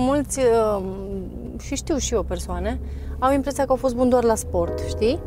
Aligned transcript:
Mulți, 0.00 0.38
uh, 0.38 0.82
și 1.60 1.74
știu 1.74 1.96
și 1.96 2.14
eu 2.14 2.22
persoane, 2.22 2.80
au 3.18 3.32
impresia 3.32 3.64
că 3.64 3.70
au 3.70 3.76
fost 3.76 3.94
buni 3.94 4.10
doar 4.10 4.24
la 4.24 4.34
sport, 4.34 4.78
știi? 4.88 5.18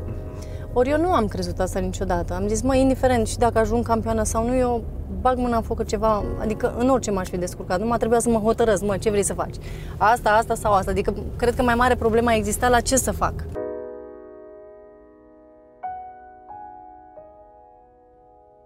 Ori 0.73 0.89
eu 0.89 0.99
nu 0.99 1.13
am 1.13 1.27
crezut 1.27 1.59
asta 1.59 1.79
niciodată. 1.79 2.33
Am 2.33 2.47
zis, 2.47 2.61
mă, 2.61 2.75
indiferent 2.75 3.27
și 3.27 3.37
dacă 3.37 3.59
ajung 3.59 3.85
campioană 3.85 4.23
sau 4.23 4.47
nu, 4.47 4.55
eu 4.55 4.83
bag 5.21 5.37
mâna 5.37 5.55
în 5.55 5.61
foc 5.61 5.77
că 5.77 5.83
ceva, 5.83 6.23
adică 6.39 6.75
în 6.77 6.89
orice 6.89 7.11
m-aș 7.11 7.29
fi 7.29 7.37
descurcat. 7.37 7.79
Nu 7.79 7.85
m-a 7.85 7.97
trebuit 7.97 8.21
să 8.21 8.29
mă 8.29 8.37
hotărăsc, 8.37 8.83
mă, 8.83 8.97
ce 8.97 9.09
vrei 9.09 9.23
să 9.23 9.33
faci? 9.33 9.55
Asta, 9.97 10.29
asta 10.29 10.55
sau 10.55 10.73
asta. 10.73 10.91
Adică 10.91 11.13
cred 11.35 11.55
că 11.55 11.63
mai 11.63 11.75
mare 11.75 11.95
problema 11.95 12.33
exista 12.33 12.69
la 12.69 12.79
ce 12.79 12.95
să 12.95 13.11
fac. 13.11 13.33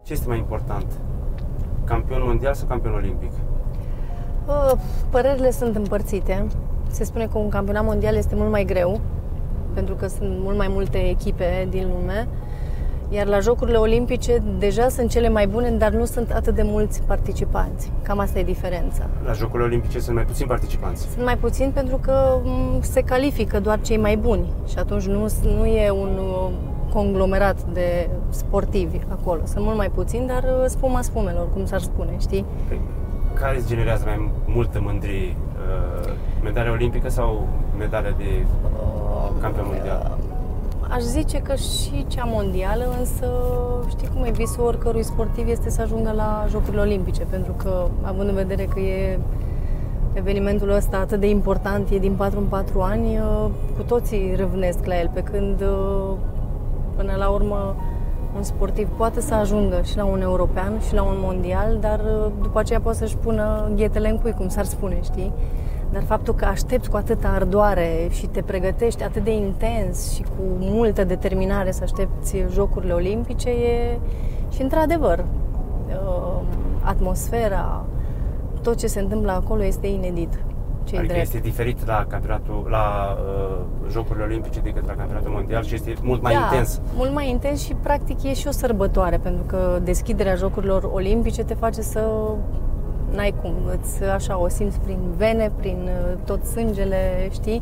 Ce 0.04 0.14
este 0.14 0.28
mai 0.28 0.38
important? 0.38 0.86
Campion 1.86 2.22
mondial 2.24 2.54
sau 2.54 2.68
campion 2.68 2.94
olimpic? 2.94 3.32
Uh, 4.48 4.72
Părerile 5.10 5.52
sunt 5.52 5.76
împărțite. 5.76 6.46
Se 6.90 7.04
spune 7.04 7.28
că 7.32 7.38
un 7.38 7.50
campionat 7.50 7.84
mondial 7.86 8.16
este 8.16 8.36
mult 8.36 8.52
mai 8.52 8.64
greu, 8.64 9.00
pentru 9.74 9.96
că 9.96 10.08
sunt 10.08 10.40
mult 10.40 10.58
mai 10.58 10.68
multe 10.70 11.10
echipe 11.10 11.68
din 11.70 11.88
lume. 12.00 12.28
Iar 13.10 13.28
la 13.28 13.40
Jocurile 13.40 13.78
Olimpice 13.78 14.44
deja 14.60 14.90
sunt 14.90 15.10
cele 15.10 15.30
mai 15.30 15.48
bune, 15.48 15.70
dar 15.72 15.92
nu 15.92 16.06
sunt 16.06 16.32
atât 16.32 16.56
de 16.56 16.62
mulți 16.64 17.02
participanți. 17.02 17.92
Cam 18.02 18.20
asta 18.20 18.40
e 18.40 18.44
diferența. 18.44 19.10
La 19.26 19.32
Jocurile 19.32 19.64
Olimpice 19.68 20.00
sunt 20.00 20.16
mai 20.16 20.26
puțini 20.26 20.48
participanți. 20.48 21.02
Sunt 21.02 21.26
mai 21.26 21.38
puțini 21.38 21.72
pentru 21.72 21.98
că 21.98 22.40
m, 22.44 22.82
se 22.82 23.02
califică 23.02 23.60
doar 23.60 23.82
cei 23.82 23.98
mai 23.98 24.18
buni 24.18 24.46
și 24.68 24.78
atunci 24.78 25.06
nu, 25.06 25.28
nu 25.58 25.66
e 25.66 25.90
un 25.90 26.18
uh, 26.18 26.52
conglomerat 26.94 27.64
de 27.74 28.10
sportivi 28.30 29.00
acolo. 29.12 29.42
Sunt 29.46 29.64
mult 29.64 29.78
mai 29.78 29.90
puțini, 29.90 30.28
dar 30.28 30.44
uh, 30.44 30.66
spuma 30.66 31.02
spumelor, 31.02 31.50
cum 31.54 31.66
s-ar 31.66 31.82
spune, 31.82 32.12
știi? 32.20 32.46
Păi, 32.68 32.82
Care 33.40 33.58
îți 33.58 33.68
generează 33.68 34.04
mai 34.06 34.32
multă 34.46 34.80
mândrie? 34.82 35.36
Uh, 35.36 36.12
Medalia 36.44 36.72
olimpică 36.72 37.10
sau 37.10 37.48
medalia 37.78 38.14
de 38.18 38.46
campion 39.42 39.66
mondial? 39.68 40.18
Aș 40.90 41.02
zice 41.02 41.38
că 41.38 41.56
și 41.56 42.06
cea 42.08 42.24
mondială, 42.24 42.96
însă 43.00 43.28
știi 43.90 44.08
cum 44.14 44.24
e 44.24 44.32
visul 44.32 44.64
oricărui 44.64 45.04
sportiv 45.04 45.48
este 45.48 45.70
să 45.70 45.82
ajungă 45.82 46.12
la 46.16 46.46
Jocurile 46.50 46.82
Olimpice, 46.82 47.24
pentru 47.30 47.52
că 47.52 47.88
având 48.02 48.30
în 48.30 48.36
vedere 48.36 48.64
că 48.64 48.80
e 48.80 49.20
evenimentul 50.14 50.70
ăsta 50.70 50.98
atât 50.98 51.20
de 51.20 51.30
important, 51.30 51.90
e 51.90 51.98
din 51.98 52.14
4 52.14 52.40
în 52.40 52.46
4 52.46 52.82
ani, 52.82 53.18
uh, 53.18 53.50
cu 53.78 53.84
toții 53.84 54.34
râvnesc 54.36 54.86
la 54.86 55.00
el, 55.00 55.10
pe 55.14 55.22
când 55.22 55.62
uh, 55.62 56.14
până 56.96 57.16
la 57.18 57.28
urmă 57.28 57.76
un 58.36 58.44
sportiv 58.44 58.90
poate 58.98 59.22
să 59.22 59.34
ajungă 59.34 59.82
și 59.84 59.98
la 59.98 60.06
un 60.06 60.22
european 60.22 60.80
și 60.88 60.94
la 60.94 61.04
un 61.04 61.16
mondial, 61.18 61.78
dar 61.80 62.00
uh, 62.00 62.32
după 62.42 62.60
aceea 62.60 62.80
poate 62.80 62.98
să-și 62.98 63.18
pună 63.18 63.72
ghetele 63.76 64.10
în 64.10 64.18
cui, 64.18 64.32
cum 64.32 64.48
s-ar 64.48 64.66
spune, 64.66 65.00
știi? 65.04 65.32
Dar 65.92 66.04
faptul 66.04 66.34
că 66.34 66.46
aștepți 66.46 66.90
cu 66.90 66.96
atâta 66.98 67.28
ardoare 67.28 68.08
și 68.10 68.28
te 68.28 68.42
pregătești 68.42 69.04
atât 69.04 69.24
de 69.24 69.36
intens 69.36 70.14
și 70.14 70.22
cu 70.22 70.44
multă 70.60 71.04
determinare 71.04 71.72
să 71.72 71.84
aștepți 71.84 72.38
Jocurile 72.52 72.94
Olimpice 72.94 73.50
e 73.50 74.00
și 74.52 74.62
într-adevăr 74.62 75.26
uh, 75.88 76.42
atmosfera, 76.82 77.86
tot 78.62 78.78
ce 78.78 78.88
se 78.88 79.00
întâmplă 79.00 79.32
acolo 79.32 79.64
este 79.64 79.88
inedit. 79.88 80.46
Ce 80.86 80.98
Adică 80.98 81.14
drept. 81.14 81.28
este 81.28 81.38
diferit 81.38 81.86
la 81.86 82.06
campionatul, 82.08 82.68
la 82.70 83.18
uh, 83.20 83.92
Jocurile 83.92 84.24
Olimpice 84.24 84.60
decât 84.60 84.88
la 84.88 84.94
campionatul 84.94 85.32
mondial 85.32 85.64
și 85.64 85.74
este 85.74 85.94
mult 86.02 86.22
mai 86.22 86.34
da, 86.34 86.40
intens. 86.40 86.82
mult 86.96 87.14
mai 87.14 87.30
intens 87.30 87.64
și 87.64 87.74
practic 87.74 88.24
e 88.24 88.34
și 88.34 88.48
o 88.48 88.52
sărbătoare, 88.52 89.18
pentru 89.18 89.44
că 89.44 89.80
deschiderea 89.84 90.36
Jocurilor 90.36 90.90
Olimpice 90.94 91.44
te 91.44 91.54
face 91.54 91.82
să 91.82 92.10
n-ai 93.16 93.34
cum, 93.42 93.54
îți, 93.80 94.04
așa 94.04 94.40
o 94.40 94.48
simți 94.48 94.80
prin 94.80 95.00
vene, 95.18 95.52
prin 95.58 95.78
uh, 95.84 96.18
tot 96.26 96.44
sângele, 96.44 97.28
știi? 97.32 97.62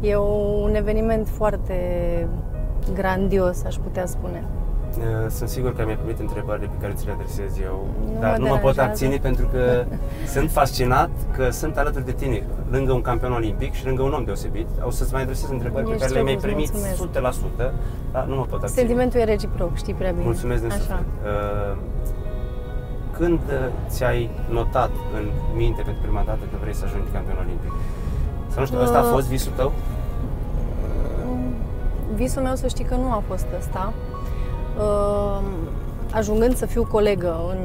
E 0.00 0.14
o, 0.14 0.32
un 0.62 0.74
eveniment 0.74 1.28
foarte 1.28 1.74
grandios, 2.94 3.64
aș 3.64 3.74
putea 3.74 4.06
spune. 4.06 4.44
Uh, 4.98 5.04
Sunt 5.28 5.48
sigur 5.48 5.74
că 5.74 5.82
mi-ai 5.84 5.96
primit 5.96 6.18
întrebările 6.20 6.66
pe 6.66 6.76
care 6.80 6.92
ți 6.92 7.06
le 7.06 7.12
adresez 7.12 7.58
eu, 7.58 7.86
Nu 8.14 8.20
dar 8.20 8.30
mă 8.30 8.36
nu 8.44 8.48
mă 8.48 8.56
pot 8.56 8.74
deranjează. 8.74 8.90
abține 8.90 9.16
pentru 9.28 9.46
că 9.52 9.84
sunt 10.34 10.50
fascinat 10.50 11.10
că 11.36 11.50
sunt 11.50 11.76
alături 11.76 12.04
de 12.04 12.12
tine, 12.12 12.42
lângă 12.70 12.92
un 12.92 13.00
campion 13.00 13.32
olimpic 13.32 13.72
și 13.72 13.86
lângă 13.86 14.02
un 14.02 14.12
om 14.12 14.24
deosebit. 14.24 14.66
O 14.82 14.90
să-ți 14.90 15.12
mai 15.12 15.22
adresez 15.22 15.50
întrebări 15.50 15.84
pe 15.84 15.90
Ești 15.90 16.02
care 16.02 16.12
le-ai 16.12 16.24
drăguț, 16.36 16.42
primit 16.42 16.70
mulțumesc. 16.72 17.38
100%, 17.58 17.72
dar 18.12 18.24
nu 18.24 18.34
mă 18.36 18.42
pot 18.50 18.60
abține. 18.62 18.78
Sentimentul 18.80 19.20
e 19.20 19.24
reciproc, 19.24 19.76
știi 19.76 19.94
prea 19.94 20.10
bine. 20.10 20.24
Mulțumesc 20.24 20.60
din 20.62 20.70
Așa. 20.70 20.78
suflet. 20.80 20.98
Uh, 21.00 21.76
Când 23.16 23.40
uh, 23.46 23.54
ți-ai 23.88 24.30
notat 24.48 24.90
în 25.18 25.24
minte 25.56 25.82
pentru 25.82 26.02
prima 26.02 26.22
dată 26.26 26.40
că 26.50 26.56
vrei 26.60 26.74
să 26.74 26.84
ajungi 26.86 27.10
campion 27.12 27.36
olimpic? 27.44 27.72
Sau 28.48 28.60
nu 28.60 28.66
știu, 28.66 28.80
ăsta 28.82 28.98
a 28.98 29.02
Uh, 29.02 29.08
fost 29.12 29.26
visul 29.28 29.52
tău? 29.56 29.72
Visul 32.14 32.42
meu 32.42 32.54
să 32.54 32.66
știi 32.66 32.84
că 32.84 32.94
nu 32.94 33.10
a 33.12 33.22
fost 33.26 33.46
ăsta. 33.58 33.92
Uh, 34.80 35.40
Ajungând 36.12 36.56
să 36.56 36.66
fiu 36.66 36.84
colegă 36.84 37.36
în, 37.50 37.58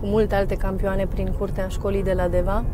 cu 0.00 0.06
multe 0.06 0.34
alte 0.34 0.56
campioane 0.56 1.06
prin 1.06 1.34
curtea 1.38 1.68
școlii 1.68 2.02
de 2.02 2.12
la 2.12 2.28
Deva, 2.28 2.64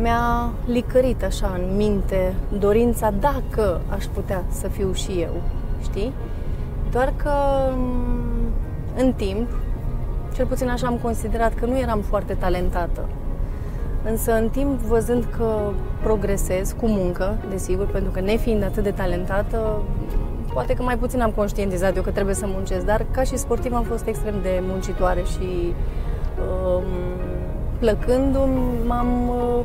mi-a 0.00 0.52
licărit 0.66 1.24
așa 1.24 1.58
în 1.58 1.76
minte 1.76 2.34
dorința 2.58 3.12
dacă 3.20 3.80
aș 3.88 4.04
putea 4.04 4.44
să 4.50 4.68
fiu 4.68 4.92
și 4.92 5.10
eu, 5.20 5.42
știi? 5.82 6.12
Doar 6.90 7.12
că 7.16 7.32
m, 7.76 7.94
în 8.96 9.12
timp, 9.12 9.48
cel 10.34 10.46
puțin 10.46 10.68
așa 10.68 10.86
am 10.86 10.98
considerat 11.02 11.54
că 11.54 11.66
nu 11.66 11.78
eram 11.78 12.00
foarte 12.00 12.34
talentată. 12.34 13.08
Însă 14.10 14.32
în 14.32 14.48
timp, 14.48 14.80
văzând 14.80 15.24
că 15.36 15.70
progresez 16.02 16.74
cu 16.80 16.86
muncă, 16.86 17.36
desigur, 17.50 17.86
pentru 17.86 18.10
că 18.10 18.20
nefiind 18.20 18.62
atât 18.62 18.82
de 18.82 18.90
talentată, 18.90 19.82
poate 20.52 20.74
că 20.74 20.82
mai 20.82 20.96
puțin 20.98 21.20
am 21.20 21.30
conștientizat 21.30 21.96
eu 21.96 22.02
că 22.02 22.10
trebuie 22.10 22.34
să 22.34 22.46
muncesc, 22.46 22.84
dar 22.84 23.06
ca 23.10 23.22
și 23.22 23.36
sportiv 23.36 23.72
am 23.74 23.82
fost 23.82 24.06
extrem 24.06 24.34
de 24.42 24.62
muncitoare 24.68 25.22
și 25.22 25.74
um, 26.76 26.84
plăcându-mi 27.78 28.86
m-am, 28.86 29.28
uh, 29.28 29.64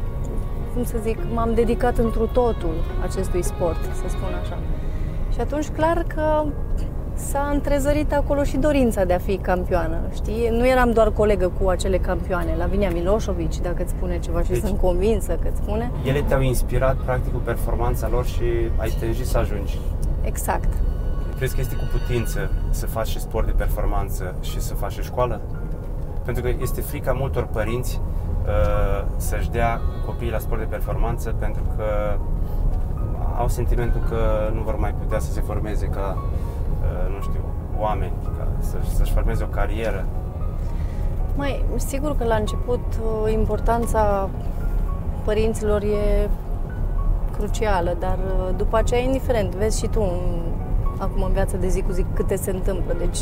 cum 0.74 0.84
să 0.84 0.96
zic, 1.04 1.18
m-am 1.34 1.52
dedicat 1.54 1.98
întru 1.98 2.26
totul 2.34 2.74
acestui 3.04 3.42
sport, 3.44 3.84
să 3.84 4.08
spun 4.08 4.34
așa. 4.42 4.58
Și 5.34 5.40
atunci 5.40 5.68
clar 5.68 6.06
că 6.16 6.44
s-a 7.14 7.50
întrezărit 7.54 8.14
acolo 8.14 8.44
și 8.44 8.58
dorința 8.58 9.04
de 9.04 9.14
a 9.14 9.18
fi 9.18 9.38
campioană, 9.38 9.98
știi? 10.14 10.50
Nu 10.52 10.68
eram 10.68 10.92
doar 10.92 11.12
colegă 11.12 11.52
cu 11.62 11.70
acele 11.70 11.98
campioane, 11.98 12.56
Lavinia 12.58 12.90
Miloșovici, 12.90 13.60
dacă 13.60 13.84
îți 13.84 13.92
spune 13.92 14.20
ceva 14.20 14.42
și 14.42 14.50
Deci- 14.50 14.64
sunt 14.64 14.80
convinsă 14.80 15.38
că 15.42 15.48
îți 15.52 15.62
spune. 15.62 15.92
Ele 16.06 16.22
te-au 16.28 16.42
inspirat 16.42 16.96
practic 16.96 17.34
cu 17.34 17.40
performanța 17.44 18.08
lor 18.12 18.26
și 18.26 18.44
ai 18.78 18.90
tânjit 19.00 19.26
să 19.26 19.38
ajungi. 19.38 19.78
Exact. 20.22 20.74
Crezi 21.36 21.56
că 21.56 21.62
este 21.62 21.76
cu 21.76 21.84
putință 21.92 22.52
să 22.70 22.86
faci 22.86 23.08
și 23.08 23.20
sport 23.20 23.46
de 23.46 23.52
performanță 23.52 24.36
și 24.42 24.62
să 24.62 24.74
faci 24.74 24.92
și 24.92 25.02
școală? 25.02 25.42
Pentru 26.26 26.44
că 26.44 26.50
este 26.62 26.82
frica 26.82 27.12
multor 27.12 27.44
părinți 27.46 28.02
uh, 28.46 29.06
să-și 29.18 29.50
dea 29.50 29.82
copiii 30.06 30.32
la 30.32 30.40
sport 30.40 30.60
de 30.60 30.66
performanță 30.66 31.36
pentru 31.40 31.64
că 31.76 32.18
au 33.38 33.48
sentimentul 33.48 34.02
că 34.10 34.52
nu 34.54 34.62
vor 34.62 34.76
mai 34.76 34.94
putea 34.94 35.20
să 35.20 35.32
se 35.32 35.42
formeze 35.42 35.86
ca, 35.86 36.18
uh, 36.18 37.16
nu 37.16 37.22
știu, 37.22 37.42
oameni, 37.80 38.14
ca 38.38 38.48
să, 38.60 38.78
să-și 38.96 39.14
formeze 39.14 39.44
o 39.44 39.48
carieră. 39.48 40.06
Mai, 41.36 41.66
sigur 41.76 42.18
că 42.18 42.24
la 42.24 42.36
început 42.36 42.84
uh, 43.02 43.32
importanța 43.34 44.30
părinților 45.24 45.82
e 45.82 46.30
crucială, 47.38 47.96
dar 48.00 48.18
uh, 48.18 48.56
după 48.58 48.78
aceea, 48.78 49.02
indiferent, 49.02 49.56
vezi 49.56 49.80
și 49.80 49.88
tu 49.88 50.02
în, 50.02 50.42
acum 50.98 51.22
în 51.22 51.32
viața 51.32 51.58
de 51.58 51.68
zi 51.68 51.82
cu 51.82 51.92
zi 51.92 52.06
câte 52.14 52.36
se 52.36 52.52
întâmplă. 52.52 52.96
Deci 52.98 53.18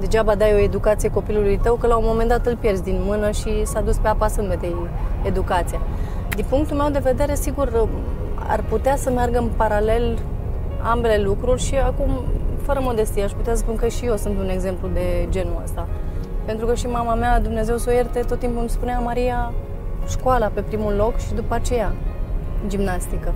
degeaba 0.00 0.34
dai 0.34 0.54
o 0.54 0.58
educație 0.58 1.10
copilului 1.10 1.58
tău 1.58 1.74
că 1.74 1.86
la 1.86 1.96
un 1.96 2.04
moment 2.06 2.28
dat 2.28 2.46
îl 2.46 2.56
pierzi 2.56 2.82
din 2.82 3.00
mână 3.04 3.30
și 3.30 3.66
s-a 3.66 3.80
dus 3.80 3.96
pe 3.96 4.08
apa 4.08 4.28
sâmbetei 4.28 4.74
educația. 5.22 5.80
Din 6.36 6.44
punctul 6.48 6.76
meu 6.76 6.90
de 6.90 6.98
vedere, 6.98 7.34
sigur, 7.34 7.68
uh, 7.82 7.88
ar 8.48 8.64
putea 8.68 8.96
să 8.96 9.10
meargă 9.10 9.38
în 9.38 9.48
paralel 9.56 10.18
ambele 10.82 11.22
lucruri 11.22 11.62
și 11.62 11.74
acum, 11.74 12.10
fără 12.62 12.80
modestie, 12.82 13.22
aș 13.22 13.32
putea 13.32 13.54
spun 13.54 13.76
că 13.76 13.88
și 13.88 14.04
eu 14.04 14.16
sunt 14.16 14.38
un 14.38 14.48
exemplu 14.48 14.88
de 14.88 15.26
genul 15.30 15.60
ăsta. 15.64 15.88
Pentru 16.44 16.66
că 16.66 16.74
și 16.74 16.86
mama 16.86 17.14
mea, 17.14 17.40
Dumnezeu 17.40 17.76
să 17.76 17.90
o 17.90 17.92
ierte, 17.92 18.20
tot 18.20 18.38
timpul 18.38 18.60
îmi 18.60 18.68
spunea 18.68 18.98
Maria, 18.98 19.52
școala 20.08 20.46
pe 20.46 20.60
primul 20.60 20.94
loc 20.94 21.16
și 21.16 21.34
după 21.34 21.54
aceea 21.54 21.92
gimnastică. 22.66 23.34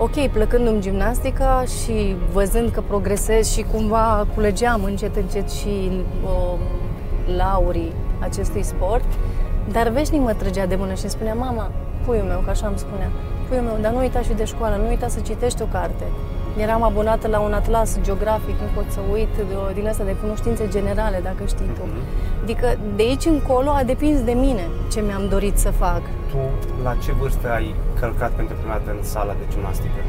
Ok, 0.00 0.28
plăcându-mi 0.32 0.80
gimnastica 0.80 1.64
și 1.64 2.16
văzând 2.32 2.70
că 2.70 2.80
progresez 2.80 3.50
și 3.52 3.62
cumva 3.62 4.26
culegeam 4.34 4.84
încet, 4.84 5.16
încet 5.16 5.50
și 5.50 5.90
uh, 6.24 6.58
laurii 7.36 7.92
acestui 8.18 8.62
sport, 8.62 9.04
dar 9.72 9.88
veșnic 9.88 10.20
mă 10.20 10.32
trăgea 10.32 10.66
de 10.66 10.74
mână 10.74 10.94
și 10.94 11.02
îmi 11.02 11.10
spunea, 11.10 11.34
mama, 11.34 11.70
puiul 12.04 12.24
meu, 12.24 12.40
că 12.44 12.50
așa 12.50 12.66
îmi 12.66 12.78
spunea, 12.78 13.10
puiul 13.48 13.64
meu, 13.64 13.76
dar 13.80 13.92
nu 13.92 13.98
uita 13.98 14.20
și 14.20 14.32
de 14.32 14.44
școală, 14.44 14.76
nu 14.76 14.88
uita 14.88 15.08
să 15.08 15.20
citești 15.20 15.62
o 15.62 15.66
carte, 15.66 16.04
Eram 16.64 16.82
abonată 16.82 17.28
la 17.28 17.40
un 17.40 17.52
atlas 17.52 17.98
geografic, 18.02 18.56
nu 18.60 18.68
pot 18.74 18.84
să 18.90 19.00
uit, 19.12 19.28
de- 19.36 19.72
din 19.74 19.88
asta 19.88 20.04
de 20.04 20.16
cunoștințe 20.22 20.68
generale, 20.68 21.20
dacă 21.22 21.42
știi 21.46 21.70
tu. 21.74 21.82
Adică 22.42 22.66
de 22.96 23.02
aici 23.02 23.24
încolo 23.24 23.70
a 23.70 23.82
depins 23.82 24.20
de 24.22 24.32
mine 24.32 24.64
ce 24.92 25.00
mi-am 25.00 25.28
dorit 25.28 25.58
să 25.58 25.70
fac. 25.70 26.02
Tu 26.30 26.36
la 26.82 26.94
ce 27.04 27.12
vârstă 27.12 27.50
ai 27.50 27.74
călcat 28.00 28.30
pentru 28.30 28.54
prima 28.60 28.72
dată 28.72 28.96
în 28.98 29.02
sala 29.04 29.32
de 29.32 29.44
gimnastică? 29.52 30.00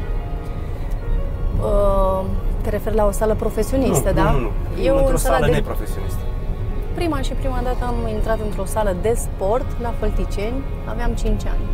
Uh, 1.60 2.24
te 2.62 2.70
referi 2.70 2.94
la 2.94 3.06
o 3.06 3.10
sală 3.10 3.34
profesionistă, 3.34 4.08
nu, 4.08 4.14
da? 4.14 4.30
nu, 4.30 4.38
nu, 4.38 4.50
nu. 4.76 4.82
Eu 4.82 4.96
într-o 4.96 5.10
în 5.10 5.16
sala 5.16 5.34
sală 5.34 5.46
de... 5.46 5.52
neprofesionistă. 5.52 6.20
Prima 6.94 7.20
și 7.20 7.32
prima 7.32 7.60
dată 7.62 7.84
am 7.86 7.94
intrat 8.14 8.38
într-o 8.44 8.64
sală 8.64 8.96
de 9.02 9.12
sport 9.16 9.66
la 9.82 9.92
Fălticeni, 9.98 10.62
aveam 10.84 11.10
5 11.12 11.46
ani. 11.46 11.64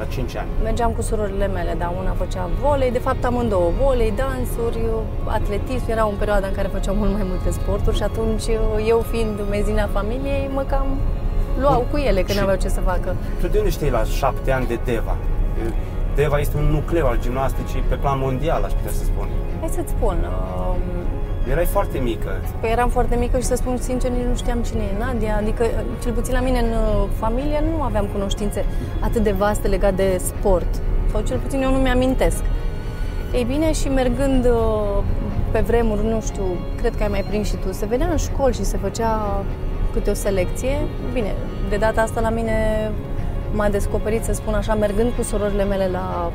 La 0.00 0.06
5 0.06 0.36
ani. 0.36 0.48
Mergeam 0.62 0.90
cu 0.96 1.02
surorile 1.02 1.46
mele, 1.46 1.74
da, 1.78 1.88
una 2.00 2.12
făcea 2.22 2.48
volei, 2.62 2.90
de 2.90 2.98
fapt 2.98 3.24
amândouă, 3.24 3.70
volei, 3.82 4.12
dansuri, 4.22 4.78
atletism, 5.24 5.90
era 5.90 6.06
o 6.06 6.12
perioadă 6.18 6.46
în 6.46 6.52
care 6.58 6.68
făceam 6.76 6.96
mult 6.96 7.12
mai 7.12 7.26
multe 7.30 7.50
sporturi 7.50 7.96
și 7.96 8.02
atunci 8.02 8.42
eu 8.92 8.98
fiind 9.10 9.36
mezina 9.50 9.86
familiei, 9.96 10.50
mă 10.54 10.62
cam 10.72 10.86
luau 11.60 11.86
cu 11.90 11.96
ele 11.96 12.20
când 12.26 12.36
Și- 12.38 12.42
aveau 12.42 12.56
ce 12.56 12.68
să 12.68 12.80
facă. 12.80 13.16
Tu 13.40 13.46
de 13.46 13.58
unde 13.58 13.70
știi 13.70 13.90
la 13.90 14.02
7 14.04 14.50
ani 14.52 14.66
de 14.66 14.78
Deva? 14.84 15.16
Deva 16.14 16.38
este 16.38 16.56
un 16.56 16.64
nucleu 16.76 17.06
al 17.06 17.18
gimnasticii 17.20 17.80
pe 17.88 17.94
plan 17.94 18.18
mondial, 18.18 18.62
aș 18.64 18.72
putea 18.72 18.90
să 18.92 19.04
spun. 19.04 19.28
Hai 19.60 19.68
să-ți 19.68 19.90
spun, 19.90 20.16
uh, 20.22 20.74
Erai 21.50 21.64
foarte 21.64 21.98
mică. 21.98 22.40
Păi 22.60 22.70
eram 22.70 22.88
foarte 22.88 23.16
mică 23.16 23.38
și 23.38 23.44
să 23.44 23.54
spun 23.54 23.76
sincer, 23.76 24.10
nici 24.10 24.26
nu 24.26 24.34
știam 24.34 24.62
cine 24.62 24.82
e 24.82 24.98
Nadia, 24.98 25.36
adică 25.36 25.64
cel 26.02 26.12
puțin 26.12 26.34
la 26.34 26.40
mine 26.40 26.58
în 26.58 26.70
uh, 26.70 27.08
familie 27.18 27.62
nu 27.70 27.82
aveam 27.82 28.06
cunoștințe 28.12 28.64
atât 29.00 29.22
de 29.22 29.30
vaste 29.30 29.68
legate 29.68 29.94
de 29.94 30.20
sport, 30.24 30.82
sau 31.10 31.20
cel 31.20 31.38
puțin 31.38 31.62
eu 31.62 31.70
nu 31.70 31.78
mi-amintesc. 31.78 32.42
Ei 33.34 33.44
bine, 33.44 33.72
și 33.72 33.88
mergând 33.88 34.44
uh, 34.44 35.02
pe 35.50 35.60
vremuri, 35.60 36.06
nu 36.06 36.20
știu, 36.20 36.42
cred 36.76 36.96
că 36.96 37.02
ai 37.02 37.08
mai 37.08 37.24
prins 37.28 37.48
și 37.48 37.56
tu, 37.56 37.72
se 37.72 37.86
venea 37.86 38.08
în 38.10 38.16
școli 38.16 38.54
și 38.54 38.64
se 38.64 38.76
făcea 38.76 39.44
câte 39.92 40.10
o 40.10 40.14
selecție. 40.14 40.76
Bine, 41.12 41.34
de 41.68 41.76
data 41.76 42.00
asta 42.00 42.20
la 42.20 42.30
mine 42.30 42.90
m-a 43.52 43.68
descoperit, 43.68 44.24
să 44.24 44.32
spun 44.32 44.54
așa, 44.54 44.74
mergând 44.74 45.12
cu 45.16 45.22
surorile 45.22 45.64
mele 45.64 45.88
la 45.92 46.32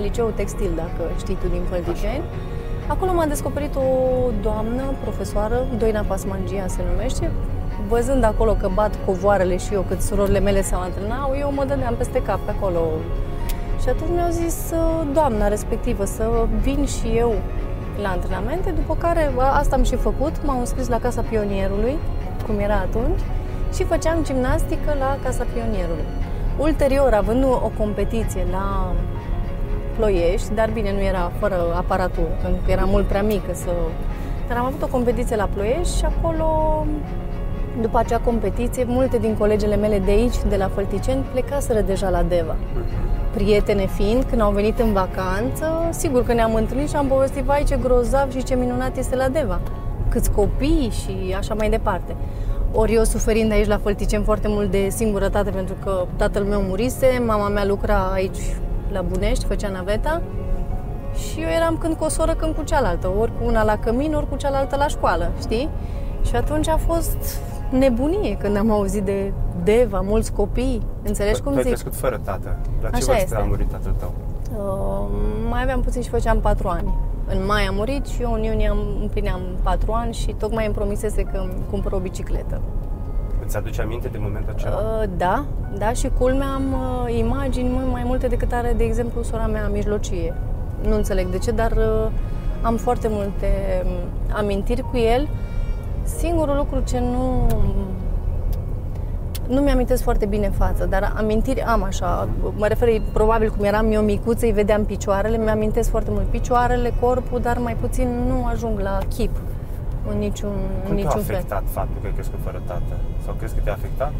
liceul 0.00 0.32
textil, 0.36 0.70
dacă 0.76 1.10
știi 1.18 1.34
tu, 1.34 1.46
din 1.48 1.62
Fălticeni. 1.70 2.22
Acolo 2.88 3.12
m-a 3.12 3.26
descoperit 3.26 3.74
o 3.74 3.82
doamnă, 4.42 4.82
profesoară, 5.02 5.66
Doina 5.78 6.00
Pasmangia 6.00 6.66
se 6.66 6.80
numește, 6.90 7.30
văzând 7.88 8.24
acolo 8.24 8.52
că 8.52 8.70
bat 8.74 8.98
covoarele 9.04 9.56
și 9.56 9.74
eu, 9.74 9.84
cât 9.88 10.00
surorile 10.00 10.40
mele 10.40 10.62
se 10.62 10.74
antrenau, 10.74 11.36
eu 11.38 11.52
mă 11.52 11.64
dădeam 11.64 11.94
peste 11.94 12.22
cap 12.22 12.38
pe 12.40 12.50
acolo. 12.50 12.80
Și 13.82 13.88
atunci 13.88 14.10
mi-au 14.10 14.30
zis 14.30 14.70
uh, 14.72 15.06
doamna 15.12 15.48
respectivă 15.48 16.04
să 16.04 16.46
vin 16.60 16.84
și 16.84 17.06
eu 17.16 17.34
la 18.02 18.08
antrenamente, 18.08 18.70
după 18.70 18.96
care 18.98 19.32
a, 19.36 19.56
asta 19.58 19.76
am 19.76 19.82
și 19.82 19.96
făcut, 19.96 20.32
m-am 20.44 20.58
înscris 20.58 20.88
la 20.88 20.98
Casa 20.98 21.20
Pionierului, 21.20 21.96
cum 22.46 22.58
era 22.58 22.76
atunci, 22.76 23.20
și 23.74 23.84
făceam 23.84 24.24
gimnastică 24.24 24.94
la 24.98 25.18
Casa 25.22 25.46
Pionierului. 25.54 26.04
Ulterior, 26.58 27.12
având 27.12 27.44
o 27.44 27.70
competiție 27.78 28.46
la 28.50 28.92
Ploiești, 29.98 30.54
dar 30.54 30.70
bine, 30.70 30.92
nu 30.92 31.00
era 31.00 31.32
fără 31.38 31.56
aparatură, 31.76 32.32
pentru 32.42 32.60
că 32.64 32.70
era 32.70 32.84
mult 32.84 33.06
prea 33.06 33.22
mică 33.22 33.50
să... 33.52 33.70
Dar 34.48 34.56
am 34.56 34.64
avut 34.64 34.82
o 34.82 34.86
competiție 34.86 35.36
la 35.36 35.48
Ploiești 35.54 35.96
și 35.96 36.04
acolo, 36.04 36.46
după 37.80 37.98
acea 37.98 38.18
competiție, 38.18 38.84
multe 38.86 39.18
din 39.18 39.36
colegele 39.38 39.76
mele 39.76 39.98
de 39.98 40.10
aici, 40.10 40.34
de 40.48 40.56
la 40.56 40.68
Fălticeni, 40.74 41.24
plecaseră 41.32 41.80
deja 41.80 42.08
la 42.08 42.22
Deva. 42.22 42.56
Prietene 43.34 43.86
fiind, 43.86 44.24
când 44.24 44.40
au 44.40 44.50
venit 44.50 44.78
în 44.78 44.92
vacanță, 44.92 45.88
sigur 45.90 46.24
că 46.24 46.32
ne-am 46.32 46.54
întâlnit 46.54 46.88
și 46.88 46.96
am 46.96 47.06
povestit, 47.06 47.42
vai 47.42 47.64
ce 47.68 47.78
grozav 47.82 48.32
și 48.32 48.42
ce 48.42 48.54
minunat 48.54 48.96
este 48.96 49.16
la 49.16 49.28
Deva. 49.28 49.60
Câți 50.08 50.30
copii 50.30 50.90
și 50.92 51.34
așa 51.38 51.54
mai 51.54 51.70
departe. 51.70 52.16
Ori 52.72 52.94
eu 52.94 53.04
suferind 53.04 53.52
aici 53.52 53.66
la 53.66 53.78
Fălticeni 53.78 54.24
foarte 54.24 54.48
mult 54.48 54.70
de 54.70 54.88
singurătate 54.88 55.50
pentru 55.50 55.74
că 55.84 56.04
tatăl 56.16 56.42
meu 56.42 56.60
murise, 56.60 57.22
mama 57.26 57.48
mea 57.48 57.66
lucra 57.66 58.10
aici 58.12 58.38
la 58.92 59.02
Bunești, 59.02 59.44
făcea 59.44 59.68
naveta 59.68 60.22
și 61.14 61.40
eu 61.40 61.48
eram 61.48 61.76
când 61.76 61.94
cu 61.94 62.04
o 62.04 62.08
soră, 62.08 62.34
când 62.34 62.54
cu 62.54 62.62
cealaltă, 62.62 63.10
ori 63.20 63.32
cu 63.38 63.44
una 63.46 63.62
la 63.64 63.76
cămin, 63.78 64.14
ori 64.14 64.28
cu 64.28 64.36
cealaltă 64.36 64.76
la 64.76 64.86
școală, 64.86 65.30
știi? 65.40 65.68
Și 66.26 66.36
atunci 66.36 66.68
a 66.68 66.76
fost 66.76 67.40
nebunie 67.70 68.36
când 68.36 68.56
am 68.56 68.70
auzit 68.70 69.02
de 69.04 69.32
Deva, 69.64 70.00
mulți 70.00 70.32
copii, 70.32 70.82
înțelegi 71.02 71.40
cum 71.40 71.52
tu 71.52 71.56
ai 71.56 71.62
zic? 71.62 71.72
crescut 71.72 71.94
fără 71.94 72.20
tată. 72.24 72.56
La 72.82 72.88
ce 72.90 72.96
Așa 72.96 73.04
vârstă 73.04 73.22
este. 73.22 73.34
a 73.36 73.44
murit 73.44 73.70
tatăl 73.70 73.94
tău? 73.98 74.12
Uh, 74.58 75.08
mai 75.50 75.62
aveam 75.62 75.80
puțin 75.80 76.02
și 76.02 76.08
făceam 76.08 76.40
patru 76.40 76.68
ani. 76.68 76.94
În 77.28 77.46
mai 77.46 77.66
a 77.66 77.70
murit 77.70 78.06
și 78.06 78.22
eu 78.22 78.32
în 78.32 78.42
iunie 78.42 78.68
am, 78.68 78.78
împlineam 79.00 79.40
patru 79.62 79.92
ani 79.92 80.14
și 80.14 80.32
tocmai 80.38 80.64
îmi 80.66 80.74
promisese 80.74 81.22
că 81.22 81.38
îmi 81.38 81.52
cumpăr 81.70 81.92
o 81.92 81.98
bicicletă. 81.98 82.60
Îți 83.48 83.56
aduce 83.56 83.82
aminte 83.82 84.08
de 84.08 84.18
momentul 84.20 84.52
acela? 84.56 84.76
Uh, 84.76 85.08
da, 85.16 85.44
da 85.78 85.92
și 85.92 86.10
culmea 86.18 86.46
am 86.46 86.72
uh, 86.72 87.18
imagini 87.18 87.68
mult 87.68 87.90
mai 87.90 88.02
multe 88.04 88.26
decât 88.26 88.52
are, 88.52 88.74
de 88.76 88.84
exemplu, 88.84 89.22
sora 89.22 89.46
mea 89.46 89.68
mijlocie. 89.68 90.34
Nu 90.82 90.94
înțeleg 90.94 91.26
de 91.26 91.38
ce, 91.38 91.50
dar 91.50 91.72
uh, 91.72 92.10
am 92.62 92.76
foarte 92.76 93.08
multe 93.10 93.46
um, 93.84 93.90
amintiri 94.36 94.80
cu 94.80 94.96
el. 94.96 95.28
Singurul 96.02 96.56
lucru 96.56 96.82
ce 96.86 96.98
nu 96.98 97.46
nu 99.46 99.60
mi-amintesc 99.60 100.02
foarte 100.02 100.26
bine 100.26 100.46
în 100.46 100.52
față, 100.52 100.86
dar 100.86 101.12
amintiri 101.16 101.62
am 101.62 101.82
așa. 101.82 102.28
Mă 102.56 102.66
refer, 102.66 102.88
probabil 103.12 103.50
cum 103.56 103.64
eram 103.64 103.92
eu 103.92 104.02
micuță, 104.02 104.46
îi 104.46 104.52
vedeam 104.52 104.84
picioarele, 104.84 105.36
mi-amintesc 105.36 105.90
foarte 105.90 106.10
mult 106.10 106.24
picioarele, 106.24 106.92
corpul, 107.00 107.40
dar 107.40 107.58
mai 107.58 107.76
puțin 107.80 108.08
nu 108.26 108.44
ajung 108.46 108.80
la 108.80 108.98
chip 109.16 109.30
în 110.12 110.18
niciun, 110.18 110.50
în 110.50 110.86
Cum 110.86 110.94
te-a 110.96 111.04
niciun 111.04 111.22
fel. 111.22 111.34
afectat 111.34 111.62
faptul 111.70 111.96
că 112.00 112.06
ai 112.06 112.12
crescut 112.12 112.38
fără 112.44 112.62
tată? 112.66 112.94
Sau 113.24 113.34
crezi 113.34 113.54
că 113.54 113.60
te-a 113.64 113.72
afectat? 113.72 114.12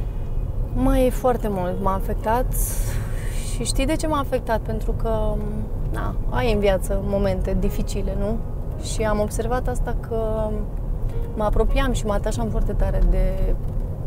Mai 0.75 1.11
foarte 1.11 1.49
mult 1.50 1.82
m-a 1.82 1.94
afectat 1.94 2.46
și 3.55 3.64
știi 3.64 3.87
de 3.87 3.96
ce 3.96 4.06
m-a 4.06 4.19
afectat? 4.19 4.61
Pentru 4.61 4.93
că 4.93 5.35
na, 5.93 6.14
ai 6.31 6.52
în 6.52 6.58
viață 6.58 7.00
momente 7.05 7.56
dificile, 7.61 8.17
nu? 8.19 8.37
Și 8.82 9.02
am 9.02 9.20
observat 9.20 9.69
asta 9.69 9.96
că 10.08 10.49
mă 11.37 11.44
apropiam 11.44 11.93
și 11.93 12.06
mă 12.06 12.12
atașam 12.12 12.49
foarte 12.49 12.73
tare 12.73 13.00
de 13.11 13.55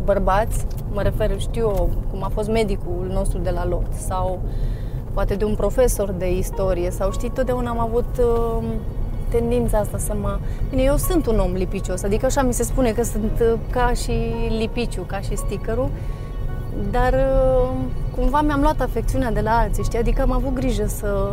bărbați, 0.04 0.66
mă 0.92 1.02
refer, 1.02 1.40
știu 1.40 1.62
eu, 1.62 1.90
cum 2.12 2.24
a 2.24 2.28
fost 2.34 2.50
medicul 2.50 3.10
nostru 3.12 3.40
de 3.40 3.50
la 3.50 3.66
lot 3.66 3.94
sau 3.94 4.40
poate 5.14 5.36
de 5.36 5.46
un 5.46 5.56
profesor 5.56 6.12
de 6.12 6.32
istorie 6.32 6.92
sau 6.92 7.12
știi, 7.12 7.30
totdeauna 7.30 7.70
am 7.70 7.80
avut 7.80 8.18
uh, 8.20 8.64
tendința 9.32 9.78
asta 9.78 9.98
să 9.98 10.14
mă... 10.22 10.40
Bine, 10.70 10.82
eu 10.82 10.96
sunt 10.96 11.28
un 11.28 11.40
om 11.40 11.52
lipicios, 11.54 12.04
adică 12.04 12.26
așa 12.26 12.42
mi 12.42 12.54
se 12.54 12.64
spune 12.64 12.92
că 12.92 13.04
sunt 13.04 13.40
uh, 13.42 13.54
ca 13.70 13.92
și 13.94 14.14
lipiciu, 14.60 15.02
ca 15.02 15.20
și 15.20 15.36
stickerul, 15.36 15.90
dar 16.92 17.14
uh, 17.14 17.70
cumva 18.16 18.42
mi-am 18.42 18.62
luat 18.62 18.82
afecțiunea 18.82 19.32
de 19.32 19.42
la 19.42 19.52
alții, 19.58 19.84
știi? 19.84 20.00
Adică 20.00 20.22
am 20.22 20.32
avut 20.32 20.54
grijă 20.54 20.86
să... 20.86 21.32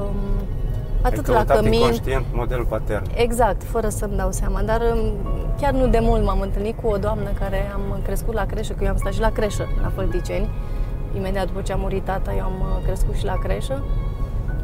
Atât 1.03 1.29
ai 1.29 1.35
la 1.35 1.39
căutat 1.39 1.57
cămin... 1.57 1.73
inconștient 1.73 2.25
modelul 2.33 2.65
patern. 2.65 3.05
Exact, 3.15 3.63
fără 3.63 3.89
să-mi 3.89 4.17
dau 4.17 4.31
seama. 4.33 4.63
Dar 4.63 4.81
um, 4.81 5.13
chiar 5.61 5.73
nu 5.73 5.87
de 5.87 5.99
mult 6.03 6.25
m-am 6.25 6.41
întâlnit 6.41 6.77
cu 6.83 6.89
o 6.89 6.97
doamnă 6.97 7.31
care 7.39 7.71
am 7.75 8.01
crescut 8.05 8.35
la 8.35 8.45
creșă, 8.45 8.73
că 8.73 8.85
eu 8.85 8.91
am 8.91 8.97
stat 8.97 9.13
și 9.13 9.21
la 9.21 9.31
creșă, 9.31 9.67
la 9.83 9.93
Fălticeni. 9.95 10.49
Imediat 11.17 11.47
după 11.47 11.61
ce 11.61 11.73
a 11.73 11.77
murit 11.77 12.05
tata, 12.05 12.35
eu 12.37 12.45
am 12.45 12.61
uh, 12.61 12.85
crescut 12.85 13.15
și 13.15 13.25
la 13.25 13.39
creșă. 13.43 13.83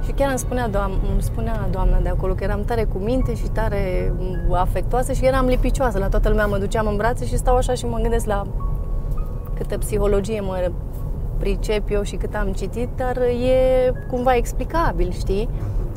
Și 0.05 0.13
chiar 0.13 0.29
îmi 0.29 0.39
spunea, 0.39 0.69
doam- 0.69 1.11
îmi 1.13 1.23
spunea 1.23 1.69
doamna 1.71 1.99
de 1.99 2.09
acolo 2.09 2.33
că 2.33 2.45
eram 2.45 2.63
tare 2.65 2.85
cu 2.85 2.99
minte 2.99 3.35
și 3.35 3.49
tare 3.53 4.13
um, 4.19 4.55
afectoasă 4.55 5.13
și 5.13 5.25
eram 5.25 5.47
lipicioasă. 5.47 5.99
La 5.99 6.09
toată 6.09 6.29
lumea 6.29 6.47
mă 6.47 6.59
duceam 6.59 6.87
în 6.87 6.97
brațe 6.97 7.27
și 7.27 7.37
stau 7.37 7.57
așa 7.57 7.75
și 7.75 7.87
mă 7.87 7.99
gândesc 7.99 8.27
la 8.27 8.43
câtă 9.55 9.79
psihologie 9.79 10.41
mă 10.41 10.71
pricep 11.39 11.91
eu 11.91 12.03
și 12.03 12.17
cât 12.17 12.35
am 12.35 12.53
citit, 12.53 12.89
dar 12.97 13.17
e 13.17 13.93
cumva 14.11 14.35
explicabil, 14.35 15.11
știi? 15.11 15.49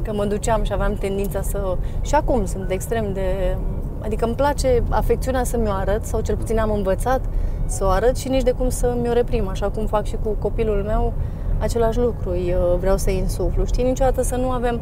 Că 0.04 0.14
mă 0.14 0.26
duceam 0.26 0.64
și 0.64 0.74
aveam 0.74 0.94
tendința 0.94 1.42
să... 1.42 1.78
Și 2.02 2.16
acum 2.16 2.46
sunt 2.46 2.72
extrem 2.72 3.14
de... 3.14 3.58
Adică 4.02 4.26
îmi 4.26 4.36
place 4.36 4.84
afecțiunea 4.90 5.44
să 5.44 5.58
mi-o 5.58 5.72
arăt, 5.72 6.06
sau 6.06 6.22
cel 6.22 6.36
puțin 6.36 6.60
am 6.60 6.72
învățat 6.72 7.22
să 7.66 7.86
o 7.86 7.88
arăt 7.88 8.18
și 8.18 8.28
nici 8.28 8.44
de 8.44 8.52
cum 8.52 8.70
să 8.70 8.98
mi-o 9.02 9.14
reprim, 9.14 9.48
așa 9.48 9.70
cum 9.70 9.86
fac 9.86 10.06
și 10.06 10.16
cu 10.24 10.36
copilul 10.40 10.84
meu, 10.84 11.14
același 11.60 11.98
lucru 11.98 12.30
îi, 12.30 12.56
uh, 12.58 12.78
vreau 12.80 12.98
să-i 12.98 13.18
insuflu. 13.18 13.66
Știi, 13.66 13.84
niciodată 13.84 14.22
să 14.22 14.36
nu 14.36 14.50
avem 14.50 14.80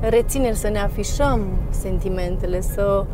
rețineri, 0.00 0.56
să 0.56 0.68
ne 0.68 0.78
afișăm 0.78 1.40
sentimentele, 1.70 2.60
să 2.60 3.04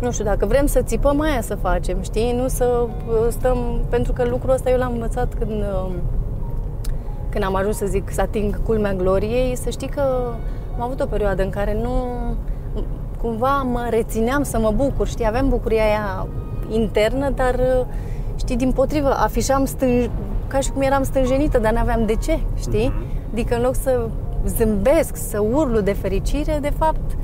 nu 0.00 0.10
știu, 0.10 0.24
dacă 0.24 0.46
vrem 0.46 0.66
să 0.66 0.82
țipăm, 0.82 1.20
aia 1.20 1.40
să 1.40 1.54
facem, 1.54 2.02
știi? 2.02 2.32
Nu 2.32 2.48
să 2.48 2.86
uh, 2.86 3.26
stăm... 3.28 3.80
Pentru 3.88 4.12
că 4.12 4.24
lucrul 4.24 4.52
ăsta 4.52 4.70
eu 4.70 4.78
l-am 4.78 4.92
învățat 4.92 5.34
când, 5.34 5.50
uh, 5.50 5.90
când 7.28 7.44
am 7.44 7.54
ajuns 7.54 7.76
să 7.76 7.86
zic 7.86 8.10
să 8.10 8.20
ating 8.20 8.62
culmea 8.62 8.94
gloriei, 8.94 9.56
să 9.56 9.70
știi 9.70 9.88
că 9.88 10.02
am 10.76 10.82
avut 10.82 11.00
o 11.00 11.06
perioadă 11.06 11.42
în 11.42 11.50
care 11.50 11.78
nu... 11.82 11.92
Cumva 13.22 13.62
mă 13.62 13.86
rețineam 13.90 14.42
să 14.42 14.58
mă 14.58 14.72
bucur, 14.76 15.06
știi? 15.08 15.26
Aveam 15.26 15.48
bucuria 15.48 15.82
aia 15.82 16.26
internă, 16.68 17.30
dar 17.30 17.54
uh, 17.54 17.86
știi, 18.36 18.56
din 18.56 18.72
potrivă, 18.72 19.08
afișam 19.08 19.64
stânj... 19.64 20.08
ca 20.48 20.60
și 20.60 20.70
cum 20.70 20.82
eram 20.82 21.02
stânjenită, 21.02 21.58
dar 21.58 21.72
n-aveam 21.72 22.06
de 22.06 22.14
ce, 22.14 22.38
știi? 22.58 22.92
Adică 23.32 23.54
în 23.54 23.62
loc 23.62 23.74
să 23.74 24.08
zâmbesc, 24.46 25.16
să 25.16 25.38
urlu 25.52 25.80
de 25.80 25.92
fericire, 25.92 26.58
de 26.60 26.72
fapt 26.78 27.16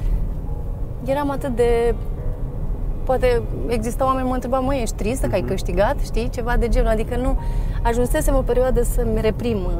eram 1.05 1.31
atât 1.31 1.57
de... 1.57 1.95
Poate 3.05 3.43
exista 3.67 4.05
oameni 4.05 4.29
mă 4.29 4.35
întrebau, 4.35 4.63
măi, 4.63 4.81
ești 4.83 4.95
tristă 4.95 5.27
că 5.27 5.35
ai 5.35 5.41
Mhm. 5.41 5.49
câștigat, 5.51 5.97
știi, 6.03 6.29
ceva 6.29 6.57
de 6.57 6.69
genul. 6.69 6.89
Adică 6.91 7.17
nu, 7.17 7.39
ajunsesem 7.83 8.35
o 8.35 8.41
perioadă 8.41 8.83
să-mi 8.83 9.21
reprim 9.21 9.57
uh, 9.57 9.73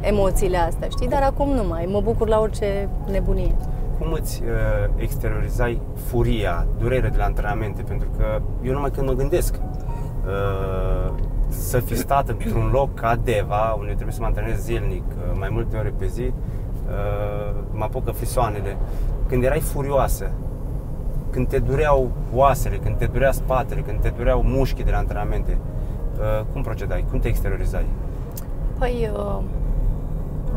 emoțiile 0.00 0.56
astea, 0.56 0.88
știi? 0.88 1.08
Dar 1.08 1.22
acum 1.22 1.48
nu 1.48 1.64
mai, 1.68 1.88
mă 1.92 2.00
bucur 2.00 2.28
la 2.28 2.40
orice 2.40 2.88
nebunie. 3.10 3.54
Cum 3.98 4.12
îți 4.12 4.42
uh, 4.42 4.48
exteriorizai 4.96 5.80
furia, 6.06 6.66
durerea 6.78 7.10
de 7.10 7.16
la 7.18 7.24
antrenamente? 7.24 7.82
Pentru 7.82 8.08
că 8.16 8.24
eu 8.62 8.72
numai 8.72 8.90
când 8.90 9.06
mă 9.08 9.12
gândesc 9.14 9.54
uh, 10.26 11.12
să 11.56 11.78
fi 11.78 11.96
stat 11.96 12.28
într-un 12.28 12.68
loc 12.72 12.94
ca 12.94 13.16
Deva, 13.24 13.76
unde 13.78 13.92
trebuie 13.92 14.14
să 14.14 14.20
mă 14.20 14.26
antrenez 14.26 14.58
zilnic, 14.58 15.04
uh, 15.08 15.36
mai 15.38 15.48
multe 15.52 15.76
ore 15.76 15.94
pe 15.98 16.06
zi, 16.06 16.22
uh, 16.22 17.54
mă 17.70 17.84
apucă 17.84 18.10
frisoanele. 18.10 18.76
Când 19.26 19.44
erai 19.44 19.60
furioasă, 19.60 20.30
când 21.30 21.48
te 21.48 21.58
dureau 21.58 22.10
oasele, 22.34 22.76
când 22.76 22.96
te 22.96 23.06
durea 23.06 23.32
spatele, 23.32 23.80
când 23.80 24.00
te 24.00 24.12
dureau 24.16 24.42
mușchii 24.42 24.84
de 24.84 24.90
la 24.90 24.96
antrenamente, 24.96 25.58
uh, 26.18 26.44
cum 26.52 26.62
procedai? 26.62 27.04
Cum 27.10 27.18
te 27.18 27.28
exteriorizai? 27.28 27.86
Păi, 28.78 29.10
uh, 29.12 29.42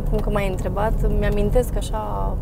acum 0.05 0.19
că 0.19 0.29
m-ai 0.29 0.47
întrebat, 0.47 0.93
mi-amintesc 1.19 1.75
așa, 1.75 2.35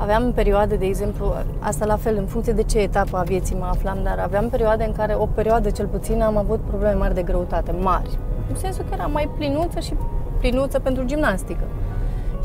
aveam 0.00 0.32
perioade, 0.32 0.76
de 0.76 0.84
exemplu, 0.86 1.34
asta 1.58 1.84
la 1.86 1.96
fel, 1.96 2.16
în 2.16 2.26
funcție 2.26 2.52
de 2.52 2.62
ce 2.62 2.78
etapă 2.78 3.16
a 3.16 3.22
vieții 3.22 3.56
mă 3.58 3.64
aflam, 3.64 3.98
dar 4.02 4.18
aveam 4.18 4.48
perioade 4.48 4.84
în 4.84 4.92
care, 4.92 5.14
o 5.14 5.26
perioadă 5.26 5.70
cel 5.70 5.86
puțin, 5.86 6.22
am 6.22 6.36
avut 6.36 6.60
probleme 6.60 6.94
mari 6.94 7.14
de 7.14 7.22
greutate, 7.22 7.74
mari. 7.80 8.18
În 8.48 8.56
sensul 8.56 8.84
că 8.88 8.94
eram 8.94 9.10
mai 9.12 9.28
plinuță 9.36 9.80
și 9.80 9.94
plinuță 10.38 10.78
pentru 10.78 11.04
gimnastică. 11.04 11.64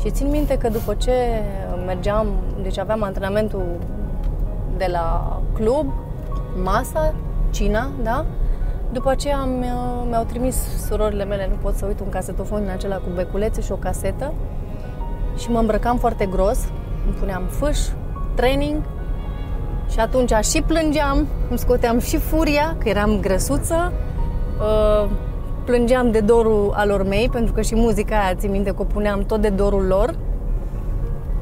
Și 0.00 0.10
țin 0.10 0.30
minte 0.30 0.58
că 0.58 0.68
după 0.68 0.94
ce 0.94 1.12
mergeam, 1.86 2.26
deci 2.62 2.78
aveam 2.78 3.02
antrenamentul 3.02 3.64
de 4.76 4.88
la 4.92 5.38
club, 5.52 5.92
masa, 6.62 7.14
cina, 7.50 7.88
da? 8.02 8.24
După 8.92 9.10
aceea 9.10 9.44
mi- 9.44 10.06
mi-au 10.08 10.24
trimis 10.24 10.56
surorile 10.86 11.24
mele, 11.24 11.46
nu 11.50 11.56
pot 11.62 11.74
să 11.74 11.86
uit, 11.86 12.00
un 12.00 12.08
casetofon 12.08 12.60
din 12.60 12.70
acela 12.70 12.96
cu 12.96 13.08
beculețe 13.14 13.60
și 13.60 13.72
o 13.72 13.76
casetă 13.76 14.32
și 15.36 15.50
mă 15.50 15.58
îmbrăcam 15.58 15.96
foarte 15.96 16.26
gros, 16.26 16.68
îmi 17.06 17.14
puneam 17.14 17.42
fâș, 17.50 17.78
training 18.34 18.82
și 19.90 19.98
atunci 19.98 20.32
și 20.42 20.62
plângeam, 20.66 21.26
îmi 21.50 21.58
scoteam 21.58 21.98
și 21.98 22.16
furia, 22.16 22.76
că 22.78 22.88
eram 22.88 23.18
grăsuță, 23.20 23.92
uh, 24.60 25.08
plângeam 25.64 26.10
de 26.10 26.20
dorul 26.20 26.72
alor 26.76 27.02
mei, 27.06 27.28
pentru 27.32 27.52
că 27.52 27.60
și 27.60 27.74
muzica 27.74 28.16
aia, 28.16 28.34
țin 28.34 28.50
minte 28.50 28.70
că 28.70 28.80
o 28.82 28.84
puneam 28.84 29.20
tot 29.22 29.40
de 29.40 29.48
dorul 29.48 29.86
lor 29.86 30.14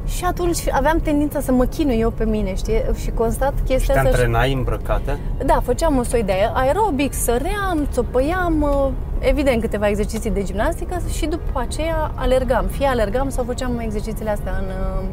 și 0.05 0.25
atunci 0.25 0.57
aveam 0.71 0.97
tendința 0.97 1.39
să 1.39 1.51
mă 1.51 1.63
chinui 1.65 1.99
eu 1.99 2.09
pe 2.09 2.25
mine, 2.25 2.55
știi? 2.55 2.81
Și 2.95 3.09
constat 3.11 3.53
Și 3.57 3.63
chestia 3.63 3.93
te 3.93 3.99
asta 3.99 4.11
și- 4.11 4.15
antrenai 4.23 4.53
îmbrăcată? 4.53 5.17
da, 5.45 5.59
făceam 5.63 5.95
un 5.97 6.03
soi 6.03 6.23
de 6.23 6.33
aerobic, 6.53 7.13
săream, 7.13 7.87
țopăiam, 7.91 8.61
uh, 8.61 8.87
evident 9.19 9.61
câteva 9.61 9.87
exerciții 9.87 10.29
de 10.29 10.43
gimnastică 10.43 10.97
și 11.11 11.25
după 11.25 11.59
aceea 11.59 12.11
alergam. 12.15 12.65
Fie 12.65 12.87
alergam 12.87 13.29
sau 13.29 13.43
făceam 13.43 13.79
exercițiile 13.79 14.29
astea 14.29 14.53
în, 14.59 14.65
uh, 14.65 15.07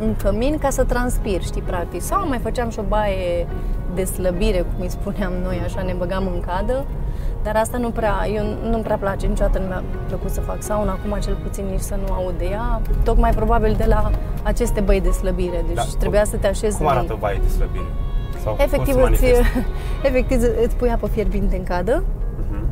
în 0.00 0.14
cămin 0.22 0.58
ca 0.58 0.70
să 0.70 0.84
transpir, 0.84 1.42
știi, 1.42 1.60
practic. 1.62 2.00
Sau 2.02 2.28
mai 2.28 2.38
făceam 2.38 2.70
și 2.70 2.78
o 2.78 2.82
baie 2.88 3.46
de 3.94 4.04
slăbire, 4.04 4.58
cum 4.58 4.80
îi 4.80 4.88
spuneam 4.90 5.32
noi, 5.42 5.60
așa 5.64 5.82
ne 5.82 5.94
băgam 5.98 6.26
în 6.34 6.40
cadă. 6.40 6.84
Dar 7.42 7.56
asta 7.56 7.78
nu 7.78 7.90
prea, 7.90 8.14
eu 8.34 8.44
nu-mi 8.70 8.82
prea 8.82 8.96
place, 8.96 9.26
niciodată 9.26 9.58
nu 9.58 9.66
mi-a 9.66 9.82
plăcut 10.06 10.30
să 10.30 10.40
fac 10.40 10.62
sauna, 10.62 10.90
acum 10.92 11.18
cel 11.20 11.34
puțin 11.42 11.64
nici 11.70 11.80
să 11.80 11.94
nu 12.06 12.12
aud 12.12 12.34
de 12.38 12.44
ea, 12.44 12.80
tocmai 13.04 13.30
probabil 13.30 13.74
de 13.78 13.84
la 13.88 14.10
aceste 14.42 14.80
băi 14.80 15.00
de 15.00 15.10
slăbire, 15.10 15.64
deci 15.66 15.76
Da, 15.76 15.82
trebuia 15.98 16.20
cum- 16.22 16.30
să 16.30 16.36
te 16.36 16.46
așezi 16.46 16.76
Cum 16.76 16.86
în- 16.86 16.92
arată 16.92 17.12
o 17.12 17.16
baie 17.16 17.40
de 17.42 17.48
slăbire? 17.48 17.84
Sau 18.42 18.56
Efectiv, 18.58 18.94
cum 18.94 19.04
se 19.04 19.10
îți, 19.10 19.22
manifestă? 19.22 19.44
efectiv 20.08 20.40
îți 20.64 20.76
pui 20.76 20.90
apă 20.90 21.06
fierbinte 21.06 21.56
în 21.56 21.62
cadă. 21.64 22.02
Mhm. 22.50 22.64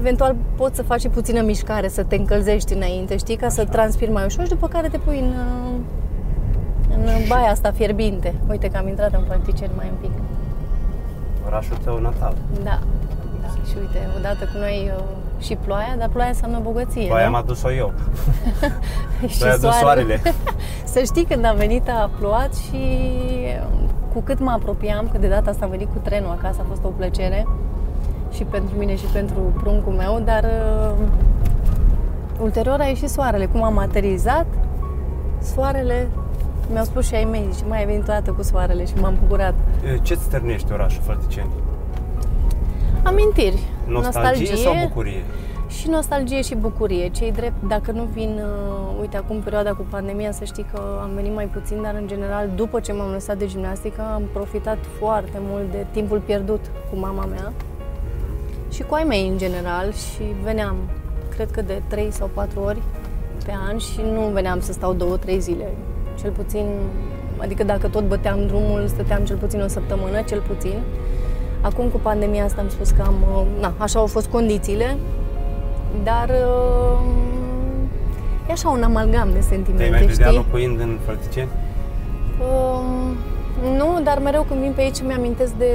Eventual 0.00 0.34
poți 0.56 0.76
să 0.76 0.82
faci 0.82 1.00
și 1.00 1.08
puțină 1.08 1.40
mișcare, 1.42 1.88
să 1.88 2.02
te 2.02 2.16
încălzești 2.16 2.72
înainte, 2.74 3.16
știi, 3.16 3.36
ca 3.36 3.48
să 3.48 3.64
transpiri 3.64 4.10
mai 4.10 4.24
ușor 4.24 4.42
și 4.44 4.50
după 4.50 4.68
care 4.68 4.88
te 4.88 4.98
pui 4.98 5.18
în, 5.18 5.26
uh, 5.28 5.80
în 6.96 7.06
baia 7.28 7.50
asta 7.50 7.70
fierbinte. 7.70 8.34
Uite 8.48 8.68
că 8.68 8.76
am 8.76 8.88
intrat 8.88 9.12
în 9.12 9.24
Fălticeni 9.28 9.72
mai 9.76 9.86
un 9.90 9.96
pic. 10.00 10.10
Orașul 11.46 11.76
tău 11.84 12.00
natal. 12.00 12.34
Da. 12.62 12.78
da. 13.42 13.48
Și 13.68 13.74
uite, 13.80 14.08
odată 14.18 14.44
cu 14.44 14.58
noi 14.58 14.92
uh, 14.96 15.02
și 15.42 15.56
ploaia, 15.64 15.94
dar 15.98 16.08
ploaia 16.08 16.28
înseamnă 16.28 16.58
bogăție. 16.62 17.08
Baia 17.08 17.28
nu? 17.28 17.34
am 17.34 17.40
adus-o 17.42 17.72
eu. 17.72 17.92
și 19.28 19.38
Tu 19.38 19.44
ai 19.44 19.50
adus 19.50 19.74
soarele. 19.74 20.20
Să 20.92 21.02
știi, 21.04 21.24
când 21.24 21.44
am 21.44 21.56
venit 21.56 21.88
a 21.88 22.10
plouat 22.18 22.54
și 22.54 22.76
um, 23.72 23.88
cu 24.12 24.20
cât 24.20 24.38
mă 24.38 24.50
apropiam, 24.50 25.08
că 25.12 25.18
de 25.18 25.28
data 25.28 25.50
asta 25.50 25.64
am 25.64 25.70
venit 25.70 25.88
cu 25.88 25.98
trenul 26.02 26.30
acasă, 26.30 26.60
a 26.60 26.64
fost 26.68 26.84
o 26.84 26.88
plăcere 26.88 27.46
și 28.32 28.42
pentru 28.42 28.78
mine 28.78 28.96
și 28.96 29.04
pentru 29.12 29.40
pruncul 29.62 29.92
meu, 29.92 30.22
dar 30.24 30.44
uh, 30.44 31.06
ulterior 32.40 32.80
a 32.80 32.84
ieșit 32.84 33.08
soarele. 33.08 33.46
Cum 33.46 33.62
am 33.62 33.78
aterizat, 33.78 34.46
soarele, 35.42 36.08
mi-au 36.72 36.84
spus 36.84 37.06
și 37.06 37.14
ai 37.14 37.24
mei, 37.24 37.48
și 37.56 37.62
mai 37.68 37.78
ai 37.78 37.86
venit 37.86 38.02
o 38.02 38.06
dată 38.06 38.30
cu 38.30 38.42
soarele 38.42 38.86
și 38.86 38.92
m-am 39.00 39.16
bucurat. 39.20 39.54
Ce-ți 40.02 40.22
stârnește 40.22 40.72
orașul 40.72 41.02
Fălticeni? 41.02 41.50
Amintiri, 43.02 43.58
Nostalgie, 43.86 44.56
sau 44.56 44.74
bucurie? 44.82 45.22
Și 45.68 45.88
nostalgie 45.88 46.42
și 46.42 46.54
bucurie. 46.54 47.08
Cei 47.08 47.32
drept, 47.32 47.62
dacă 47.68 47.90
nu 47.92 48.02
vin, 48.02 48.40
uh, 48.42 49.00
uite, 49.00 49.16
acum 49.16 49.40
perioada 49.40 49.72
cu 49.72 49.86
pandemia, 49.90 50.32
să 50.32 50.44
știi 50.44 50.66
că 50.72 50.80
am 51.02 51.10
venit 51.14 51.34
mai 51.34 51.46
puțin, 51.46 51.82
dar 51.82 51.94
în 51.94 52.06
general, 52.06 52.50
după 52.56 52.80
ce 52.80 52.92
m-am 52.92 53.10
lăsat 53.10 53.38
de 53.38 53.46
gimnastică, 53.46 54.02
am 54.14 54.22
profitat 54.32 54.78
foarte 54.98 55.38
mult 55.40 55.70
de 55.70 55.86
timpul 55.90 56.18
pierdut 56.18 56.60
cu 56.90 56.98
mama 56.98 57.24
mea 57.24 57.52
și 58.70 58.82
cu 58.82 58.94
ai 58.94 59.04
mei 59.04 59.28
în 59.28 59.38
general 59.38 59.92
și 59.92 60.22
veneam, 60.42 60.76
cred 61.36 61.50
că 61.50 61.62
de 61.62 61.82
3 61.88 62.10
sau 62.10 62.30
4 62.34 62.60
ori 62.60 62.82
pe 63.44 63.52
an 63.68 63.76
și 63.78 64.00
nu 64.12 64.20
veneam 64.20 64.60
să 64.60 64.72
stau 64.72 65.18
2-3 65.26 65.38
zile. 65.38 65.68
Cel 66.20 66.30
puțin, 66.30 66.66
adică 67.36 67.64
dacă 67.64 67.88
tot 67.88 68.04
băteam 68.08 68.46
drumul, 68.46 68.86
stăteam 68.86 69.24
cel 69.24 69.36
puțin 69.36 69.60
o 69.60 69.68
săptămână, 69.68 70.22
cel 70.22 70.40
puțin. 70.40 70.78
Acum 71.60 71.86
cu 71.88 71.98
pandemia 71.98 72.44
asta 72.44 72.60
am 72.60 72.68
spus 72.68 72.90
că 72.90 73.02
am, 73.06 73.14
uh, 73.34 73.42
na, 73.60 73.74
așa 73.78 73.98
au 73.98 74.06
fost 74.06 74.26
condițiile, 74.26 74.96
dar 76.02 76.28
uh, 76.28 77.00
e 78.48 78.52
așa 78.52 78.68
un 78.68 78.82
amalgam 78.82 79.26
de 79.26 79.32
Te-ai 79.32 79.42
sentimente, 79.42 79.90
mai 79.90 80.06
vedea 80.06 80.26
știi? 80.26 80.36
locuind 80.36 80.80
în 80.80 80.98
Fălticeni? 81.04 81.48
Um, 82.40 83.16
nu, 83.76 84.00
dar 84.04 84.18
mereu 84.18 84.42
când 84.42 84.60
vin 84.60 84.72
pe 84.72 84.80
aici 84.80 85.02
mi-amintesc 85.02 85.52
de 85.52 85.72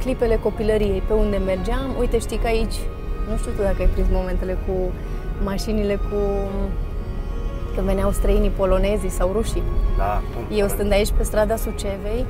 clipele 0.00 0.36
copilăriei, 0.42 1.02
pe 1.06 1.12
unde 1.12 1.36
mergeam. 1.36 1.94
Uite, 1.98 2.18
știi 2.18 2.36
că 2.36 2.46
aici, 2.46 2.74
nu 3.30 3.36
știu 3.36 3.50
tu 3.56 3.62
dacă 3.62 3.76
ai 3.78 3.86
prins 3.86 4.06
momentele 4.10 4.58
cu 4.66 4.72
mașinile 5.44 5.94
cu 5.94 6.18
când 7.76 7.86
veneau 7.86 8.10
străinii 8.10 8.50
polonezii 8.50 9.08
sau 9.10 9.30
rușii. 9.32 9.62
Da. 9.96 10.20
cum? 10.34 10.56
Eu 10.58 10.68
stând 10.68 10.92
aici 10.92 11.10
pe 11.16 11.22
strada 11.22 11.56
Sucevei, 11.56 12.26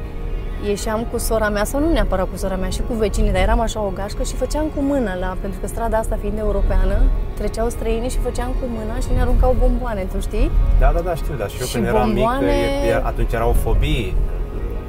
ieșeam 0.69 1.07
cu 1.11 1.19
sora 1.19 1.49
mea, 1.49 1.65
sau 1.65 1.81
nu 1.81 1.93
neapărat 1.93 2.29
cu 2.31 2.37
sora 2.37 2.57
mea, 2.57 2.69
și 2.69 2.81
cu 2.89 2.93
vecinii, 2.95 3.33
dar 3.33 3.43
eram 3.43 3.61
așa 3.61 3.81
o 3.81 3.91
gașcă 3.95 4.23
și 4.23 4.35
făceam 4.35 4.67
cu 4.75 4.81
mâna 4.83 5.15
la, 5.15 5.37
pentru 5.41 5.59
că 5.61 5.67
strada 5.67 5.97
asta 5.99 6.17
fiind 6.21 6.39
europeană, 6.39 6.97
treceau 7.39 7.69
străinii 7.69 8.11
și 8.11 8.19
făceam 8.19 8.49
cu 8.61 8.67
mâna 8.77 8.95
și 8.99 9.07
ne 9.15 9.21
aruncau 9.21 9.57
bomboane, 9.59 10.07
tu 10.13 10.21
știi? 10.21 10.51
Da, 10.79 10.91
da, 10.95 11.01
da, 11.01 11.15
știu, 11.15 11.35
dar 11.35 11.49
și 11.51 11.61
eu 11.61 11.67
Și 11.67 11.73
când 11.73 11.87
eram 11.87 11.97
bomboane- 12.13 12.47
mic, 12.47 12.85
e- 12.85 12.89
e- 12.89 13.03
atunci 13.05 13.33
era 13.33 13.47
o 13.47 13.53
fobie. 13.53 14.13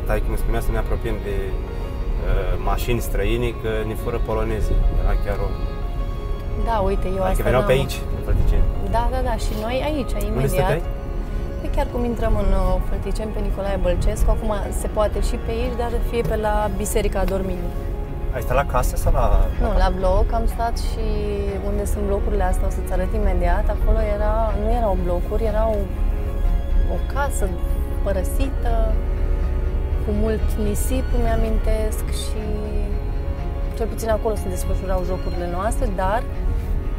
Tai 0.06 0.24
cum 0.26 0.36
spunea 0.44 0.60
să 0.60 0.72
ne 0.72 0.78
apropiem 0.78 1.16
de 1.28 1.36
uh, 1.50 2.60
mașini 2.72 3.00
străini, 3.00 3.56
că 3.62 3.70
ne 3.88 3.94
fură 4.04 4.20
polonezii. 4.26 4.76
Era 5.04 5.14
chiar 5.26 5.38
o... 5.46 5.50
Da, 6.70 6.76
uite, 6.90 7.08
eu 7.18 7.24
Adică 7.24 7.24
asta 7.32 7.44
veneau 7.44 7.64
pe 7.70 7.74
n-am- 7.74 7.80
aici, 7.82 7.98
în 8.18 8.22
Fălticeni. 8.28 8.64
Da, 8.92 9.04
da, 9.14 9.20
da, 9.30 9.36
și 9.46 9.54
noi 9.62 9.78
aici, 9.90 10.14
Unde 10.14 10.26
imediat. 10.26 10.50
stăteai? 10.50 10.82
Păi 11.60 11.70
chiar 11.76 11.88
cum 11.94 12.04
intrăm 12.04 12.34
în 12.44 12.52
uh, 12.62 12.82
Fălticeni 12.90 13.32
pe 13.32 13.40
Nicolae 13.40 13.80
Bălcescu, 13.82 14.30
acum 14.36 14.52
se 14.82 14.88
poate 14.88 15.20
și 15.30 15.36
pe 15.46 15.52
aici, 15.52 15.76
dar 15.78 15.92
fie 16.10 16.22
pe 16.22 16.36
la 16.36 16.70
Biserica 16.78 17.24
Dormirii. 17.24 17.74
Ai 18.36 18.42
stat 18.42 18.56
la 18.56 18.66
casă 18.66 18.96
sau 18.96 19.12
la... 19.20 19.26
Nu, 19.64 19.70
la 19.84 19.90
bloc 20.00 20.26
am 20.34 20.46
stat 20.56 20.76
și 20.78 21.06
unde 21.70 21.86
sunt 21.86 22.04
blocurile 22.10 22.44
astea, 22.44 22.68
o 22.68 22.70
să-ți 22.70 22.92
arăt 22.94 23.12
imediat. 23.22 23.66
Acolo 23.76 24.00
era, 24.16 24.36
nu 24.64 24.70
erau 24.80 24.98
blocuri, 25.04 25.44
era 25.44 25.64
o, 25.76 25.80
o 26.96 26.98
casă 27.14 27.46
părăsită, 28.04 28.72
cu 30.04 30.10
mult 30.24 30.46
nisip, 30.68 31.06
îmi 31.18 31.30
amintesc 31.38 32.06
și 32.24 32.44
cel 33.78 33.88
puțin 33.88 34.10
acolo 34.10 34.36
se 34.36 34.50
desfășurau 34.50 35.02
jocurile 35.12 35.48
noastre, 35.58 35.88
dar 35.96 36.24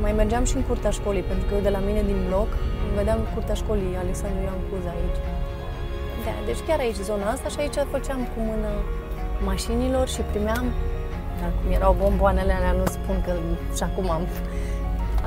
mai 0.04 0.12
mergeam 0.12 0.44
și 0.44 0.56
în 0.56 0.62
curtea 0.62 0.90
școlii, 0.90 1.22
pentru 1.30 1.44
că 1.46 1.54
eu 1.54 1.60
de 1.60 1.72
la 1.76 1.82
mine 1.88 2.02
din 2.10 2.20
bloc 2.28 2.48
vedeam 2.96 3.20
curtea 3.34 3.54
școlii 3.62 4.00
Alexandru 4.04 4.42
Ioan 4.42 4.60
Cuza 4.68 4.92
aici. 4.96 5.20
Da, 6.24 6.34
deci 6.48 6.60
chiar 6.66 6.78
aici, 6.78 7.00
zona 7.10 7.26
asta 7.34 7.48
și 7.54 7.58
aici 7.60 7.78
făceam 7.94 8.20
cu 8.32 8.38
mână 8.48 8.70
mașinilor 9.50 10.06
și 10.14 10.20
primeam, 10.32 10.64
dar 11.40 11.50
cum 11.58 11.68
erau 11.78 11.92
bomboanele 12.02 12.52
alea, 12.52 12.72
nu 12.80 12.86
spun 12.96 13.16
că 13.26 13.32
și 13.76 13.82
acum 13.88 14.10
am, 14.10 14.22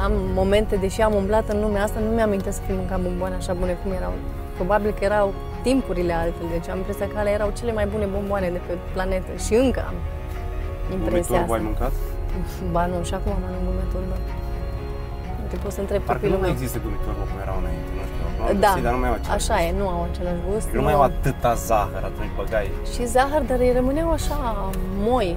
am 0.03 0.13
momente, 0.39 0.75
deși 0.75 1.01
am 1.01 1.13
umblat 1.21 1.45
în 1.53 1.61
lumea 1.61 1.83
asta, 1.83 1.99
nu 1.99 2.09
mi-am 2.15 2.31
să 2.57 2.61
fi 2.67 2.71
mâncat 2.79 2.99
bomboane 3.01 3.35
așa 3.35 3.53
bune 3.53 3.73
cum 3.83 3.91
erau. 3.91 4.13
Probabil 4.55 4.91
că 4.91 5.03
erau 5.03 5.33
timpurile 5.61 6.13
altfel. 6.13 6.47
Deci 6.51 6.69
am 6.69 6.77
impresia 6.77 7.07
că 7.07 7.17
alea 7.17 7.31
erau 7.31 7.49
cele 7.57 7.73
mai 7.73 7.85
bune 7.85 8.05
bomboane 8.05 8.49
de 8.49 8.61
pe 8.67 8.73
planetă 8.93 9.31
și 9.45 9.53
încă 9.53 9.81
am 9.87 9.97
impresia 10.97 11.37
Gumiturbo 11.37 11.53
ai 11.53 11.59
asta. 11.59 11.67
mâncat? 11.69 11.93
Ba 12.71 12.85
nu, 12.85 13.03
și 13.03 13.13
acum 13.13 13.31
mănânc 13.41 13.63
gumiturbo. 13.67 14.15
Te 15.51 15.57
poți 15.63 15.75
să 15.77 15.81
întreb 15.85 16.01
Parcă 16.01 16.13
copilul 16.13 16.35
nu 16.35 16.41
mai 16.43 16.49
meu. 16.51 16.57
există 16.57 16.77
gumiturbo 16.85 17.23
cum 17.29 17.37
erau 17.45 17.57
înainte, 17.63 17.89
nu 17.97 18.03
știu. 18.09 18.23
Acum 18.29 18.41
am 18.51 18.59
Da, 18.65 18.67
găsit, 18.71 18.83
dar 18.85 18.93
nu 18.95 19.01
mai 19.03 19.09
au 19.11 19.15
același 19.19 19.39
așa 19.41 19.55
gust. 19.59 19.67
e, 19.75 19.79
nu 19.81 19.85
au 19.95 20.01
același 20.11 20.41
gust. 20.47 20.67
Nu 20.77 20.81
mai 20.87 20.93
au 20.97 21.03
atâta 21.11 21.51
zahăr 21.67 22.03
atunci 22.11 22.31
băgai. 22.39 22.67
Și 22.93 23.01
zahăr, 23.15 23.41
dar 23.49 23.59
ei 23.67 23.73
rămâneau 23.79 24.09
așa 24.19 24.37
moi, 25.07 25.29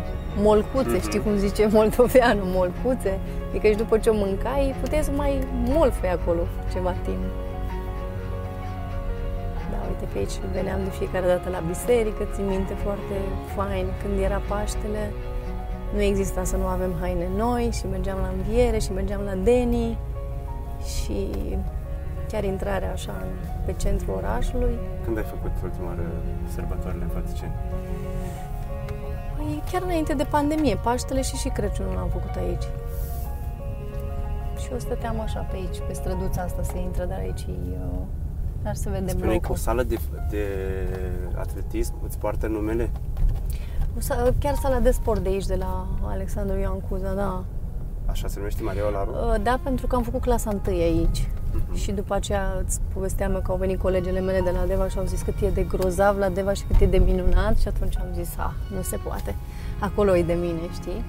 molcuțe, 0.49 0.97
Mhm. 0.99 1.07
știi 1.09 1.21
cum 1.25 1.35
zice 1.47 1.63
moldoveanul, 1.77 2.49
molcuțe. 2.59 3.13
Adică 3.49 3.67
și 3.73 3.77
după 3.83 3.95
ce 4.03 4.09
o 4.15 4.17
mâncai, 4.25 4.65
puteai 4.83 5.03
să 5.09 5.13
mai 5.23 5.33
molfăi 5.75 6.11
acolo 6.19 6.43
ceva 6.73 6.93
timp. 7.07 7.25
Da, 9.73 9.79
uite 9.91 10.05
că 10.13 10.17
aici 10.21 10.37
veneam 10.57 10.81
de 10.87 10.91
fiecare 10.99 11.27
dată 11.35 11.49
la 11.57 11.61
biserică, 11.73 12.23
țin 12.35 12.47
minte 12.55 12.75
foarte 12.85 13.17
fain 13.57 13.87
când 14.01 14.15
era 14.29 14.41
Paștele. 14.51 15.03
Nu 15.95 16.01
exista 16.03 16.45
să 16.45 16.57
nu 16.57 16.67
avem 16.67 16.95
haine 17.01 17.29
noi 17.37 17.71
și 17.73 17.87
mergeam 17.87 18.19
la 18.19 18.29
înviere 18.37 18.79
și 18.79 18.93
mergeam 18.93 19.21
la 19.23 19.35
Deni 19.35 19.99
și 20.95 21.31
chiar 22.29 22.45
intrarea 22.45 22.93
așa 22.93 23.13
în- 23.23 23.63
pe 23.67 23.73
centrul 23.73 24.15
orașului. 24.15 24.79
Când 25.05 25.17
ai 25.17 25.23
făcut 25.23 25.51
ultima 25.63 25.87
oară 25.87 26.07
sărbătorile 26.55 27.03
în 27.03 27.09
Fălticeni? 27.11 27.53
Păi 29.37 29.63
chiar 29.73 29.83
înainte 29.83 30.15
de 30.15 30.25
pandemie, 30.31 30.77
Paștele 30.83 31.23
și 31.23 31.37
și 31.37 31.49
Crăciunul 31.49 31.95
l-am 31.95 32.09
făcut 32.09 32.35
aici. 32.37 32.65
Și 34.63 34.69
eu 34.73 34.79
stăteam 34.79 35.21
așa 35.21 35.41
pe 35.41 35.57
aici, 35.57 35.79
pe 35.87 35.93
străduța 35.93 36.43
asta 36.43 36.63
se 36.63 36.79
intră, 36.79 37.05
dar 37.05 37.19
aici 37.19 37.41
e, 37.41 37.51
uh, 37.51 37.99
dar 38.63 38.75
se 38.75 38.91
vede 38.91 39.11
Spuneai 39.11 39.29
că 39.31 39.37
o 39.37 39.39
blocul. 39.41 39.57
sală 39.57 39.83
de, 39.83 39.99
de 40.31 40.45
atletism 41.37 41.95
îți 42.05 42.19
poartă 42.19 42.47
numele? 42.47 42.91
O 43.97 44.01
sa- 44.01 44.33
Chiar 44.39 44.55
sala 44.55 44.79
de 44.81 44.91
sport 44.91 45.21
de 45.23 45.29
aici, 45.29 45.47
de 45.47 45.55
la 45.55 45.87
Alexandru 46.03 46.59
Ioan 46.59 46.81
Cuza, 46.81 47.15
da. 47.15 47.45
Așa 48.07 48.29
se 48.29 48.35
numește 48.39 48.63
Maria 48.63 48.87
Olaru? 48.87 49.11
Uh, 49.11 49.35
Da, 49.43 49.59
pentru 49.63 49.87
că 49.87 49.97
am 49.97 50.03
făcut 50.03 50.21
clasa 50.21 50.51
întâi 50.51 50.81
aici. 50.83 51.29
Mhm. 51.53 51.75
Și 51.77 51.93
după 51.93 52.15
aceea 52.15 52.63
îți 52.65 52.81
povesteam 52.95 53.35
eu 53.35 53.41
că 53.41 53.51
au 53.51 53.57
venit 53.57 53.79
colegele 53.81 54.21
mele 54.21 54.41
de 54.41 54.51
la 54.51 54.65
Deva 54.67 54.89
și 54.89 54.99
au 54.99 55.05
zis 55.05 55.23
cât 55.23 55.41
e 55.41 55.49
de 55.51 55.63
grozav 55.63 56.17
la 56.19 56.29
Deva 56.29 56.53
și 56.53 56.65
cât 56.65 56.81
e 56.81 56.87
de 56.87 56.97
minunat 56.99 57.59
și 57.59 57.69
atunci 57.69 57.97
am 57.99 58.07
zis, 58.15 58.37
a, 58.37 58.55
nu 58.75 58.83
se 58.83 58.97
poate. 58.97 59.35
Acolo 59.79 60.17
e 60.17 60.23
de 60.23 60.33
mine, 60.33 60.61
știi? 60.73 61.05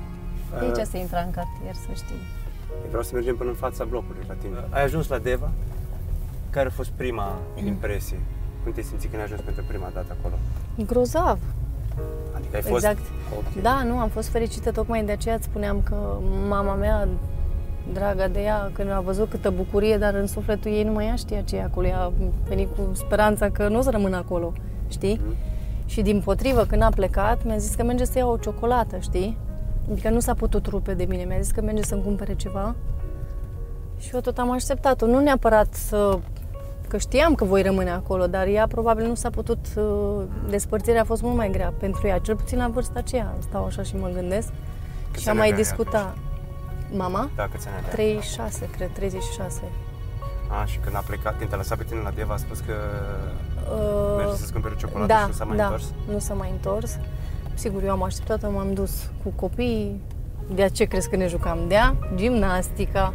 De 0.59 0.65
aici 0.65 0.75
Uh. 0.77 0.83
se 0.91 0.97
intra 0.97 1.19
în 1.19 1.31
cartier, 1.31 1.73
să 1.73 1.87
știi. 1.93 2.21
Vreau 2.87 3.03
să 3.03 3.11
mergem 3.13 3.35
până 3.35 3.49
în 3.49 3.55
fața 3.55 3.83
blocului 3.83 4.23
la 4.27 4.33
tine. 4.33 4.57
Ai 4.69 4.83
ajuns 4.83 5.07
la 5.07 5.17
Deva? 5.17 5.51
Care 6.49 6.67
a 6.67 6.71
fost 6.71 6.89
prima 6.89 7.37
impresie? 7.65 8.19
Cum 8.63 8.71
te 8.71 8.81
simți 8.81 9.05
când 9.07 9.17
ai 9.17 9.23
ajuns 9.23 9.41
pentru 9.41 9.63
prima 9.67 9.89
dată 9.93 10.15
acolo? 10.19 10.35
Grozav. 10.85 11.39
Adică 12.35 12.55
ai 12.55 12.61
fost... 12.61 12.85
Exact. 12.85 13.01
Ok. 13.37 13.61
Da, 13.61 13.83
nu, 13.83 13.97
am 13.97 14.09
fost 14.09 14.27
fericită, 14.27 14.71
tocmai 14.71 15.03
de 15.03 15.11
aceea 15.11 15.35
îți 15.35 15.43
spuneam 15.43 15.81
că 15.83 16.17
mama 16.47 16.73
mea, 16.73 17.07
draga 17.93 18.27
de 18.27 18.41
ea, 18.41 18.69
când 18.73 18.91
a 18.91 18.99
văzut 18.99 19.29
câtă 19.29 19.49
bucurie, 19.49 19.97
dar 19.97 20.13
în 20.13 20.27
sufletul 20.27 20.71
ei 20.71 20.83
nu 20.83 20.91
mai 20.91 21.05
ea 21.05 21.15
știa 21.15 21.41
ce 21.41 21.55
e 21.55 21.63
acolo. 21.63 21.87
Ea 21.87 21.99
a 21.99 22.11
venit 22.47 22.67
cu 22.75 22.89
speranța 22.93 23.49
că 23.49 23.67
nu 23.67 23.77
o 23.77 23.81
să 23.81 23.89
rămână 23.89 24.15
acolo, 24.15 24.53
știi? 24.87 25.21
Mhm. 25.23 25.35
Și 25.85 26.01
din 26.01 26.21
potrivă, 26.21 26.65
când 26.65 26.81
a 26.81 26.89
plecat, 26.95 27.45
mi-a 27.45 27.57
zis 27.57 27.75
că 27.75 27.83
merge 27.83 28.05
să 28.05 28.17
ia 28.17 28.25
o 28.25 28.37
ciocolată, 28.37 28.97
știi? 28.97 29.37
Adică 29.91 30.09
nu 30.09 30.19
s-a 30.19 30.33
putut 30.33 30.65
rupe 30.65 30.93
de 30.93 31.05
mine, 31.09 31.23
mi-a 31.23 31.39
zis 31.39 31.51
că 31.51 31.61
merge 31.61 31.81
să-mi 31.81 32.03
cumpere 32.03 32.35
ceva. 32.35 32.75
Și 33.97 34.09
eu 34.13 34.19
tot 34.19 34.37
am 34.37 34.51
așteptat-o, 34.51 35.05
nu 35.05 35.19
neapărat 35.19 35.73
să... 35.73 36.19
Că 36.87 36.97
știam 36.97 37.35
că 37.35 37.43
voi 37.43 37.61
rămâne 37.61 37.89
acolo, 37.91 38.27
dar 38.27 38.47
ea 38.47 38.67
probabil 38.67 39.05
nu 39.05 39.15
s-a 39.15 39.29
putut... 39.29 39.65
uh, 39.75 40.23
Despărțirea 40.49 41.01
a 41.01 41.03
fost 41.03 41.21
mult 41.21 41.35
mai 41.35 41.49
grea 41.51 41.73
pentru 41.79 42.07
ea, 42.07 42.17
cel 42.19 42.35
puțin 42.35 42.57
la 42.57 42.67
vârsta 42.67 42.99
aceea. 42.99 43.33
Stau 43.39 43.65
așa 43.65 43.81
și 43.83 43.95
mă 43.95 44.09
gândesc. 44.13 44.47
Câți 45.11 45.23
și 45.23 45.29
am 45.29 45.39
ani 45.39 45.39
mai 45.39 45.47
avea 45.47 45.59
ea 45.59 45.63
discutat. 45.69 46.17
Mama? 46.91 47.29
Da, 47.35 47.47
câți 47.51 47.67
ani 47.67 47.75
avea? 47.77 47.91
36, 47.91 48.69
cred, 48.77 48.89
36. 48.93 49.61
A, 50.61 50.65
și 50.65 50.77
când 50.77 50.95
a 50.95 51.03
plecat, 51.07 51.37
când 51.37 51.49
te-a 51.49 51.57
lăsat 51.57 51.77
pe 51.77 51.83
tine 51.83 51.99
la 52.03 52.09
Deva, 52.09 52.33
a 52.33 52.37
spus 52.37 52.59
că 52.59 52.73
Uh, 53.71 54.15
merge 54.17 54.35
să-ți 54.35 54.51
cumpere 54.53 54.75
ciocolată 54.77 55.13
da, 55.13 55.19
și 55.19 55.25
nu 55.27 55.33
s-a 55.33 55.43
mai 55.45 55.57
da, 55.57 55.63
întors? 55.63 55.93
nu 56.11 56.19
s-a 56.19 56.33
mai 56.33 56.49
întors. 56.51 56.97
Sigur, 57.53 57.83
eu 57.83 57.91
am 57.91 58.03
așteptat, 58.03 58.51
m-am 58.51 58.73
dus 58.73 59.09
cu 59.23 59.29
copiii. 59.35 60.01
De 60.55 60.69
ce 60.73 60.83
crezi 60.85 61.09
că 61.09 61.15
ne 61.15 61.27
jucam? 61.27 61.59
De 61.67 61.75
a 61.75 61.93
gimnastica, 62.15 63.13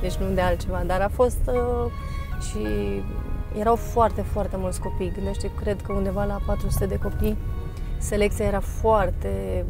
deci 0.00 0.14
nu 0.14 0.34
de 0.34 0.40
altceva. 0.40 0.82
Dar 0.86 1.00
a 1.00 1.08
fost 1.08 1.38
uh, 1.46 1.92
și 2.48 2.66
erau 3.58 3.76
foarte, 3.76 4.22
foarte 4.22 4.56
mulți 4.56 4.80
copii. 4.80 5.12
Gândește, 5.14 5.50
cred 5.60 5.80
că 5.82 5.92
undeva 5.92 6.24
la 6.24 6.40
400 6.46 6.86
de 6.86 6.96
copii. 6.98 7.36
Selecția 7.98 8.44
era 8.44 8.60
foarte 8.60 9.64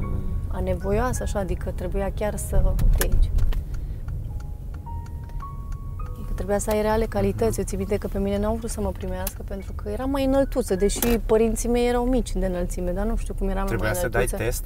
mm, 0.00 0.18
anevoioasă, 0.48 1.22
așa, 1.22 1.38
adică 1.38 1.70
trebuia 1.70 2.12
chiar 2.14 2.36
să... 2.36 2.62
Uite 2.64 3.06
aici. 3.06 3.30
Adică 6.14 6.32
trebuia 6.34 6.58
să 6.58 6.70
ai 6.70 6.82
reale 6.82 7.04
calități. 7.04 7.58
Eu 7.58 7.64
țin 7.64 7.78
minte 7.78 7.96
că 7.96 8.08
pe 8.08 8.18
mine 8.18 8.38
n-au 8.38 8.54
vrut 8.54 8.70
să 8.70 8.80
mă 8.80 8.90
primească 8.90 9.42
pentru 9.48 9.72
că 9.72 9.88
eram 9.88 10.10
mai 10.10 10.24
înăltuță, 10.24 10.74
deși 10.74 11.18
părinții 11.26 11.68
mei 11.68 11.88
erau 11.88 12.04
mici 12.04 12.32
de 12.32 12.46
înălțime, 12.46 12.90
dar 12.90 13.06
nu 13.06 13.16
știu 13.16 13.34
cum 13.34 13.48
eram 13.48 13.66
Trebuia 13.66 13.90
mai 13.90 13.98
să 14.00 14.08
dai 14.08 14.24
înăltuță. 14.32 14.42
test 14.42 14.64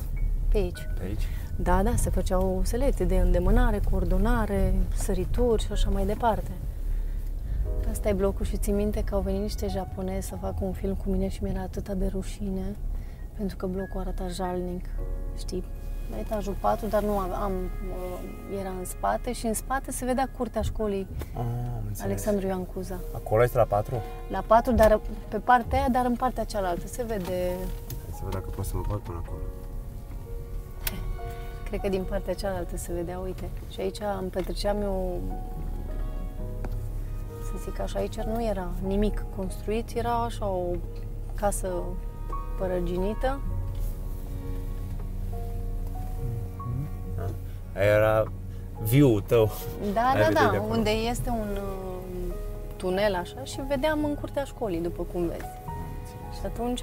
Pe 0.48 0.59
aici. 0.59 0.88
pe 0.98 1.05
aici? 1.05 1.22
Da, 1.57 1.83
da, 1.83 1.92
se 1.96 2.11
făceau 2.11 2.61
selecții 2.64 3.05
de 3.05 3.16
îndemânare, 3.16 3.81
coordonare, 3.90 4.74
sărituri 4.94 5.62
și 5.62 5.72
așa 5.72 5.90
mai 5.90 6.07
departe. 6.07 6.50
Asta 7.90 8.09
e 8.09 8.12
blocul 8.12 8.44
și 8.44 8.57
țin 8.57 8.74
minte 8.74 9.05
că 9.05 9.14
au 9.14 9.20
venit 9.20 9.40
niște 9.40 9.66
japonezi 9.68 10.26
să 10.29 10.35
facă 10.40 10.57
un 10.64 10.72
film 10.72 10.94
cu 10.94 11.11
mine 11.11 11.29
și 11.29 11.42
mi-era 11.42 11.61
atâta 11.61 11.94
de 11.94 12.07
rușine 12.07 12.76
pentru 13.37 13.57
că 13.57 13.66
blocul 13.66 14.00
arăta 14.00 14.29
jalnic, 14.29 14.85
știi? 15.38 15.64
La 16.11 16.18
etajul 16.18 16.57
4, 16.61 16.87
dar 16.87 17.03
nu 17.03 17.18
am, 17.18 17.33
am 17.33 17.53
uh, 17.53 18.59
era 18.61 18.68
în 18.68 18.85
spate 18.85 19.33
și 19.33 19.46
în 19.46 19.55
spate 19.55 19.90
se 19.92 20.05
vedea 20.05 20.29
curtea 20.37 20.62
școlii 20.62 21.07
Ah, 21.35 21.38
am 21.40 21.83
înțeles. 21.87 22.00
Alexandru 22.00 22.46
Ioan 22.46 22.64
Cuza. 22.64 23.00
Acolo 23.14 23.42
este 23.42 23.57
la 23.57 23.64
4? 23.64 23.94
La 24.31 24.44
4, 24.46 24.72
dar 24.72 25.00
pe 25.29 25.38
partea 25.38 25.79
aia, 25.79 25.88
dar 25.88 26.05
în 26.05 26.14
partea 26.14 26.44
cealaltă 26.44 26.87
se 26.87 27.03
vede, 27.03 27.53
Să 28.12 28.20
văd 28.22 28.33
dacă 28.33 28.48
pot 28.57 28.64
să 28.64 28.72
mă 28.76 28.83
bag 28.88 29.00
până 29.00 29.22
acolo. 29.24 29.40
cred 31.64 31.81
că 31.81 31.88
din 31.88 32.03
partea 32.03 32.35
cealaltă 32.35 32.76
se 32.76 32.92
vedea, 32.92 33.18
uite. 33.18 33.48
Și 33.70 33.81
aici 33.81 33.98
îmi 34.20 34.31
petreceam 34.31 34.83
eu 34.83 35.20
să 37.70 37.76
zic 37.76 37.80
așa, 37.80 37.98
aici 37.98 38.16
nu 38.35 38.44
era 38.44 38.68
nimic 38.87 39.24
construit, 39.37 39.96
era 39.96 40.12
așa 40.24 40.46
o 40.46 40.66
casă 41.35 41.68
părăginită. 42.59 43.40
Aia 47.76 47.87
era 47.87 48.24
view-ul 48.83 49.20
tău. 49.20 49.50
Da, 49.92 50.00
Ai 50.00 50.20
da, 50.20 50.26
vedea 50.26 50.28
de 50.28 50.56
da, 50.56 50.56
acolo. 50.56 50.74
unde 50.74 50.90
este 50.90 51.30
un 51.30 51.48
uh, 51.56 52.35
tunel 52.76 53.14
așa 53.14 53.44
și 53.44 53.61
vedeam 53.68 54.04
în 54.04 54.14
curtea 54.14 54.44
școlii, 54.44 54.80
după 54.80 55.02
cum 55.12 55.26
vezi. 55.26 55.59
Și 56.33 56.40
atunci, 56.44 56.83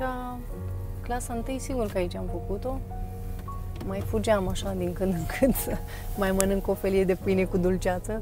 clasa 1.01 1.33
întâi, 1.33 1.59
sigur 1.59 1.85
că 1.91 1.97
aici 1.97 2.15
am 2.15 2.27
făcut-o. 2.31 2.79
Mai 3.85 3.99
fugeam 3.99 4.47
așa 4.47 4.73
din 4.77 4.93
când 4.93 5.13
în 5.13 5.25
când 5.39 5.55
să 5.55 5.77
mai 6.17 6.31
mănânc 6.31 6.67
o 6.67 6.73
felie 6.73 7.03
de 7.03 7.15
pâine 7.15 7.43
cu 7.43 7.57
dulceață. 7.57 8.21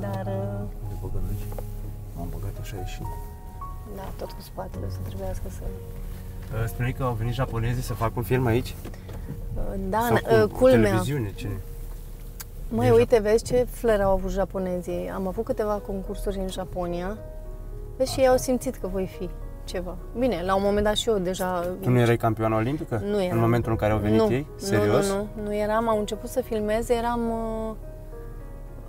Dar, 0.00 0.26
uh, 0.26 0.77
Unde 1.02 1.06
băgăm 1.12 1.28
aici? 1.30 1.44
M-am 2.16 2.28
băgat 2.30 2.56
așa 2.60 2.76
ieșit. 2.76 3.06
da, 3.96 4.02
tot 4.16 4.30
cu 4.32 4.40
spatele 4.40 4.84
o 4.86 4.90
să 4.90 4.98
trebuiască 5.06 5.44
să... 5.48 5.62
Spuneai 6.66 6.92
că 6.92 7.02
au 7.02 7.12
venit 7.12 7.32
japonezii 7.32 7.82
să 7.82 7.92
facă 7.94 8.12
un 8.16 8.22
film 8.22 8.46
aici? 8.46 8.74
Uh, 9.54 9.62
Da, 9.88 9.98
Sau 10.00 10.42
uh, 10.42 10.48
cum? 10.48 10.58
culmea. 10.58 10.80
Televiziune, 10.82 11.32
ce? 11.34 11.48
Măi, 12.68 12.86
Din 12.86 12.94
uite, 12.94 13.18
vezi 13.18 13.44
ce 13.44 13.66
flair 13.70 14.00
au 14.00 14.12
avut 14.12 14.30
japonezii. 14.30 15.10
Am 15.14 15.26
avut 15.26 15.44
câteva 15.44 15.80
concursuri 15.86 16.38
în 16.38 16.48
Japonia. 16.48 17.18
Vezi 17.96 18.12
și 18.12 18.20
ei 18.20 18.28
au 18.28 18.36
simțit 18.36 18.76
că 18.76 18.86
voi 18.86 19.06
fi 19.18 19.28
ceva. 19.64 19.96
Bine, 20.18 20.42
la 20.44 20.54
un 20.54 20.62
moment 20.64 20.84
dat 20.84 20.94
și 20.96 21.08
eu 21.08 21.18
deja... 21.18 21.60
Tu 21.80 21.90
nu 21.90 21.98
erai 21.98 22.16
campioană 22.16 22.54
olimpică? 22.54 23.02
Nu 23.04 23.22
eram. 23.22 23.36
În 23.36 23.42
momentul 23.42 23.70
în 23.70 23.76
care 23.76 23.92
au 23.92 23.98
venit 23.98 24.18
nu, 24.20 24.30
ei? 24.32 24.46
Serios? 24.56 25.08
Nu, 25.08 25.14
nu, 25.14 25.28
nu, 25.36 25.42
nu 25.42 25.54
eram. 25.54 25.88
Au 25.88 25.98
început 25.98 26.28
să 26.30 26.40
filmeze, 26.40 26.94
eram... 26.94 27.20
Uh, 27.30 27.74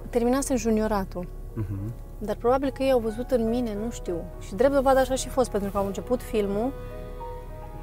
terminasem 0.10 0.56
junioratul. 0.56 1.28
Mhm. 1.60 1.94
Dar 2.18 2.36
probabil 2.36 2.70
că 2.70 2.84
ei 2.84 2.92
au 2.92 3.00
văzut 3.00 3.32
în 3.32 3.50
mine, 3.50 3.78
nu 3.84 3.92
știu. 3.92 4.16
Și 4.40 4.56
drept 4.56 4.74
dovadă 4.74 5.00
așa 5.00 5.16
și 5.16 5.28
fost, 5.28 5.50
pentru 5.52 5.72
că 5.72 5.78
au 5.78 5.86
început 5.86 6.22
filmul 6.22 6.72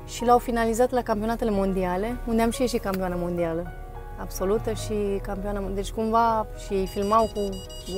și 0.06 0.24
l-au 0.24 0.38
finalizat 0.38 0.90
la 0.90 1.02
campionatele 1.02 1.50
mondiale, 1.50 2.16
unde 2.26 2.42
am 2.42 2.50
și 2.50 2.60
ieșit 2.60 2.82
campioană 2.82 3.14
mondială. 3.18 3.72
Absolută 4.20 4.72
și 4.72 5.20
campioană 5.22 5.58
mondială. 5.58 5.74
Deci 5.74 5.90
cumva 5.90 6.46
și 6.66 6.72
ei 6.72 6.86
filmau 6.86 7.24
cu 7.34 7.40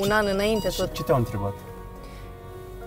un 0.02 0.10
an 0.10 0.26
înainte 0.32 0.68
tot. 0.76 0.92
Ce 0.92 1.02
te-au 1.02 1.18
întrebat? 1.18 1.54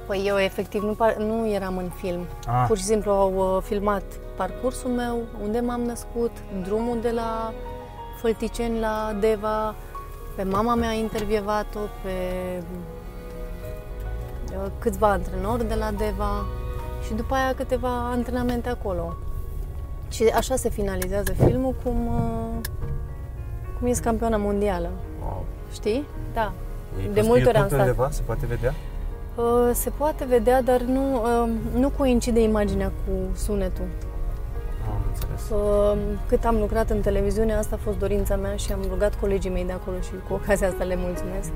Păi 0.08 0.24
eu 0.26 0.38
efectiv 0.38 0.84
nu, 0.84 0.94
par- 0.94 1.16
nu 1.16 1.52
eram 1.52 1.78
în 1.78 1.90
film. 1.90 2.26
Ah. 2.48 2.66
Pur 2.68 2.78
și 2.78 2.84
simplu 2.84 3.12
au 3.12 3.56
uh, 3.56 3.64
filmat 3.64 4.04
parcursul 4.38 4.90
meu, 4.90 5.18
unde 5.44 5.60
m-am 5.60 5.82
născut, 5.82 6.32
drumul 6.64 7.02
de 7.02 7.12
la 7.12 7.54
Fălticeni 8.22 8.80
la 8.80 9.16
Deva, 9.20 9.76
pe 10.36 10.44
mama 10.44 10.76
mea 10.76 10.90
a 10.90 10.94
intervievat-o, 10.94 11.80
pe 12.04 12.10
uh, 14.56 14.72
câțiva 14.80 15.10
antrenori 15.10 15.68
de 15.68 15.74
la 15.76 15.92
Deva 15.98 16.46
și 17.06 17.14
după 17.14 17.34
aia 17.34 17.54
câteva 17.56 18.10
antrenamente 18.12 18.70
acolo. 18.70 19.14
Și 20.10 20.24
așa 20.36 20.56
se 20.56 20.70
finalizează 20.70 21.32
filmul 21.34 21.76
cum, 21.84 22.08
uh, 22.08 22.66
cum 23.80 23.88
e 23.88 23.92
campioana 23.92 24.38
mondială. 24.38 24.90
Wow. 25.22 25.46
Știi? 25.72 26.06
Da. 26.34 26.52
E 26.98 27.02
De 27.02 27.08
pus 27.08 27.14
pe 27.14 27.22
multe 27.22 27.32
ori 27.32 27.58
YouTube 27.58 27.58
am 27.58 27.68
stat. 27.68 27.80
undeva? 27.80 28.10
Se 28.10 28.22
poate 28.26 28.46
vedea? 28.46 28.74
Uh, 29.36 29.70
Se 29.74 29.90
poate 29.90 30.26
vedea, 30.26 30.62
dar 30.62 30.82
nu, 30.82 31.14
uh, 31.14 31.50
nu 31.80 31.90
coincide 31.90 32.42
imaginea 32.42 32.88
cu 32.88 33.36
sunetul. 33.38 33.86
Am 35.12 35.18
înțeles. 35.30 35.50
Uh, 35.62 35.98
Cât 36.28 36.46
am 36.46 36.56
lucrat 36.60 36.90
în 36.90 37.02
televiziune, 37.02 37.54
asta 37.54 37.76
a 37.76 37.84
fost 37.84 37.98
dorința 37.98 38.36
mea 38.36 38.56
și 38.56 38.72
am 38.72 38.80
rugat 38.90 39.20
colegii 39.20 39.50
mei 39.52 39.66
de 39.66 39.72
acolo 39.72 40.00
și 40.00 40.12
cu 40.28 40.34
ocazia 40.34 40.68
asta 40.68 40.84
le 40.84 40.96
mulțumesc. 40.98 41.50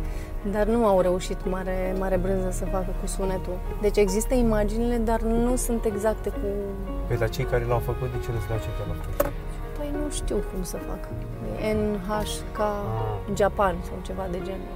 Dar 0.52 0.66
nu 0.68 0.86
au 0.86 1.02
reușit 1.02 1.50
mare, 1.50 1.96
mare 2.00 2.18
brânză 2.18 2.50
să 2.52 2.66
facă 2.66 2.92
cu 3.02 3.08
sunetul. 3.08 3.58
Deci 3.82 3.98
există 3.98 4.34
imaginile, 4.34 4.98
dar 4.98 5.22
nu 5.22 5.56
sunt 5.56 5.86
exacte 5.86 6.30
cu... 6.30 6.48
Păi 7.08 7.18
la 7.20 7.28
cei 7.28 7.46
care 7.46 7.66
l-au 7.66 7.80
făcut, 7.80 8.12
de 8.12 8.18
ce 8.24 8.32
nu 8.32 8.40
se 8.40 8.46
dau 8.50 8.58
cei 8.58 8.74
care 8.78 8.88
l-au 8.90 8.98
făcut? 9.06 9.34
Păi 9.78 9.90
nu 9.92 10.10
știu 10.12 10.36
cum 10.54 10.64
să 10.64 10.78
fac. 10.78 11.00
NHK 11.76 12.60
Ah. 12.60 13.36
Japan 13.36 13.76
sau 13.84 13.96
ceva 14.02 14.26
de 14.32 14.38
genul. 14.38 14.76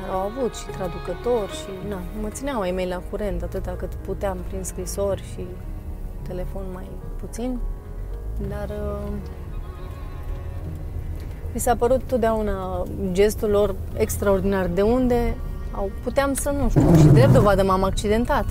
Dar 0.00 0.14
au 0.14 0.18
avut 0.18 0.54
și 0.54 0.66
traducători 0.66 1.52
și 1.52 1.70
na, 1.88 1.98
mă 2.20 2.28
țineau 2.28 2.60
ai 2.60 2.70
mei 2.70 2.86
la 2.88 3.02
curent 3.10 3.42
atâta 3.42 3.74
cât 3.78 3.94
puteam 3.94 4.38
prin 4.48 4.62
scrisori 4.62 5.22
și 5.32 5.46
telefon 6.28 6.62
mai 6.72 6.88
puțin. 7.20 7.58
Dar 8.48 8.68
uh, 8.68 9.12
mi 11.54 11.60
s-a 11.60 11.74
părut 11.76 12.02
totdeauna 12.06 12.82
gestul 13.12 13.50
lor 13.50 13.74
extraordinar. 13.96 14.66
De 14.66 14.82
unde 14.82 15.36
au, 15.74 15.90
puteam 16.02 16.34
să 16.34 16.50
nu 16.50 16.68
știu. 16.68 16.94
Și 16.96 17.06
drept 17.06 17.32
dovadă 17.32 17.62
m-am 17.64 17.84
accidentat. 17.84 18.44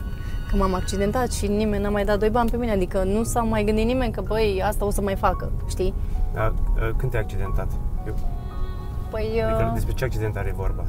Că 0.50 0.56
m-am 0.56 0.74
accidentat 0.74 1.32
și 1.32 1.48
nimeni 1.48 1.84
n-a 1.84 1.90
mai 1.90 2.06
dat 2.06 2.20
doi 2.20 2.30
bani 2.30 2.50
pe 2.50 2.58
mine. 2.58 2.72
Adică 2.72 3.04
nu 3.04 3.24
s-a 3.24 3.42
mai 3.42 3.64
gândit 3.64 3.86
nimeni 3.86 4.12
că, 4.12 4.22
băi, 4.22 4.62
asta 4.66 4.86
o 4.86 4.90
să 4.92 5.02
mai 5.02 5.16
facă, 5.16 5.52
știi? 5.68 5.94
Dar, 6.34 6.54
uh, 6.76 6.90
când 6.98 7.12
te-ai 7.12 7.24
accidentat? 7.24 7.68
Eu, 8.08 8.14
Păi, 9.12 9.42
adică 9.44 9.66
uh, 9.68 9.74
despre 9.74 9.94
ce 9.94 10.04
accident 10.06 10.38
are 10.38 10.54
vorba? 10.58 10.84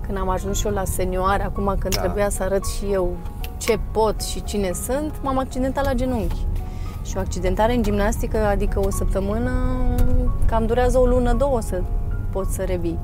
când 0.00 0.20
am 0.20 0.28
ajuns 0.28 0.58
și 0.58 0.66
eu 0.66 0.72
la 0.72 0.84
senioare, 0.84 1.44
acum 1.44 1.74
când 1.78 1.94
Da. 1.94 2.00
trebuia 2.00 2.28
să 2.28 2.42
arăt 2.42 2.64
și 2.66 2.84
eu 2.92 3.16
ce 3.58 3.78
pot 3.92 4.22
și 4.22 4.42
cine 4.44 4.72
sunt, 4.72 5.14
m-am 5.22 5.38
accidentat 5.38 5.84
la 5.84 5.94
genunchi. 5.94 6.46
Și 7.04 7.16
o 7.16 7.20
accidentare 7.20 7.74
în 7.74 7.82
gimnastică, 7.82 8.38
adică 8.38 8.80
o 8.86 8.90
săptămână, 8.90 9.50
cam 10.46 10.66
durează 10.66 10.98
o 10.98 11.06
lună, 11.06 11.32
două 11.32 11.60
să 11.60 11.82
poți 12.30 12.54
să 12.54 12.62
revii. 12.64 12.98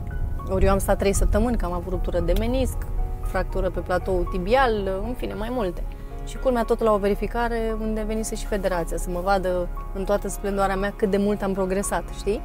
Ori 0.48 0.64
eu 0.64 0.72
am 0.72 0.78
stat 0.78 0.98
trei 0.98 1.12
săptămâni, 1.12 1.56
că 1.56 1.64
am 1.64 1.72
avut 1.72 1.92
ruptură 1.92 2.20
de 2.20 2.32
menisc, 2.38 2.76
fractură 3.22 3.70
pe 3.70 3.80
platou 3.80 4.28
tibial, 4.30 5.02
în 5.06 5.14
fine, 5.16 5.34
mai 5.34 5.48
multe. 5.50 5.82
Și 6.26 6.38
culmea 6.38 6.62
tot 6.62 6.80
la 6.80 6.92
o 6.92 6.96
verificare 6.98 7.76
unde 7.80 8.04
venise 8.06 8.34
și 8.34 8.46
federația 8.46 8.96
să 8.96 9.10
mă 9.10 9.20
vadă 9.20 9.68
în 9.94 10.04
toată 10.04 10.28
splendoarea 10.28 10.76
mea 10.76 10.92
cât 10.96 11.10
de 11.10 11.16
mult 11.16 11.42
am 11.42 11.52
progresat, 11.52 12.04
știi? 12.16 12.40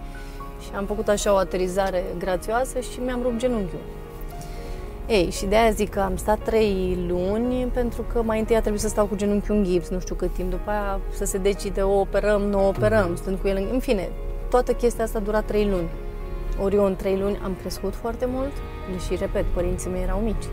Și 0.62 0.70
am 0.76 0.86
făcut 0.86 1.08
așa 1.08 1.34
o 1.34 1.36
aterizare 1.36 2.04
grațioasă 2.18 2.80
și 2.80 3.00
mi-am 3.00 3.22
rupt 3.22 3.38
genunchiul. 3.38 3.80
Ei, 5.10 5.30
și 5.32 5.46
de 5.46 5.56
aia 5.56 5.70
zic 5.72 5.90
că 5.90 6.00
am 6.00 6.16
stat 6.16 6.40
trei 6.44 6.98
luni 7.08 7.66
pentru 7.74 8.02
că 8.14 8.22
mai 8.22 8.40
întâi 8.40 8.56
a 8.56 8.60
trebuit 8.62 8.82
să 8.82 8.88
stau 8.88 9.06
cu 9.06 9.16
genunchiul 9.16 9.56
în 9.56 9.64
gips, 9.64 9.90
nu 9.90 10.00
știu 10.00 10.16
cât 10.16 10.34
timp, 10.34 10.50
după 10.50 10.70
aia 10.70 11.00
să 11.12 11.26
se 11.26 11.38
decide 11.38 11.82
o 11.82 12.00
operăm, 12.00 12.42
nu 12.42 12.66
o 12.66 12.68
operăm, 12.68 13.16
stând 13.16 13.38
cu 13.42 13.48
el 13.48 13.56
în... 13.58 13.68
În 13.72 13.80
fine, 13.80 14.10
toată 14.50 14.72
chestia 14.74 15.04
asta 15.04 15.18
a 15.18 15.22
durat 15.22 15.46
trei 15.46 15.66
luni. 15.70 15.90
Ori 16.64 16.76
eu 16.76 16.86
în 16.86 16.96
trei 16.96 17.18
luni 17.18 17.40
am 17.44 17.56
crescut 17.60 17.96
foarte 17.96 18.26
mult, 18.26 18.52
deși, 18.92 19.16
repet, 19.20 19.46
părinții 19.54 19.90
mei 19.90 20.02
erau 20.02 20.20
mici. 20.20 20.46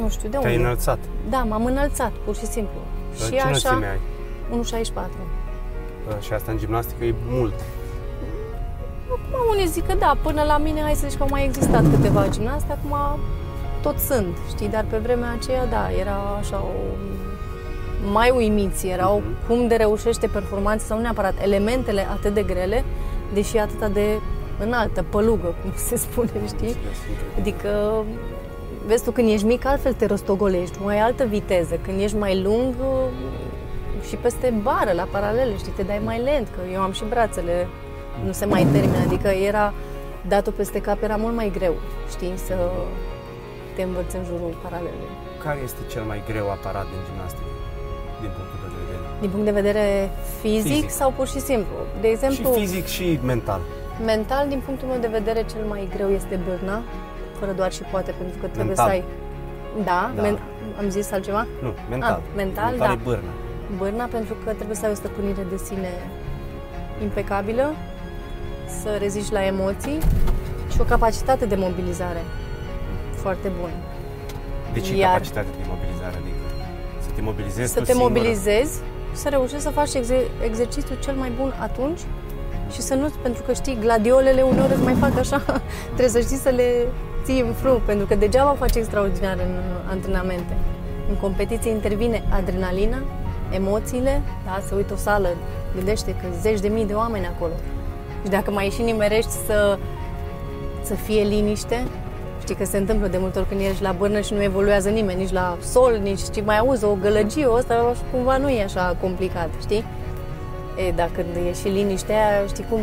Nu 0.00 0.08
știu 0.08 0.28
de 0.28 0.36
Te-ai 0.36 0.52
unde. 0.54 0.64
înălțat. 0.66 0.98
Da, 1.30 1.38
m-am 1.48 1.64
înălțat, 1.64 2.12
pur 2.24 2.36
și 2.36 2.46
simplu. 2.46 2.80
Dar 3.18 3.26
și 3.26 3.32
ce 3.32 3.40
așa, 3.40 3.68
înălțime 3.68 3.86
ai? 3.86 4.00
1,64. 4.58 5.08
Uh, 6.08 6.20
Și 6.20 6.32
asta 6.32 6.52
în 6.52 6.58
gimnastică 6.58 7.04
e 7.04 7.14
mult. 7.28 7.54
Acum 9.10 9.50
unii 9.54 9.66
zic 9.66 9.86
că 9.86 9.94
da, 9.94 10.16
până 10.22 10.42
la 10.42 10.58
mine, 10.58 10.80
hai 10.80 10.94
să 10.94 11.06
zici 11.08 11.16
că 11.18 11.22
au 11.22 11.28
mai 11.30 11.44
existat 11.44 11.84
câteva 11.90 12.28
gimnaste, 12.28 12.72
acum 12.72 12.94
tot 13.82 13.98
sunt, 13.98 14.36
știi, 14.48 14.68
dar 14.68 14.84
pe 14.90 14.96
vremea 14.96 15.36
aceea, 15.40 15.66
da, 15.66 15.90
era 16.00 16.16
așa 16.40 16.56
o... 16.56 16.72
mai 18.12 18.30
uimiți 18.36 18.86
erau 18.86 19.22
Mhm. 19.24 19.46
cum 19.46 19.68
de 19.68 19.74
reușește 19.74 20.26
performanțe 20.26 20.84
sau 20.84 20.96
nu 20.96 21.02
neapărat 21.02 21.34
elementele 21.42 22.06
atât 22.10 22.34
de 22.34 22.42
grele, 22.42 22.84
deși 23.34 23.56
atât 23.58 23.92
de 23.92 24.06
înaltă, 24.58 25.04
pălugă, 25.10 25.54
cum 25.62 25.72
se 25.74 25.96
spune, 25.96 26.30
știi? 26.46 26.76
Adică, 27.38 27.68
vezi 28.86 29.04
tu, 29.04 29.10
când 29.10 29.28
ești 29.28 29.46
mic, 29.46 29.66
altfel 29.66 29.92
te 29.92 30.06
rostogolești, 30.06 30.78
mai 30.84 30.98
altă 30.98 31.24
viteză. 31.24 31.74
Când 31.82 32.00
ești 32.00 32.16
mai 32.16 32.42
lung 32.42 32.74
și 34.08 34.16
peste 34.16 34.54
bară, 34.62 34.92
la 34.94 35.06
paralele, 35.10 35.56
știi, 35.58 35.72
te 35.76 35.82
dai 35.82 36.00
mai 36.04 36.20
lent, 36.24 36.46
că 36.54 36.60
eu 36.72 36.80
am 36.80 36.92
și 36.92 37.02
brațele, 37.08 37.66
nu 38.24 38.32
se 38.32 38.44
mai 38.44 38.66
termină. 38.72 38.96
Adică 39.06 39.28
era, 39.28 39.72
datul 40.28 40.52
peste 40.52 40.80
cap 40.80 41.02
era 41.02 41.16
mult 41.16 41.34
mai 41.34 41.52
greu, 41.58 41.74
știi, 42.10 42.32
să 42.46 42.54
te 43.76 43.82
învăți 43.88 44.16
în 44.18 44.24
jurul 44.30 44.52
paralelei. 44.64 45.10
Care 45.44 45.60
este 45.68 45.80
cel 45.92 46.04
mai 46.10 46.18
greu 46.30 46.46
aparat 46.56 46.86
din 46.92 47.00
gimnastică, 47.08 47.50
din 48.22 48.30
punctul 48.36 48.56
tău 48.62 48.70
de 48.76 48.80
vedere? 48.84 49.02
Din 49.22 49.30
punct 49.32 49.46
de 49.50 49.56
vedere 49.60 49.84
fizic, 50.40 50.72
Fizic. 50.72 50.90
sau 51.00 51.08
pur 51.18 51.26
și 51.34 51.40
simplu? 51.50 51.76
De 52.04 52.08
exemplu, 52.14 52.46
Și 52.52 52.58
fizic 52.60 52.86
și 52.96 53.06
mental. 53.32 53.60
mental, 54.12 54.44
din 54.52 54.60
punctul 54.66 54.86
meu 54.92 55.00
de 55.06 55.10
vedere, 55.18 55.40
cel 55.52 55.64
mai 55.72 55.82
greu 55.94 56.08
este 56.20 56.34
bârna, 56.46 56.76
fără 57.38 57.52
doar 57.60 57.70
și 57.76 57.82
poate, 57.92 58.10
pentru 58.20 58.36
că 58.40 58.46
trebuie 58.54 58.74
Mental. 58.74 58.86
să 58.86 58.92
ai... 58.96 59.02
Da, 59.90 60.00
Da. 60.16 60.22
Men- 60.22 60.42
am 60.80 60.88
zis 60.88 61.12
altceva? 61.12 61.46
Nu, 61.62 61.70
mental. 61.90 62.10
Ah, 62.10 62.18
mental, 62.42 62.70
mental 62.70 62.86
da. 62.86 62.92
e 62.92 63.04
bârnă. 63.08 63.32
Bârna 63.78 64.04
pentru 64.04 64.34
că 64.44 64.50
trebuie 64.52 64.76
să 64.76 64.84
ai 64.86 64.90
o 64.90 64.94
stăpânire 64.94 65.42
de 65.50 65.56
sine 65.56 65.92
impecabilă, 67.02 67.74
să 68.82 68.96
reziști 68.98 69.32
la 69.32 69.44
emoții 69.44 69.98
și 70.72 70.80
o 70.80 70.84
capacitate 70.84 71.44
de 71.46 71.54
mobilizare 71.54 72.22
foarte 73.24 73.48
bună. 73.60 73.76
De 74.72 74.80
ce 74.80 74.92
Iar- 74.96 75.12
capacitate 75.12 75.50
de 75.60 75.64
mobilizare? 75.74 76.16
Adică 76.22 76.44
să 77.04 77.10
te 77.14 77.20
mobilizezi 77.30 77.72
Să 77.72 77.78
tu 77.78 77.84
te 77.84 77.92
singură? 77.92 78.12
mobilizezi 78.12 78.74
și 79.12 79.16
să 79.22 79.28
reușești 79.28 79.62
să 79.68 79.70
faci 79.70 79.94
exer- 79.94 80.30
exercițiul 80.44 80.98
cel 81.04 81.14
mai 81.14 81.30
bun 81.40 81.50
atunci 81.60 82.00
și 82.74 82.80
să 82.80 82.94
nu, 82.94 83.06
pentru 83.22 83.42
că 83.46 83.52
știi, 83.52 83.76
gladiolele 83.80 84.42
uneori 84.42 84.72
îți 84.72 84.82
mai 84.82 84.94
fac 84.94 85.18
așa, 85.18 85.38
trebuie 85.96 86.08
să 86.08 86.20
știi 86.20 86.36
să 86.36 86.48
le 86.48 86.86
ții 87.24 87.40
în 87.40 87.52
frâu, 87.52 87.80
pentru 87.86 88.06
că 88.06 88.14
degeaba 88.14 88.52
faci 88.58 88.74
extraordinar 88.74 89.34
în 89.46 89.50
uh, 89.56 89.90
antrenamente. 89.90 90.56
În 91.08 91.16
competiție 91.16 91.70
intervine 91.70 92.22
adrenalina, 92.30 92.98
emoțiile, 93.50 94.22
da, 94.44 94.62
se 94.68 94.74
uită 94.74 94.92
o 94.92 94.96
sală, 94.96 95.28
gândește 95.74 96.10
că 96.10 96.26
zeci 96.40 96.60
de 96.60 96.68
mii 96.68 96.84
de 96.84 96.92
oameni 96.94 97.26
acolo. 97.26 97.52
Și 98.22 98.30
dacă 98.30 98.50
mai 98.50 98.68
și 98.74 98.82
nimerești 98.82 99.30
să, 99.46 99.78
să 100.82 100.94
fie 100.94 101.22
liniște, 101.22 101.86
știi 102.50 102.64
că 102.64 102.70
se 102.70 102.78
întâmplă 102.78 103.06
de 103.06 103.18
multe 103.18 103.38
ori 103.38 103.48
când 103.48 103.60
ești 103.60 103.82
la 103.82 103.92
bârnă 103.92 104.20
și 104.20 104.32
nu 104.32 104.42
evoluează 104.42 104.88
nimeni, 104.88 105.20
nici 105.20 105.32
la 105.32 105.58
sol, 105.60 105.98
nici 106.02 106.18
știi, 106.18 106.42
mai 106.42 106.58
auzi 106.58 106.84
o 106.84 106.94
gălăgie, 106.94 107.46
ăsta 107.50 107.94
cumva 108.12 108.36
nu 108.36 108.48
e 108.48 108.62
așa 108.62 108.96
complicat, 109.00 109.48
știi? 109.60 109.84
E, 110.86 110.90
dacă 110.90 111.24
e 111.48 111.52
și 111.52 111.68
liniștea 111.68 112.16
aia, 112.16 112.46
știi 112.46 112.64
cum, 112.70 112.80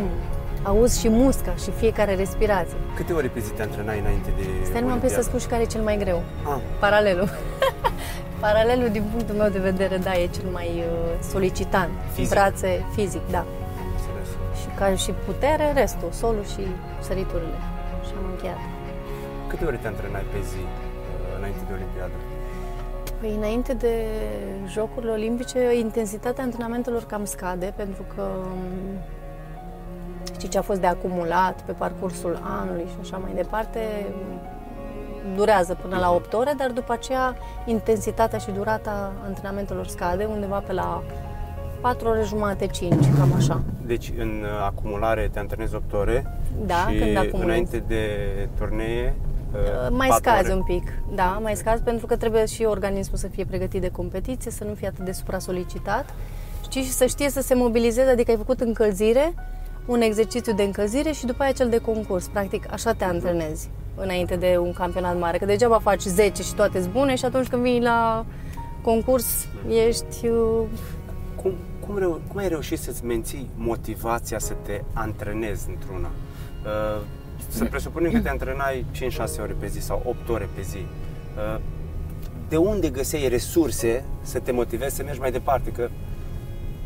auzi 0.62 1.00
și 1.00 1.08
musca 1.08 1.54
și 1.54 1.70
fiecare 1.70 2.14
respirație. 2.14 2.76
Câte 2.96 3.12
ori 3.12 3.28
pe 3.28 3.40
zi 3.40 3.50
te 3.50 3.62
antrenai 3.62 3.98
înainte 3.98 4.32
de 4.36 4.42
Stai 4.64 4.80
numai 4.80 4.96
pe 4.96 5.08
să 5.08 5.22
spun 5.22 5.38
și 5.38 5.46
care 5.46 5.62
e 5.62 5.66
cel 5.66 5.82
mai 5.82 5.96
greu. 5.96 6.22
Ah, 6.44 6.60
Paralelul. 6.80 7.28
Paralelul, 8.44 8.88
din 8.88 9.04
punctul 9.12 9.34
meu 9.34 9.48
de 9.48 9.58
vedere, 9.58 9.96
da, 9.96 10.12
e 10.12 10.26
cel 10.26 10.48
mai 10.52 10.68
uh, 10.76 11.24
solicitant. 11.30 11.90
Fizic. 12.12 12.30
Brațe, 12.30 12.84
fizic, 12.94 13.22
da. 13.30 13.44
înțeles. 13.92 14.28
Și 14.60 14.68
ca 14.78 14.94
și 14.94 15.12
putere, 15.26 15.72
restul, 15.74 16.08
solul 16.12 16.44
și 16.44 16.66
săriturile. 17.00 17.58
Și 18.06 18.12
am 18.18 18.30
încheiat. 18.30 18.77
Câte 19.48 19.64
ori 19.64 19.78
te 19.78 19.86
antrenai 19.86 20.22
pe 20.32 20.40
zi 20.40 20.56
uh, 20.58 21.36
înainte 21.38 21.60
de 21.68 21.72
Olimpiadă? 21.72 22.12
Păi 23.20 23.34
înainte 23.36 23.72
de 23.74 23.94
Jocurile 24.66 25.10
Olimpice, 25.12 25.78
intensitatea 25.78 26.44
antrenamentelor 26.44 27.04
cam 27.04 27.24
scade, 27.24 27.72
pentru 27.76 28.04
că 28.14 28.22
m, 28.42 28.98
știi 30.34 30.48
ce 30.48 30.58
a 30.58 30.62
fost 30.62 30.80
de 30.80 30.86
acumulat 30.86 31.62
pe 31.62 31.72
parcursul 31.72 32.40
anului 32.60 32.84
și 32.90 32.96
așa 33.00 33.16
mai 33.16 33.32
departe, 33.34 33.80
m, 34.12 35.36
durează 35.36 35.74
până 35.82 35.98
la 35.98 36.10
8 36.12 36.32
ore, 36.32 36.52
dar 36.56 36.70
după 36.70 36.92
aceea 36.92 37.36
intensitatea 37.66 38.38
și 38.38 38.50
durata 38.50 39.12
antrenamentelor 39.24 39.86
scade, 39.86 40.24
undeva 40.24 40.58
pe 40.58 40.72
la 40.72 41.02
4 41.80 42.08
ore 42.08 42.22
jumate, 42.24 42.66
5, 42.66 42.94
cam 43.18 43.32
așa. 43.36 43.60
Deci 43.86 44.12
în 44.18 44.28
uh, 44.42 44.48
acumulare 44.66 45.28
te 45.32 45.38
antrenezi 45.38 45.74
8 45.74 45.92
ore 45.92 46.38
Da, 46.66 46.74
și 46.90 46.98
când 46.98 47.16
acumulezi. 47.16 47.44
înainte 47.44 47.78
de 47.86 48.04
turnee 48.58 49.14
uh, 49.18 49.27
Mai 49.90 50.08
patru 50.08 50.30
scazi 50.30 50.50
ore. 50.50 50.54
un 50.54 50.62
pic, 50.62 50.92
da, 51.14 51.38
mai 51.42 51.56
scazi 51.56 51.82
pentru 51.82 52.06
că 52.06 52.16
trebuie 52.16 52.46
și 52.46 52.64
organismul 52.64 53.18
să 53.18 53.26
fie 53.26 53.44
pregătit 53.44 53.80
de 53.80 53.90
competiție, 53.90 54.50
să 54.50 54.64
nu 54.64 54.74
fie 54.74 54.86
atât 54.86 55.04
de 55.04 55.12
supra-solicitat, 55.12 56.14
știi, 56.62 56.82
și 56.82 56.90
să 56.90 57.06
știe 57.06 57.30
să 57.30 57.40
se 57.40 57.54
mobilizeze, 57.54 58.10
adică 58.10 58.30
ai 58.30 58.36
făcut 58.36 58.60
încălzire, 58.60 59.34
un 59.86 60.00
exercițiu 60.00 60.52
de 60.52 60.62
încălzire 60.62 61.12
și 61.12 61.26
după 61.26 61.42
aia 61.42 61.52
cel 61.52 61.68
de 61.68 61.78
concurs. 61.78 62.26
Practic, 62.26 62.72
așa 62.72 62.92
te 62.92 63.04
antrenezi 63.04 63.70
înainte 63.94 64.36
de 64.36 64.56
un 64.60 64.72
campionat 64.72 65.18
mare, 65.18 65.38
că 65.38 65.44
degeaba 65.44 65.78
faci 65.78 66.02
10 66.02 66.42
și 66.42 66.54
toate 66.54 66.80
sunt 66.80 66.92
bune 66.92 67.14
și 67.14 67.24
atunci 67.24 67.46
când 67.46 67.62
vii 67.62 67.80
la 67.80 68.26
concurs, 68.82 69.48
ești... 69.68 70.26
Uh, 70.26 70.62
cum, 71.42 71.52
cum, 71.86 71.98
reu- 71.98 72.20
cum 72.28 72.38
ai 72.38 72.48
reușit 72.48 72.78
să-ți 72.78 73.04
menții 73.04 73.50
motivația 73.56 74.38
să 74.38 74.54
te 74.62 74.82
antrenezi 74.92 75.68
într-una? 75.68 76.10
Uh, 76.64 77.02
să 77.48 77.64
presupunem 77.64 78.12
că 78.12 78.20
te 78.20 78.28
antrenai 78.28 78.84
5-6 78.94 78.98
ore 79.40 79.56
pe 79.58 79.66
zi 79.66 79.80
sau 79.80 80.02
8 80.04 80.28
ore 80.28 80.48
pe 80.54 80.62
zi. 80.62 80.78
Uh, 80.78 81.60
de 82.48 82.56
unde 82.56 82.88
găseai 82.88 83.28
resurse 83.28 84.04
să 84.22 84.38
te 84.38 84.52
motivezi 84.52 84.96
să 84.96 85.02
mergi 85.02 85.20
mai 85.20 85.30
departe? 85.30 85.70
Că 85.70 85.88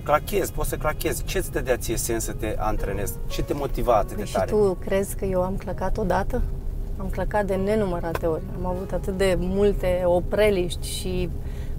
clachezi, 0.03 0.53
poți 0.53 0.69
să 0.69 0.77
clachezi. 0.77 1.25
Ce 1.25 1.39
îți 1.39 1.53
dădea 1.53 1.77
ție 1.77 1.97
sens 1.97 2.25
să 2.25 2.33
te 2.33 2.55
antrenezi? 2.59 3.15
Ce 3.29 3.43
te 3.43 3.55
motiva 3.55 3.97
atât 3.97 4.17
păi 4.17 4.25
de 4.25 4.31
tare? 4.33 4.47
Și 4.47 4.53
tu 4.53 4.77
crezi 4.85 5.17
că 5.17 5.25
eu 5.25 5.43
am 5.43 5.57
clacat 5.57 5.99
odată? 5.99 6.43
Am 6.97 7.09
clacat 7.09 7.47
de 7.47 7.55
nenumărate 7.55 8.27
ori. 8.27 8.43
Am 8.57 8.67
avut 8.67 8.93
atât 8.93 9.17
de 9.17 9.37
multe 9.39 10.03
opreliști 10.05 10.89
și 10.89 11.29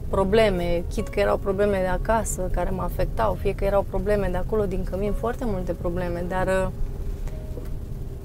probleme, 0.10 0.84
chit 0.89 1.08
că 1.08 1.19
erau 1.19 1.38
probleme 1.38 1.80
de 1.82 1.88
acasă 1.88 2.50
care 2.52 2.69
mă 2.69 2.82
afectau, 2.82 3.34
fie 3.34 3.56
că 3.56 3.63
erau 3.63 3.86
probleme 3.89 4.28
de 4.32 4.38
acolo 4.38 4.65
din 4.65 4.84
cămin, 4.84 5.13
foarte 5.13 5.46
multe 5.46 5.74
probleme, 5.74 6.26
dar 6.28 6.48
uh, 6.48 6.72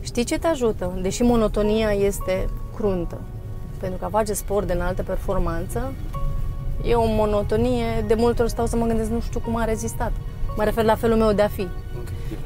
știi 0.08 0.24
ce 0.24 0.38
te 0.38 0.46
ajută? 0.46 0.98
Deși 1.02 1.22
monotonia 1.22 1.90
este 1.90 2.48
cruntă, 2.76 3.20
pentru 3.80 3.98
că 3.98 4.04
a 4.04 4.08
face 4.08 4.32
sport 4.32 4.66
de 4.66 4.72
înaltă 4.72 5.02
performanță, 5.02 5.92
e 6.84 6.94
o 6.94 7.06
monotonie, 7.06 8.04
de 8.06 8.14
multe 8.14 8.42
ori 8.42 8.50
stau 8.50 8.66
să 8.66 8.76
mă 8.76 8.86
gândesc, 8.86 9.10
nu 9.10 9.20
știu 9.20 9.40
cum 9.40 9.56
a 9.56 9.64
rezistat. 9.64 10.12
Mă 10.56 10.64
refer 10.64 10.84
la 10.84 10.94
felul 10.94 11.16
meu 11.16 11.32
de 11.32 11.42
a 11.42 11.48
fi. 11.48 11.68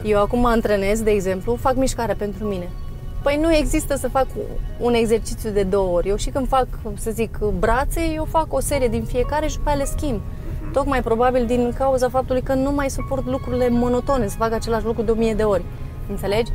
Eu 0.02 0.20
acum 0.20 0.40
mă 0.40 0.48
antrenez, 0.48 1.02
de 1.02 1.10
exemplu, 1.10 1.54
fac 1.54 1.76
mișcare 1.76 2.12
pentru 2.12 2.44
mine. 2.44 2.68
Păi 3.22 3.38
nu 3.42 3.54
există 3.54 3.96
să 3.96 4.08
fac 4.08 4.26
un 4.78 4.94
exercițiu 4.94 5.50
de 5.50 5.62
două 5.62 5.96
ori. 5.96 6.08
Eu 6.08 6.16
și 6.16 6.30
când 6.30 6.48
fac, 6.48 6.66
să 6.94 7.10
zic, 7.10 7.38
brațe, 7.58 8.00
eu 8.14 8.24
fac 8.24 8.52
o 8.52 8.60
serie 8.60 8.88
din 8.88 9.04
fiecare 9.04 9.46
și 9.46 9.58
pe 9.58 9.68
aia 9.68 9.78
le 9.78 9.84
schimb. 9.84 10.20
Uh-huh. 10.20 10.72
Tocmai 10.72 11.02
probabil 11.02 11.46
din 11.46 11.72
cauza 11.78 12.08
faptului 12.08 12.42
că 12.42 12.54
nu 12.54 12.72
mai 12.72 12.90
suport 12.90 13.26
lucrurile 13.26 13.68
monotone, 13.68 14.26
să 14.26 14.36
fac 14.36 14.52
același 14.52 14.84
lucru 14.84 15.02
de 15.02 15.10
o 15.10 15.14
mie 15.14 15.34
de 15.34 15.42
ori. 15.42 15.64
Înțelegi? 16.08 16.52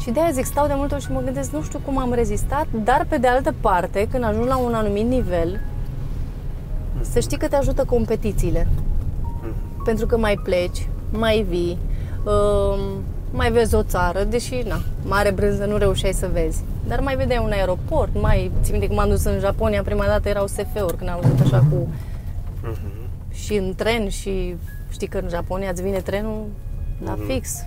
Și 0.00 0.10
de 0.10 0.20
aia 0.20 0.30
zic, 0.30 0.44
stau 0.44 0.66
de 0.66 0.72
multe 0.76 0.94
ori 0.94 1.02
și 1.02 1.12
mă 1.12 1.20
gândesc, 1.20 1.50
nu 1.52 1.62
știu 1.62 1.80
cum 1.84 1.98
am 1.98 2.12
rezistat, 2.12 2.66
dar 2.84 3.06
pe 3.08 3.18
de 3.18 3.26
altă 3.26 3.54
parte, 3.60 4.08
când 4.10 4.24
ajungi 4.24 4.48
la 4.48 4.56
un 4.56 4.74
anumit 4.74 5.06
nivel, 5.06 5.60
să 7.00 7.20
știi 7.20 7.38
că 7.38 7.48
te 7.48 7.56
ajută 7.56 7.84
competițiile. 7.84 8.66
Uh-huh. 8.66 9.84
Pentru 9.84 10.06
că 10.06 10.18
mai 10.18 10.40
pleci, 10.42 10.88
mai 11.10 11.46
vii, 11.48 11.78
uh, 12.24 12.80
mai 13.30 13.50
vezi 13.52 13.74
o 13.74 13.82
țară, 13.82 14.24
deși, 14.24 14.62
na, 14.66 14.80
mare 15.02 15.30
brânză 15.30 15.64
nu 15.64 15.76
reușeai 15.76 16.12
să 16.12 16.28
vezi. 16.32 16.64
Dar 16.86 17.00
mai 17.00 17.16
vedeai 17.16 17.42
un 17.44 17.50
aeroport, 17.50 18.20
mai... 18.20 18.50
Țin 18.62 18.72
minte 18.72 18.88
cum 18.88 18.98
am 18.98 19.08
dus 19.08 19.24
în 19.24 19.38
Japonia, 19.38 19.82
prima 19.82 20.04
dată 20.04 20.28
erau 20.28 20.46
SF-uri, 20.46 20.96
când 20.96 21.10
am 21.10 21.18
văzut 21.22 21.40
așa 21.40 21.58
cu... 21.58 21.88
Uh-huh. 22.70 23.08
Și 23.32 23.54
în 23.54 23.74
tren 23.76 24.08
și 24.08 24.54
știi 24.90 25.06
că 25.06 25.18
în 25.18 25.28
Japonia 25.28 25.70
îți 25.70 25.82
vine 25.82 25.98
trenul 25.98 26.44
la 27.04 27.14
uh-huh. 27.16 27.26
fix. 27.26 27.64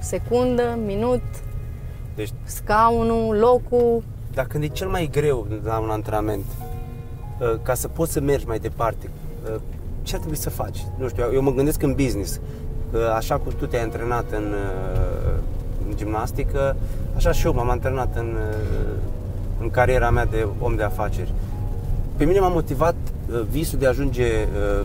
Secundă, 0.00 0.78
minut, 0.86 1.22
deci, 2.18 2.32
scaunul, 2.44 3.36
locul. 3.36 4.02
Dar 4.34 4.46
când 4.46 4.64
e 4.64 4.66
cel 4.66 4.88
mai 4.88 5.08
greu 5.12 5.46
la 5.64 5.78
un 5.78 5.90
antrenament, 5.90 6.44
uh, 6.44 7.54
ca 7.62 7.74
să 7.74 7.88
poți 7.88 8.12
să 8.12 8.20
mergi 8.20 8.46
mai 8.46 8.58
departe, 8.58 9.10
uh, 9.44 9.60
ce 10.02 10.14
ar 10.14 10.20
trebui 10.20 10.38
să 10.38 10.50
faci? 10.50 10.78
Nu 10.98 11.08
știu, 11.08 11.24
eu 11.32 11.42
mă 11.42 11.52
gândesc 11.52 11.82
în 11.82 11.94
business 11.94 12.40
așa 13.16 13.36
cum 13.36 13.52
tu 13.58 13.66
te-ai 13.66 13.82
antrenat 13.82 14.24
în, 14.30 14.44
uh, 14.44 15.32
în 15.88 15.96
gimnastică, 15.96 16.76
așa 17.16 17.32
și 17.32 17.46
eu 17.46 17.54
m-am 17.54 17.70
antrenat 17.70 18.16
în, 18.16 18.36
uh, 18.36 18.96
în 19.60 19.70
cariera 19.70 20.10
mea 20.10 20.24
de 20.24 20.46
om 20.60 20.76
de 20.76 20.82
afaceri. 20.82 21.32
Pe 22.16 22.24
mine 22.24 22.38
m-a 22.38 22.48
motivat 22.48 22.94
uh, 23.30 23.40
visul 23.50 23.78
de 23.78 23.86
a 23.86 23.88
ajunge 23.88 24.26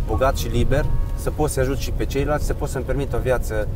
bogat 0.08 0.38
și 0.38 0.48
liber, 0.48 0.86
să 1.16 1.32
pot 1.32 1.50
să 1.50 1.60
ajut 1.60 1.78
și 1.78 1.92
pe 1.92 2.06
ceilalți, 2.06 2.46
să 2.46 2.54
pot 2.54 2.70
să-mi 2.70 2.86
permit 2.86 3.14
o 3.14 3.18
viață 3.18 3.68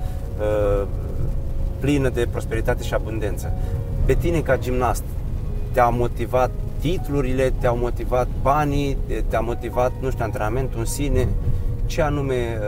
plină 1.80 2.10
de 2.10 2.28
prosperitate 2.32 2.84
și 2.84 2.94
abundență. 2.94 3.54
Pe 4.06 4.14
tine 4.14 4.40
ca 4.40 4.58
gimnast 4.58 5.04
te-a 5.72 5.90
motivat 5.90 6.52
titlurile, 6.80 7.54
te-au 7.60 7.78
motivat 7.78 8.28
banii, 8.42 8.98
te-a 9.28 9.40
motivat, 9.40 9.92
nu 10.02 10.10
știu, 10.10 10.24
antrenamentul 10.24 10.80
în 10.80 10.86
sine, 10.86 11.28
ce 11.86 12.02
anume 12.02 12.60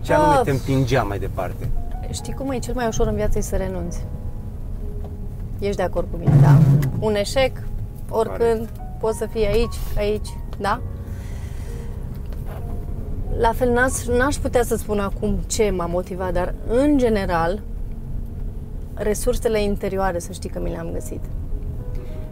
ce 0.00 0.12
anume 0.12 0.40
te 0.44 0.50
împingea 0.50 1.02
mai 1.02 1.18
departe? 1.18 1.68
Știi 2.10 2.32
cum 2.32 2.50
e 2.50 2.58
cel 2.58 2.74
mai 2.74 2.86
ușor 2.86 3.06
în 3.06 3.14
viață 3.14 3.38
e 3.38 3.40
să 3.40 3.56
renunți. 3.56 4.04
Ești 5.58 5.76
de 5.76 5.82
acord 5.82 6.06
cu 6.10 6.16
mine, 6.16 6.32
da? 6.40 6.58
Un 6.98 7.14
eșec, 7.14 7.62
oricând, 8.08 8.66
Pare. 8.66 8.96
poți 9.00 9.18
să 9.18 9.26
fii 9.26 9.46
aici, 9.46 9.74
aici, 9.96 10.28
da? 10.58 10.80
La 13.38 13.52
fel, 13.52 13.70
n-aș, 13.70 14.06
n-aș 14.06 14.36
putea 14.36 14.62
să 14.62 14.76
spun 14.76 14.98
acum 14.98 15.38
ce 15.46 15.70
m-a 15.70 15.86
motivat, 15.86 16.32
dar 16.32 16.54
în 16.68 16.98
general, 16.98 17.62
resursele 18.94 19.62
interioare, 19.62 20.18
să 20.18 20.32
știi 20.32 20.50
că 20.50 20.60
mi 20.60 20.70
le-am 20.70 20.90
găsit. 20.92 21.20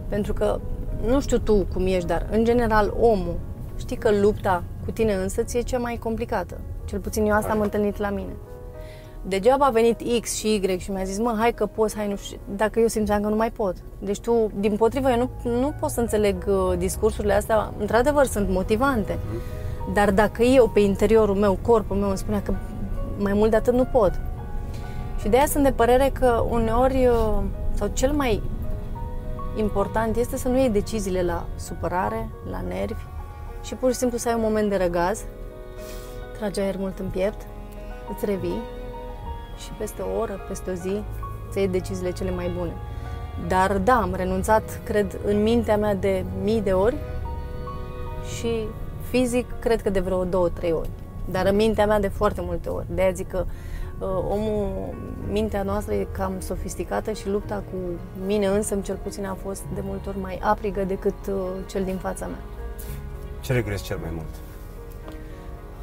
Pentru 0.07 0.33
că, 0.33 0.59
nu 1.07 1.21
știu 1.21 1.37
tu 1.37 1.65
cum 1.73 1.85
ești, 1.85 2.07
dar 2.07 2.27
în 2.31 2.43
general 2.43 2.93
omul, 2.99 3.39
știi 3.77 3.95
că 3.95 4.09
lupta 4.21 4.63
cu 4.85 4.91
tine 4.91 5.13
însă 5.13 5.43
ți 5.43 5.57
e 5.57 5.61
cea 5.61 5.77
mai 5.77 5.97
complicată. 6.03 6.57
Cel 6.85 6.99
puțin 6.99 7.25
eu 7.25 7.35
asta 7.35 7.51
am 7.51 7.61
întâlnit 7.61 7.97
la 7.97 8.09
mine. 8.09 8.35
Degeaba 9.27 9.65
a 9.65 9.69
venit 9.69 10.21
X 10.21 10.35
și 10.35 10.53
Y 10.53 10.77
și 10.77 10.91
mi-a 10.91 11.03
zis, 11.03 11.19
mă, 11.19 11.35
hai 11.37 11.53
că 11.53 11.65
poți, 11.65 11.95
hai 11.95 12.07
nu 12.07 12.15
știu, 12.15 12.37
dacă 12.55 12.79
eu 12.79 12.87
simțeam 12.87 13.21
că 13.21 13.27
nu 13.27 13.35
mai 13.35 13.51
pot. 13.51 13.75
Deci 13.99 14.19
tu, 14.19 14.51
din 14.59 14.75
potrivă, 14.75 15.09
eu 15.09 15.17
nu, 15.17 15.51
nu 15.59 15.73
pot 15.79 15.89
să 15.89 15.99
înțeleg 15.99 16.45
uh, 16.47 16.77
discursurile 16.77 17.33
astea, 17.33 17.73
într-adevăr 17.79 18.25
sunt 18.25 18.49
motivante, 18.49 19.19
mhm. 19.27 19.41
Dar 19.93 20.11
dacă 20.11 20.43
eu 20.43 20.67
pe 20.67 20.79
interiorul 20.79 21.35
meu, 21.35 21.57
corpul 21.61 21.95
meu 21.95 22.07
îmi 22.07 22.17
spunea 22.17 22.41
că 22.41 22.53
mai 23.17 23.33
mult 23.33 23.49
de 23.49 23.55
atât 23.55 23.73
nu 23.73 23.83
pot. 23.83 24.19
Și 25.19 25.27
de 25.27 25.37
aia 25.37 25.45
sunt 25.45 25.63
de 25.63 25.71
părere 25.71 26.11
că 26.19 26.45
uneori, 26.49 27.07
uh, 27.07 27.43
sau 27.73 27.89
cel 27.93 28.11
mai 28.11 28.41
important 29.55 30.15
este 30.15 30.37
să 30.37 30.47
nu 30.47 30.57
iei 30.57 30.69
deciziile 30.69 31.23
la 31.23 31.45
supărare, 31.55 32.29
la 32.51 32.61
nervi 32.67 33.05
și 33.63 33.75
pur 33.75 33.91
și 33.91 33.97
simplu 33.97 34.17
să 34.17 34.27
ai 34.27 34.35
un 34.35 34.41
moment 34.41 34.69
de 34.69 34.77
răgaz 34.77 35.23
tragi 36.37 36.59
aer 36.59 36.75
mult 36.77 36.99
în 36.99 37.05
piept, 37.05 37.41
îți 38.15 38.25
revii 38.25 38.61
și 39.57 39.69
peste 39.77 40.01
o 40.01 40.19
oră, 40.19 40.39
peste 40.47 40.71
o 40.71 40.73
zi, 40.73 41.03
îți 41.47 41.57
iei 41.57 41.67
deciziile 41.67 42.11
cele 42.11 42.31
mai 42.31 42.51
bune. 42.57 42.73
Dar 43.47 43.77
da, 43.77 43.95
am 44.01 44.13
renunțat, 44.15 44.81
cred, 44.83 45.19
în 45.25 45.41
mintea 45.41 45.77
mea 45.77 45.95
de 45.95 46.25
mii 46.43 46.61
de 46.61 46.73
ori 46.73 46.95
și 48.37 48.65
fizic, 49.11 49.45
cred 49.59 49.81
că 49.81 49.89
de 49.89 49.99
vreo 49.99 50.23
două, 50.23 50.49
trei 50.49 50.71
ori. 50.71 50.89
Dar 51.31 51.45
în 51.45 51.55
mintea 51.55 51.85
mea 51.85 51.99
de 51.99 52.07
foarte 52.07 52.41
multe 52.43 52.69
ori. 52.69 52.85
De 52.89 53.01
aia 53.01 53.11
zic 53.11 53.27
că 53.27 53.45
uh, 53.99 54.07
omul, 54.29 54.93
mintea 55.31 55.63
noastră 55.63 55.93
e 55.93 56.07
cam 56.11 56.33
sofisticată 56.39 57.11
și 57.11 57.29
lupta 57.29 57.55
cu 57.55 57.77
mine 58.25 58.45
însă, 58.45 58.79
cel 58.83 58.97
puțin, 59.03 59.25
a 59.25 59.37
fost 59.43 59.63
de 59.73 59.81
multe 59.83 60.09
ori 60.09 60.19
mai 60.19 60.39
aprigă 60.43 60.83
decât 60.83 61.27
uh, 61.27 61.35
cel 61.69 61.83
din 61.83 61.97
fața 61.97 62.25
mea. 62.25 62.39
Ce 63.41 63.53
regrezi 63.53 63.83
cel 63.83 63.97
mai 64.01 64.09
mult? 64.13 64.33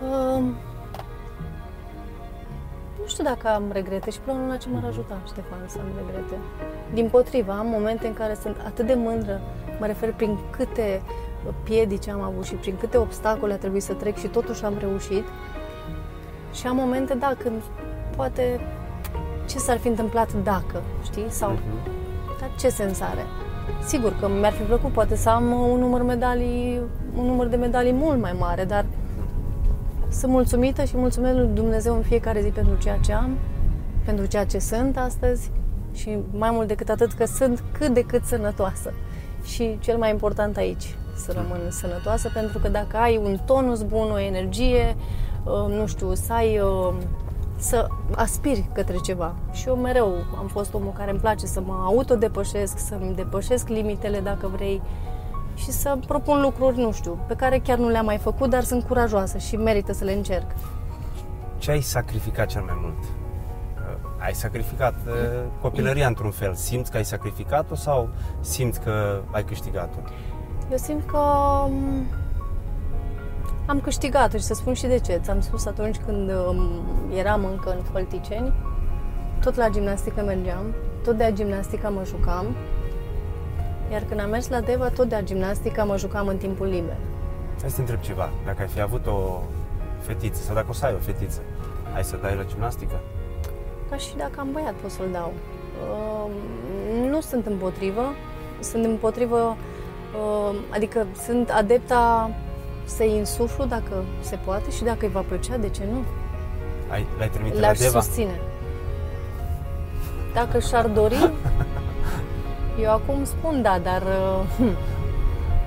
Uh, 0.02 0.42
nu 3.00 3.06
știu 3.06 3.24
dacă 3.24 3.48
am 3.48 3.64
regrete 3.72 4.10
și 4.10 4.20
planul 4.20 4.48
la 4.48 4.56
ce 4.56 4.68
m-ar 4.68 4.84
ajuta, 4.84 5.20
Ștefan, 5.26 5.58
să 5.66 5.78
am 5.78 5.86
regrete. 5.96 6.34
Din 6.92 7.08
potriva, 7.08 7.52
am 7.58 7.66
momente 7.66 8.06
în 8.06 8.14
care 8.14 8.36
sunt 8.42 8.56
atât 8.66 8.86
de 8.86 8.94
mândră, 8.94 9.40
mă 9.80 9.86
refer 9.86 10.12
prin 10.12 10.38
câte 10.50 11.02
piedici 11.62 12.08
am 12.08 12.20
avut 12.20 12.44
și 12.44 12.54
prin 12.54 12.76
câte 12.80 12.96
obstacole 12.96 13.52
a 13.52 13.56
trebuit 13.56 13.82
să 13.82 13.92
trec 13.92 14.16
și 14.16 14.26
totuși 14.26 14.64
am 14.64 14.74
reușit. 14.78 15.24
Și 16.52 16.66
am 16.66 16.76
momente, 16.76 17.14
da, 17.14 17.34
când 17.38 17.62
poate 18.16 18.60
ce 19.48 19.58
s-ar 19.58 19.78
fi 19.78 19.88
întâmplat 19.88 20.32
dacă, 20.42 20.82
știi? 21.04 21.26
Sau 21.28 21.52
uh-huh. 21.52 22.40
dar 22.40 22.50
ce 22.58 22.68
sens 22.68 23.00
are? 23.00 23.24
Sigur 23.86 24.16
că 24.20 24.28
mi-ar 24.28 24.52
fi 24.52 24.62
plăcut 24.62 24.92
poate 24.92 25.16
să 25.16 25.28
am 25.28 25.52
un 25.52 25.78
număr, 25.78 26.02
medalii, 26.02 26.80
un 27.16 27.24
număr 27.24 27.46
de 27.46 27.56
medalii 27.56 27.92
mult 27.92 28.20
mai 28.20 28.36
mare, 28.38 28.64
dar 28.64 28.84
sunt 30.08 30.32
mulțumită 30.32 30.84
și 30.84 30.96
mulțumesc 30.96 31.36
lui 31.36 31.48
Dumnezeu 31.54 31.94
în 31.94 32.02
fiecare 32.02 32.40
zi 32.40 32.48
pentru 32.48 32.76
ceea 32.76 32.96
ce 32.96 33.12
am, 33.12 33.38
pentru 34.04 34.26
ceea 34.26 34.44
ce 34.44 34.58
sunt 34.58 34.96
astăzi 34.96 35.50
și 35.92 36.18
mai 36.30 36.50
mult 36.50 36.68
decât 36.68 36.88
atât 36.88 37.12
că 37.12 37.24
sunt 37.24 37.62
cât 37.78 37.94
de 37.94 38.00
cât 38.00 38.24
sănătoasă. 38.24 38.92
Și 39.44 39.78
cel 39.80 39.96
mai 39.96 40.10
important 40.10 40.56
aici, 40.56 40.96
să 41.18 41.32
rămân 41.32 41.70
sănătoasă, 41.70 42.30
pentru 42.34 42.58
că 42.58 42.68
dacă 42.68 42.96
ai 42.96 43.16
un 43.16 43.38
tonus 43.44 43.82
bun, 43.82 44.10
o 44.10 44.18
energie, 44.18 44.96
uh, 45.44 45.74
nu 45.74 45.86
știu, 45.86 46.14
să 46.14 46.32
ai 46.32 46.58
uh, 46.58 46.94
să 47.58 47.88
aspiri 48.14 48.68
către 48.72 48.96
ceva. 48.96 49.34
Și 49.52 49.68
eu 49.68 49.76
mereu 49.76 50.14
am 50.38 50.46
fost 50.46 50.74
omul 50.74 50.92
care 50.92 51.10
îmi 51.10 51.20
place 51.20 51.46
să 51.46 51.60
mă 51.60 51.82
autodepășesc, 51.84 52.78
să-mi 52.78 53.14
depășesc 53.14 53.68
limitele 53.68 54.20
dacă 54.20 54.50
vrei, 54.54 54.82
și 55.58 55.70
să 55.70 55.98
propun 56.06 56.40
lucruri, 56.40 56.78
nu 56.78 56.92
știu, 56.92 57.18
pe 57.26 57.34
care 57.34 57.58
chiar 57.58 57.78
nu 57.78 57.88
le-am 57.88 58.04
mai 58.04 58.18
făcut, 58.18 58.50
dar 58.50 58.62
sunt 58.62 58.84
curajoasă 58.84 59.38
și 59.38 59.56
merită 59.56 59.92
să 59.92 60.04
le 60.04 60.12
încerc. 60.12 60.46
Ce 61.58 61.70
ai 61.70 61.80
sacrificat 61.80 62.46
cel 62.46 62.62
mai 62.62 62.78
mult? 62.80 62.98
Uh, 62.98 64.24
ai 64.24 64.34
sacrificat 64.34 64.94
uh, 65.06 65.14
copilăria 65.60 66.06
într-un 66.06 66.30
fel. 66.30 66.54
Simți 66.54 66.90
că 66.90 66.96
ai 66.96 67.04
sacrificat-o 67.04 67.74
sau 67.74 68.08
simți 68.40 68.80
că 68.80 69.20
ai 69.30 69.44
câștigat-o? 69.44 69.98
Eu 70.70 70.76
simt 70.76 71.06
că 71.06 71.18
um, 71.18 72.06
am 73.66 73.80
câștigat 73.80 74.32
și 74.32 74.40
să 74.40 74.54
spun 74.54 74.74
și 74.74 74.86
de 74.86 74.98
ce. 74.98 75.20
Ți-am 75.22 75.40
spus 75.40 75.66
atunci 75.66 75.96
când 76.06 76.30
um, 76.30 76.70
eram 77.14 77.44
încă 77.44 77.70
în 77.70 77.82
Fălticeni, 77.82 78.52
tot 79.40 79.54
la 79.54 79.68
gimnastică 79.68 80.22
mergeam, 80.22 80.74
tot 81.04 81.16
de 81.16 81.32
gimnastică 81.34 81.90
mă 81.90 82.04
jucam, 82.04 82.46
iar 83.92 84.02
când 84.08 84.20
am 84.20 84.30
mers 84.30 84.48
la 84.48 84.60
Deva, 84.60 84.88
tot 84.88 85.08
de 85.08 85.20
gimnastică 85.24 85.84
mă 85.84 85.96
jucam 85.96 86.26
în 86.26 86.36
timpul 86.36 86.66
liber. 86.66 86.96
Hai 87.60 87.70
să 87.70 87.74
te 87.74 87.80
întreb 87.80 88.00
ceva. 88.00 88.30
Dacă 88.44 88.62
ai 88.62 88.68
fi 88.68 88.80
avut 88.80 89.06
o 89.06 89.40
fetiță, 90.00 90.42
sau 90.42 90.54
dacă 90.54 90.66
o 90.70 90.72
să 90.72 90.86
ai 90.86 90.94
o 90.94 90.98
fetiță, 90.98 91.40
ai 91.94 92.04
să 92.04 92.16
dai 92.22 92.36
la 92.36 92.44
gimnastică? 92.44 93.00
Ca 93.90 93.96
și 93.96 94.16
dacă 94.16 94.32
am 94.36 94.48
băiat, 94.52 94.72
pot 94.72 94.90
să-l 94.90 95.08
dau. 95.12 95.32
Uh, 95.82 96.30
nu 97.10 97.20
sunt 97.20 97.46
împotrivă, 97.46 98.14
sunt 98.60 98.84
împotrivă, 98.84 99.36
uh, 99.36 99.76
adică 100.70 101.06
sunt 101.24 101.50
adepta 101.50 102.30
să-i 102.84 103.14
insuflu 103.16 103.64
dacă 103.64 104.04
se 104.20 104.38
poate 104.44 104.70
și 104.70 104.82
dacă 104.84 104.98
îi 105.00 105.10
va 105.12 105.24
plăcea, 105.28 105.56
de 105.56 105.68
ce 105.68 105.82
nu? 105.92 106.04
Ai, 106.90 107.06
l-ai 107.18 107.28
trimite 107.28 107.54
la 107.54 107.60
Le-aș 107.60 107.78
Deva? 107.78 108.00
susține. 108.00 108.40
Dacă 110.34 110.58
și-ar 110.58 110.86
dori, 110.86 111.30
eu 112.82 112.90
acum 112.90 113.24
spun 113.24 113.62
da, 113.62 113.78
dar 113.82 114.02
uh, 114.02 114.40
hm, 114.56 114.76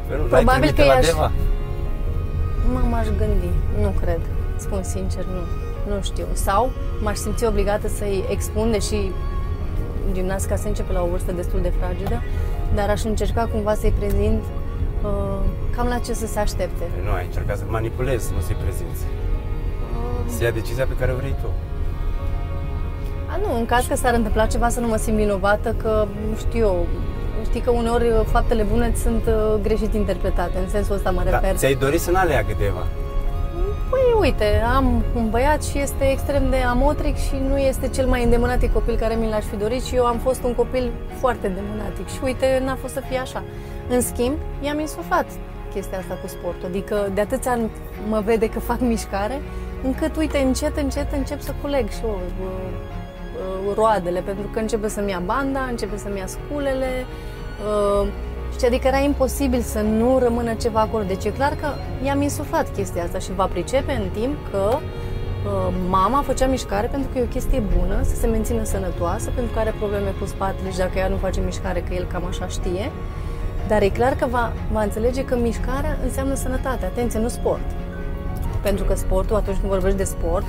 Păi 0.08 0.17
nu, 0.17 0.23
Probabil 0.23 0.45
l-ai 0.45 0.58
trimite 0.60 0.82
că 0.82 0.88
la 0.88 0.93
i-aș- 0.93 1.06
Deva? 1.06 1.32
mă 2.73 2.80
m-aș 2.89 3.08
gândi, 3.17 3.49
nu 3.82 3.93
cred, 4.01 4.19
spun 4.56 4.84
sincer, 4.84 5.23
nu, 5.25 5.41
nu 5.95 6.01
știu. 6.01 6.25
Sau 6.34 6.69
m-aș 7.01 7.17
simți 7.17 7.45
obligată 7.45 7.88
să-i 7.88 8.23
expun, 8.30 8.71
deși 8.71 9.12
gimnastica 10.12 10.56
se 10.56 10.67
începe 10.67 10.93
la 10.93 11.01
o 11.01 11.08
vârstă 11.08 11.32
destul 11.32 11.62
de 11.62 11.71
fragedă, 11.80 12.21
dar 12.76 12.90
aș 12.90 13.04
încerca 13.04 13.46
cumva 13.52 13.74
să-i 13.74 13.94
prezint 14.00 14.44
uh, 15.04 15.10
cam 15.76 15.88
la 15.88 15.98
ce 15.98 16.14
să 16.14 16.28
se 16.28 16.40
aștepte. 16.40 16.84
Păi 16.94 17.04
Nu, 17.06 17.12
ai 17.12 17.26
încercat 17.26 17.58
să 17.58 17.64
manipulezi, 17.68 18.32
nu 18.36 18.42
să-i 18.42 18.56
prezinți. 18.64 19.02
Uh, 19.04 20.32
Să 20.38 20.44
ia 20.44 20.52
decizia 20.52 20.86
pe 20.86 20.94
care 21.00 21.12
o 21.12 21.16
vrei 21.16 21.36
tu. 21.42 21.48
A, 23.34 23.38
nu, 23.48 23.58
în 23.58 23.66
caz 23.66 23.86
că 23.86 23.96
s-ar 23.96 24.14
întâmpla 24.14 24.46
ceva 24.46 24.70
să 24.70 24.80
nu 24.80 24.88
mă 24.88 24.96
simt 24.96 25.18
vinovată, 25.18 25.76
că, 25.82 26.08
nu 26.30 26.36
știu 26.38 26.60
eu, 26.60 26.86
știi 27.46 27.62
că 27.62 27.72
uneori 27.72 28.08
uh, 28.08 28.22
faptele 28.26 28.64
bune 28.64 28.94
sunt 29.04 29.26
uh, 29.28 29.60
greșit 29.62 29.94
interpretate, 29.94 30.58
în 30.58 30.70
sensul 30.70 30.96
ăsta 30.96 31.10
mă 31.12 31.22
Da, 31.24 31.30
refer. 31.40 31.56
ți-ai 31.56 31.76
dorit 31.76 32.00
să 32.02 32.12
n-aleagă 32.12 32.54
Deva. 32.58 32.80
Păi 32.80 33.01
uite, 34.22 34.62
am 34.76 35.04
un 35.16 35.30
băiat 35.30 35.64
și 35.64 35.78
este 35.78 36.12
extrem 36.12 36.50
de 36.50 36.56
amotric 36.56 37.18
și 37.18 37.36
nu 37.50 37.58
este 37.58 37.88
cel 37.88 38.08
mai 38.08 38.24
îndemânatic 38.24 38.74
copil 38.74 38.96
care 38.96 39.16
mi 39.16 39.30
l-aș 39.30 39.44
fi 39.44 39.56
dorit 39.56 39.84
și 39.84 39.96
eu 39.96 40.06
am 40.06 40.18
fost 40.18 40.44
un 40.44 40.54
copil 40.54 40.92
foarte 41.20 41.48
îndemânatic 41.48 42.08
și 42.08 42.20
uite, 42.24 42.62
n-a 42.66 42.76
fost 42.76 42.94
să 42.94 43.02
fie 43.10 43.18
așa. 43.18 43.44
În 43.90 44.02
schimb, 44.02 44.36
i-am 44.60 44.80
insuflat 44.80 45.26
chestia 45.74 45.98
asta 45.98 46.18
cu 46.22 46.28
sportul, 46.28 46.68
adică 46.68 47.10
de 47.14 47.22
atâția 47.22 47.52
ani 47.52 47.70
mă 48.10 48.22
vede 48.26 48.50
că 48.50 48.60
fac 48.60 48.80
mișcare, 48.80 49.42
încât, 49.84 50.18
uite, 50.18 50.38
încet, 50.38 50.78
încet 50.78 51.14
încep 51.14 51.42
să 51.42 51.54
culeg 51.62 51.90
și 51.90 52.00
eu 52.04 52.20
uh, 52.42 52.48
uh, 53.68 53.76
roadele, 53.76 54.20
pentru 54.20 54.48
că 54.54 54.60
începe 54.60 54.88
să-mi 54.88 55.10
ia 55.10 55.22
banda, 55.26 55.60
începe 55.70 55.98
să-mi 55.98 56.18
ia 56.18 56.28
sculele, 56.28 57.06
uh, 58.02 58.08
Știi, 58.52 58.68
adică 58.68 58.88
era 58.88 58.98
imposibil 58.98 59.62
să 59.62 59.82
nu 59.82 60.18
rămână 60.18 60.54
ceva 60.54 60.80
acolo. 60.80 61.04
Deci 61.04 61.26
e 61.26 61.30
clar 61.30 61.56
că 61.56 61.68
i-am 62.06 62.22
insuflat 62.22 62.74
chestia 62.76 63.04
asta 63.04 63.20
și 63.20 63.34
va 63.34 63.46
pricepe 63.46 63.92
în 63.92 64.22
timp 64.22 64.36
că 64.52 64.78
uh, 64.78 65.74
mama 65.90 66.22
făcea 66.22 66.46
mișcare 66.46 66.88
pentru 66.88 67.10
că 67.12 67.18
e 67.18 67.22
o 67.24 67.26
chestie 67.26 67.64
bună, 67.78 68.04
să 68.04 68.16
se 68.16 68.28
mențină 68.28 68.64
sănătoasă, 68.64 69.30
pentru 69.36 69.54
că 69.54 69.60
are 69.60 69.74
probleme 69.78 70.14
cu 70.20 70.26
spatele 70.26 70.72
și 70.72 70.78
dacă 70.78 70.98
ea 70.98 71.08
nu 71.08 71.16
face 71.16 71.42
mișcare, 71.46 71.80
că 71.80 71.94
el 71.94 72.08
cam 72.12 72.26
așa 72.26 72.48
știe. 72.48 72.92
Dar 73.68 73.82
e 73.82 73.90
clar 73.90 74.14
că 74.16 74.26
va, 74.30 74.54
va 74.72 74.84
înțelege 74.84 75.26
că 75.26 75.36
mișcarea 75.36 75.98
înseamnă 76.04 76.34
sănătate. 76.34 76.86
Atenție, 76.86 77.20
nu 77.20 77.28
sport. 77.28 77.68
Pentru 78.62 78.86
că 78.86 78.96
sportul, 78.96 79.36
atunci 79.36 79.58
când 79.58 79.72
vorbești 79.72 79.98
de 79.98 80.04
sport, 80.04 80.46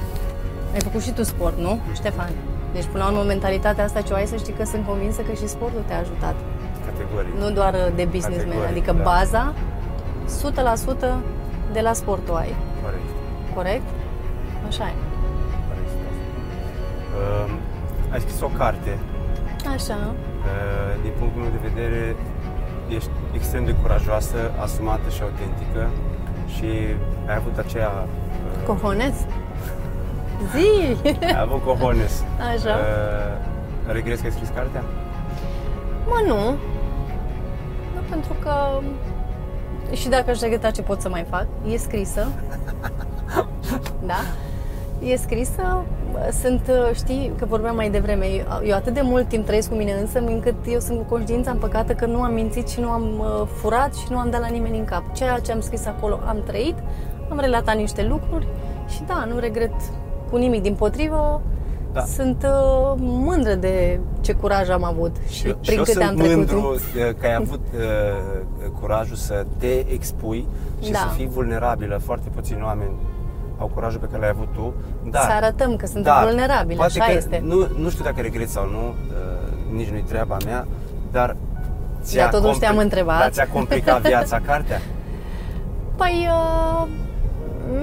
ai 0.72 0.80
făcut 0.80 1.02
și 1.02 1.12
tu 1.12 1.22
sport, 1.22 1.58
nu, 1.58 1.80
Ștefan? 1.94 2.30
Deci, 2.72 2.84
până 2.84 3.04
la 3.04 3.10
urmă, 3.10 3.22
mentalitatea 3.22 3.84
asta 3.84 4.00
ce 4.00 4.12
o 4.12 4.16
ai, 4.16 4.26
să 4.26 4.36
știi 4.36 4.52
că 4.52 4.64
sunt 4.64 4.86
convinsă 4.86 5.20
că 5.20 5.32
și 5.32 5.46
sportul 5.46 5.82
te-a 5.86 5.98
ajutat 5.98 6.34
Categorii. 6.92 7.32
nu 7.38 7.50
doar 7.50 7.74
de 7.94 8.04
businessman, 8.04 8.56
Categoric, 8.58 8.70
adică 8.70 8.92
da. 8.92 9.02
baza 9.02 9.52
100% 11.08 11.14
de 11.72 11.80
la 11.80 11.92
sportul 11.92 12.34
ai, 12.36 12.54
Corect. 12.84 13.08
corect? 13.54 13.88
Așa 14.68 14.84
e. 14.84 14.94
corect. 15.68 15.90
Uh, 17.18 17.52
ai 18.12 18.20
scris 18.20 18.40
o 18.40 18.50
carte. 18.58 18.98
Așa. 19.74 19.98
Uh, 20.12 21.02
din 21.02 21.12
punctul 21.18 21.40
meu 21.42 21.50
de 21.50 21.68
vedere, 21.68 22.16
ești 22.88 23.10
extrem 23.34 23.64
de 23.64 23.74
curajoasă, 23.82 24.36
asumată 24.62 25.08
și 25.10 25.22
autentică 25.22 25.82
și 26.54 26.68
ai 27.28 27.36
avut 27.36 27.58
aceea... 27.58 27.90
Uh, 28.60 28.66
Cojones? 28.66 29.14
Zi! 30.54 30.96
ai 31.36 31.40
avut 31.40 31.62
cojones. 31.64 32.24
Așa. 32.54 32.74
Uh, 32.74 33.92
regreți 33.92 34.20
că 34.20 34.26
ai 34.26 34.32
scris 34.32 34.48
cartea? 34.54 34.82
Mă, 36.06 36.18
nu. 36.26 36.56
Nu, 38.12 38.18
pentru 38.18 38.36
că 38.42 38.80
și 39.94 40.08
dacă 40.08 40.30
aș 40.30 40.40
regreta 40.40 40.70
ce 40.70 40.82
pot 40.82 41.00
să 41.00 41.08
mai 41.08 41.26
fac, 41.30 41.46
e 41.68 41.76
scrisă. 41.76 42.28
Da? 44.06 44.20
E 45.02 45.16
scrisă, 45.16 45.84
sunt, 46.40 46.70
știi, 46.94 47.32
că 47.38 47.44
vorbeam 47.44 47.74
mai 47.74 47.90
devreme, 47.90 48.26
eu, 48.26 48.62
eu 48.64 48.74
atât 48.74 48.94
de 48.94 49.00
mult 49.00 49.28
timp 49.28 49.46
trăiesc 49.46 49.68
cu 49.68 49.74
mine 49.74 49.92
însă, 49.92 50.18
încât 50.18 50.54
eu 50.68 50.78
sunt 50.78 50.98
cu 50.98 51.04
conștiința 51.04 51.50
împăcată 51.50 51.92
că 51.92 52.06
nu 52.06 52.22
am 52.22 52.32
mințit 52.32 52.68
și 52.68 52.80
nu 52.80 52.88
am 52.88 53.18
uh, 53.18 53.48
furat 53.54 53.94
și 53.94 54.06
nu 54.10 54.18
am 54.18 54.30
dat 54.30 54.40
la 54.40 54.46
nimeni 54.46 54.78
în 54.78 54.84
cap. 54.84 55.12
Ceea 55.14 55.38
ce 55.38 55.52
am 55.52 55.60
scris 55.60 55.86
acolo 55.86 56.20
am 56.26 56.42
trăit, 56.46 56.74
am 57.30 57.38
relatat 57.38 57.76
niște 57.76 58.06
lucruri 58.06 58.46
și 58.88 59.02
da, 59.06 59.24
nu 59.28 59.38
regret 59.38 59.74
cu 60.30 60.36
nimic, 60.36 60.62
din 60.62 60.74
potrivă, 60.74 61.42
Da. 61.92 62.04
sunt 62.04 62.42
uh, 62.42 62.94
mândră 62.98 63.54
de 63.54 64.00
ce 64.20 64.32
curaj 64.32 64.68
am 64.68 64.84
avut 64.84 65.16
și 65.28 65.46
eu, 65.46 65.54
prin 65.54 65.62
și 65.62 65.76
eu 65.76 65.82
câte 65.82 65.92
sunt 65.92 66.04
am 66.08 66.14
trecut. 66.16 66.36
mândru 66.36 66.74
uh, 66.74 67.14
că 67.20 67.26
ai 67.26 67.34
avut 67.34 67.60
uh, 67.74 68.70
curajul 68.80 69.16
să 69.16 69.46
te 69.58 69.92
expui 69.92 70.46
și 70.82 70.90
Da. 70.90 70.98
să 70.98 71.06
fii 71.16 71.26
vulnerabilă. 71.26 72.00
Foarte 72.04 72.28
puțini 72.34 72.62
oameni 72.62 72.90
au 73.58 73.70
curajul 73.74 74.00
pe 74.00 74.06
care 74.06 74.20
l-ai 74.20 74.28
avut 74.28 74.48
tu. 74.52 74.74
Dar, 75.10 75.22
Să 75.22 75.30
arătăm 75.30 75.76
că 75.76 75.86
suntem 75.86 76.12
dar, 76.12 76.24
vulnerabili, 76.24 76.76
poate 76.76 76.98
așa 76.98 77.10
că 77.10 77.16
este. 77.16 77.42
Nu, 77.44 77.68
nu 77.78 77.90
știu 77.90 78.04
dacă 78.04 78.20
regret 78.20 78.48
sau 78.48 78.68
nu, 78.68 78.78
uh, 78.88 79.74
nici 79.76 79.88
nu-i 79.88 80.04
treaba 80.08 80.36
mea, 80.44 80.66
dar 81.10 81.36
ți-a 82.02 82.22
Dar 82.22 82.40
totuși 82.40 82.58
te-am 82.58 82.76
întrebat. 82.76 83.18
Dar 83.20 83.30
ți-a 83.30 83.48
complicat 83.52 84.00
viața 84.00 84.40
cartea? 84.40 84.80
Păi, 85.96 86.28
uh, 86.30 86.88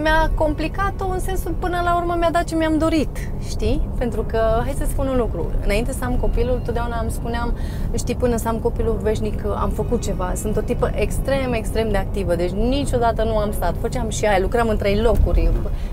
mi-a 0.01 0.31
complicat-o 0.35 1.07
în 1.11 1.19
sensul 1.19 1.55
până 1.59 1.81
la 1.83 1.95
urmă 1.97 2.15
mi-a 2.19 2.31
dat 2.31 2.43
ce 2.43 2.55
mi-am 2.55 2.77
dorit, 2.77 3.31
știi? 3.47 3.89
Pentru 3.97 4.21
că, 4.21 4.39
hai 4.63 4.73
să 4.77 4.85
spun 4.87 5.07
un 5.07 5.17
lucru, 5.17 5.51
înainte 5.63 5.91
să 5.91 6.03
am 6.03 6.15
copilul, 6.15 6.61
totdeauna 6.65 6.99
îmi 7.01 7.11
spuneam, 7.11 7.53
știi, 7.97 8.15
până 8.15 8.37
să 8.37 8.47
am 8.47 8.57
copilul 8.57 8.99
veșnic 9.01 9.45
am 9.45 9.69
făcut 9.69 10.01
ceva, 10.01 10.31
sunt 10.35 10.57
o 10.57 10.61
tipă 10.61 10.91
extrem, 10.93 11.53
extrem 11.53 11.89
de 11.89 11.97
activă, 11.97 12.35
deci 12.35 12.49
niciodată 12.49 13.23
nu 13.23 13.37
am 13.37 13.51
stat, 13.51 13.75
făceam 13.81 14.09
și 14.09 14.25
aia, 14.25 14.39
lucram 14.39 14.67
în 14.67 14.77
trei 14.77 15.01
locuri, 15.01 15.51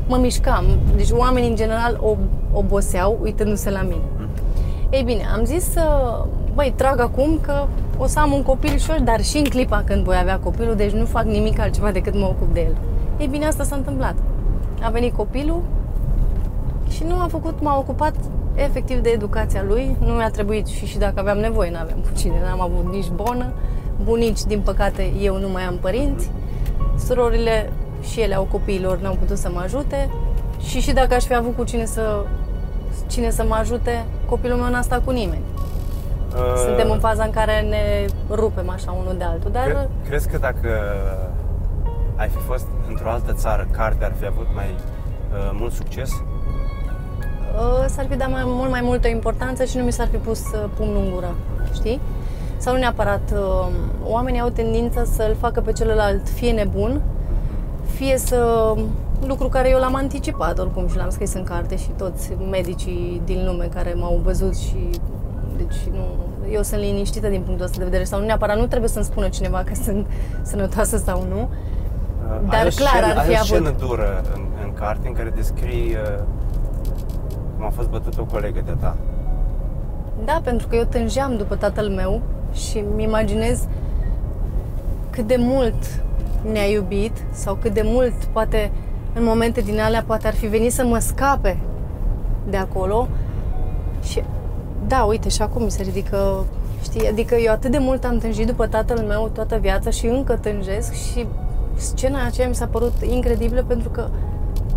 mă 0.09 0.17
mișcam, 0.17 0.65
deci 0.97 1.11
oamenii 1.11 1.49
în 1.49 1.57
general 1.57 1.97
ob- 1.97 2.53
oboseau 2.53 3.19
uitându-se 3.23 3.71
la 3.71 3.83
mine. 3.83 4.03
Ei 4.91 5.03
bine, 5.03 5.23
am 5.35 5.45
zis 5.45 5.71
să, 5.71 6.15
băi, 6.55 6.73
trag 6.77 7.01
acum 7.01 7.39
că 7.43 7.67
o 7.99 8.07
să 8.07 8.19
am 8.19 8.33
un 8.33 8.43
copil 8.43 8.77
și 8.77 8.91
eu, 8.91 9.05
dar 9.05 9.23
și 9.23 9.37
în 9.37 9.45
clipa 9.45 9.83
când 9.87 10.05
voi 10.05 10.17
avea 10.21 10.39
copilul, 10.39 10.75
deci 10.75 10.93
nu 10.93 11.05
fac 11.05 11.25
nimic 11.25 11.59
altceva 11.59 11.91
decât 11.91 12.15
mă 12.15 12.27
ocup 12.27 12.55
de 12.55 12.61
el. 12.61 12.77
Ei 13.19 13.27
bine, 13.27 13.47
asta 13.47 13.65
s-a 13.65 13.77
întâmplat. 13.77 14.15
A 14.83 14.89
venit 14.91 15.15
copilul 15.17 15.63
și 16.89 17.05
nu 17.05 17.15
am 17.15 17.29
făcut, 17.29 17.61
m-a 17.61 17.79
ocupat 17.79 18.15
efectiv 18.55 18.99
de 18.99 19.09
educația 19.09 19.63
lui. 19.67 19.97
Nu 20.01 20.13
mi-a 20.13 20.31
trebuit 20.31 20.67
și, 20.67 20.87
și 20.87 20.99
dacă 20.99 21.15
aveam 21.21 21.39
nevoie, 21.39 21.71
nu 21.71 21.77
aveam 21.81 21.99
cu 21.99 22.09
cine, 22.19 22.35
n-am 22.45 22.61
avut 22.61 22.93
nici 22.93 23.09
bonă. 23.15 23.53
Bunici, 24.05 24.43
din 24.43 24.61
păcate, 24.61 25.13
eu 25.21 25.39
nu 25.39 25.49
mai 25.49 25.63
am 25.63 25.77
părinți. 25.81 26.31
Surorile 26.99 27.71
și 28.03 28.21
ele 28.21 28.35
au 28.35 28.49
copiilor, 28.51 28.99
n-au 28.99 29.15
putut 29.15 29.37
să 29.39 29.51
mă 29.53 29.61
ajute. 29.61 30.09
Și 30.61 30.81
și 30.81 30.93
dacă 30.93 31.15
aș 31.15 31.25
fi 31.25 31.35
avut 31.35 31.57
cu 31.57 31.65
cine 31.65 31.85
să, 31.85 32.25
cine 33.07 33.31
să 33.31 33.45
mă 33.49 33.55
ajute, 33.55 34.05
copilul 34.29 34.59
meu 34.59 34.71
n-a 34.71 34.81
stat 34.81 35.05
cu 35.05 35.11
nimeni. 35.11 35.43
Uh, 36.35 36.55
Suntem 36.67 36.91
în 36.91 36.99
faza 36.99 37.25
în 37.25 37.31
care 37.31 37.61
ne 37.61 38.05
rupem 38.35 38.71
așa 38.71 38.97
unul 39.01 39.15
de 39.19 39.25
altul, 39.25 39.51
dar 39.51 39.65
Cre- 39.65 39.89
crezi 40.09 40.29
că 40.29 40.39
dacă 40.39 40.69
ai 42.17 42.29
fi 42.29 42.39
fost 42.39 42.67
într-o 42.89 43.11
altă 43.11 43.33
țară, 43.33 43.69
cartea 43.71 44.07
ar 44.07 44.15
fi 44.19 44.27
avut 44.27 44.47
mai 44.55 44.75
uh, 44.75 45.51
mult 45.53 45.73
succes? 45.73 46.11
uh, 47.57 47.85
s-ar 47.89 48.07
fi 48.11 48.17
dat 48.17 48.31
mai, 48.31 48.43
mult 48.45 48.71
mai 48.71 48.81
multă 48.83 49.09
importanță 49.09 49.65
și 49.65 49.77
nu 49.77 49.85
mi 49.85 49.93
s-ar 49.93 50.09
fi 50.11 50.17
pus 50.17 50.39
uh, 50.39 50.65
pumnul 50.77 51.03
în 51.05 51.11
gură, 51.11 51.35
știi? 51.75 52.01
Sau 52.57 52.73
nu 52.73 52.79
neapărat, 52.79 53.33
uh, 53.33 53.69
oamenii 54.05 54.41
au 54.41 54.49
tendința 54.49 55.05
să-l 55.05 55.37
facă 55.41 55.61
pe 55.61 55.73
celălalt 55.73 56.29
fie 56.29 56.53
nebun, 56.53 57.03
fie 57.85 58.19
să 58.19 58.73
lucru 59.27 59.49
care 59.49 59.69
eu 59.69 59.79
l-am 59.79 59.95
anticipat 59.95 60.59
oricum 60.59 60.89
și 60.89 60.97
l-am 60.97 61.11
scris 61.11 61.35
în 61.35 61.45
carte 61.45 61.77
și 61.77 61.89
toți 61.97 62.33
medicii 62.51 63.23
din 63.25 63.45
lume 63.47 63.69
care 63.75 63.95
m-au 63.95 64.21
văzut 64.25 64.57
și 64.57 64.91
deci 65.57 65.77
nu, 65.93 66.05
eu 66.53 66.63
sunt 66.63 66.81
liniștită 66.81 67.29
din 67.29 67.41
punctul 67.41 67.65
ăsta 67.65 67.79
de 67.79 67.85
vedere 67.85 68.05
sau 68.05 68.21
nu 68.21 68.27
neapărat 68.27 68.57
nu 68.57 68.67
trebuie 68.67 68.91
să-mi 68.91 69.05
spună 69.05 69.29
cineva 69.29 69.63
că 69.67 69.75
sunt 69.75 70.07
sănătoasă 70.43 70.97
sau 70.97 71.27
nu, 71.29 71.41
Uh, 71.41 71.76
Dar 72.49 72.61
ai 72.61 72.67
o 72.67 72.75
clar 72.77 72.89
scenă, 72.89 73.07
ar 73.07 73.25
fi 73.25 73.29
ai 73.29 73.35
o 73.35 73.37
avut. 73.37 73.47
scenă 73.47 73.75
dură 73.79 74.25
în, 74.35 74.43
în 74.65 74.73
carte 74.73 75.09
în 75.09 75.15
care 75.15 75.29
descrii 75.29 75.95
uh, 75.95 76.23
cum 77.57 77.65
a 77.67 77.71
fost 77.71 77.89
bătut 77.89 78.19
o 78.19 78.25
colegă 78.25 78.61
de 78.65 78.75
ta. 78.81 78.97
Da, 80.25 80.41
pentru 80.45 80.67
că 80.67 80.77
eu 80.77 80.85
tângeam 80.85 81.37
după 81.37 81.57
tatăl 81.57 81.89
meu 81.89 82.23
și 82.53 82.85
îmi 82.93 83.03
imaginez 83.03 83.67
cât 85.11 85.27
de 85.27 85.37
mult 85.39 86.03
ne-a 86.53 86.67
iubit 86.67 87.25
sau 87.31 87.55
cât 87.55 87.75
de 87.75 87.83
mult 87.85 88.25
poate 88.25 88.71
în 89.15 89.25
momente 89.25 89.61
din 89.61 89.81
alea 89.81 90.03
poate 90.07 90.27
ar 90.27 90.35
fi 90.35 90.47
venit 90.47 90.73
să 90.73 90.85
mă 90.85 90.99
scape 90.99 91.59
de 92.51 92.57
acolo 92.57 93.09
și 94.03 94.23
da, 94.87 95.03
uite, 95.03 95.29
și 95.29 95.43
acum 95.43 95.63
mi 95.63 95.71
se 95.71 95.83
ridică, 95.83 96.45
știi, 96.83 97.09
adică 97.09 97.35
eu 97.35 97.53
atât 97.53 97.71
de 97.71 97.79
mult 97.79 98.05
am 98.05 98.19
tânjit 98.19 98.47
după 98.47 98.67
tatăl 98.67 98.99
meu 98.99 99.31
toată 99.33 99.57
viața 99.57 99.91
și 99.91 100.07
încă 100.07 100.37
tânjesc 100.37 100.93
și 100.93 101.27
scena 101.77 102.25
aceea 102.25 102.49
mi 102.49 102.55
s-a 102.55 102.67
părut 102.67 102.93
incredibilă 103.11 103.65
pentru 103.67 103.89
că 103.89 104.09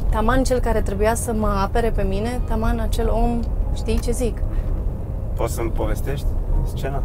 taman 0.09 0.43
cel 0.43 0.59
care 0.59 0.81
trebuia 0.81 1.15
să 1.15 1.33
mă 1.33 1.47
apere 1.47 1.89
pe 1.89 2.01
mine, 2.01 2.41
taman 2.47 2.79
acel 2.79 3.09
om, 3.09 3.39
știi 3.73 3.99
ce 3.99 4.11
zic? 4.11 4.41
Poți 5.35 5.53
să-mi 5.53 5.71
povestești 5.71 6.25
scena? 6.75 7.03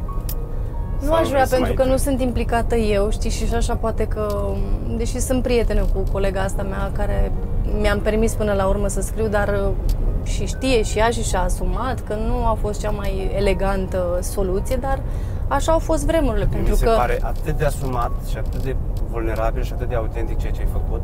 Nu 1.01 1.07
Sau 1.07 1.14
aș 1.14 1.28
vrea 1.28 1.45
vrei 1.45 1.47
să 1.47 1.55
pentru 1.55 1.74
mai 1.74 1.84
că 1.84 1.90
nu 1.90 1.97
sunt 1.97 2.20
implicată 2.20 2.76
eu, 2.76 3.11
știi, 3.11 3.30
și 3.30 3.55
așa 3.55 3.74
poate 3.74 4.07
că, 4.07 4.55
deși 4.97 5.20
sunt 5.20 5.42
prietenă 5.42 5.84
cu 5.95 6.03
colega 6.12 6.40
asta 6.42 6.62
mea 6.62 6.90
care 6.92 7.32
mi-am 7.80 8.01
permis 8.01 8.32
până 8.32 8.53
la 8.53 8.66
urmă 8.66 8.88
să 8.88 9.01
scriu, 9.01 9.28
dar 9.28 9.49
uh, 9.49 9.72
și 10.22 10.47
știe 10.47 10.82
și 10.82 10.99
ea 10.99 11.11
și 11.11 11.22
și-a 11.22 11.42
asumat 11.42 12.01
că 12.01 12.14
nu 12.14 12.47
a 12.47 12.57
fost 12.61 12.80
cea 12.80 12.90
mai 12.90 13.30
elegantă 13.36 14.18
soluție, 14.22 14.76
dar 14.76 15.01
așa 15.49 15.72
au 15.72 15.78
fost 15.78 16.07
vremurile, 16.07 16.47
pentru 16.51 16.70
Mi 16.70 16.76
se 16.76 16.84
că 16.84 16.90
pare 16.97 17.18
atât 17.22 17.57
de 17.59 17.64
asumat 17.64 18.12
și 18.30 18.36
atât 18.36 18.62
de 18.62 18.76
vulnerabil 19.11 19.62
și 19.62 19.72
atât 19.72 19.88
de 19.88 19.95
autentic 19.95 20.38
ceea 20.38 20.53
ce 20.53 20.61
ai 20.61 20.68
făcut, 20.72 21.03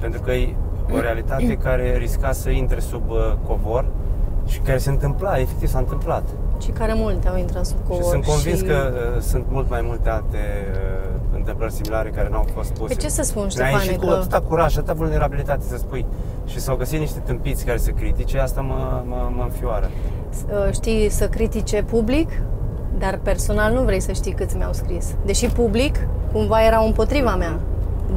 pentru 0.00 0.20
că 0.20 0.32
e 0.32 0.54
o 0.92 1.00
realitate 1.00 1.56
care 1.66 1.96
risca 1.96 2.32
să 2.32 2.50
intre 2.50 2.80
sub 2.80 3.10
uh, 3.10 3.16
covor 3.46 3.84
și 4.46 4.58
care 4.58 4.78
se 4.78 4.90
întâmpla, 4.90 5.38
efectiv 5.38 5.68
s-a 5.68 5.78
întâmplat. 5.78 6.22
și 6.62 6.70
care 6.70 6.92
multe 6.96 7.28
au 7.28 7.36
intrat 7.36 7.66
sub 7.66 7.76
covor. 7.88 8.02
și 8.02 8.08
sunt 8.08 8.24
convins 8.24 8.58
și... 8.58 8.64
că 8.64 8.92
uh, 9.14 9.20
sunt 9.20 9.44
mult 9.48 9.70
mai 9.70 9.80
multe 9.84 10.08
alte 10.08 10.38
uh, 10.72 11.10
întâmplări 11.36 11.72
similare 11.72 12.08
care 12.10 12.28
n-au 12.28 12.44
fost 12.54 12.72
puse. 12.72 12.94
Pe 12.94 13.00
ce 13.00 13.08
să 13.08 13.22
spun, 13.22 13.40
Ne-ai 13.42 13.50
Ștefane, 13.70 13.84
ieșit 13.84 14.00
cu 14.00 14.06
că- 14.06 14.12
atâta 14.14 14.40
curaj 14.40 14.72
și 14.72 14.78
atâta 14.78 14.92
vulnerabilitate 14.92 15.64
să 15.68 15.76
spui 15.76 16.06
și 16.46 16.60
s-au 16.60 16.76
găsit 16.76 16.98
niște 16.98 17.18
tâmpiți 17.18 17.64
care 17.64 17.78
să 17.78 17.90
critique, 17.90 18.40
asta 18.40 18.60
mă, 18.60 19.02
mă, 19.06 19.30
mă 19.36 19.42
înfioară. 19.42 19.90
uh, 20.66 20.72
știi, 20.72 21.08
să 21.08 21.28
critique 21.28 21.82
public, 21.82 22.30
dar 22.98 23.18
personal 23.22 23.72
nu 23.72 23.82
vrei 23.82 24.00
să 24.00 24.12
știi 24.12 24.32
câți 24.32 24.56
mi-au 24.56 24.72
scris. 24.72 25.14
Deși 25.24 25.46
public, 25.46 25.96
cumva 26.32 26.64
erau 26.64 26.86
împotriva 26.86 27.34
mea. 27.34 27.60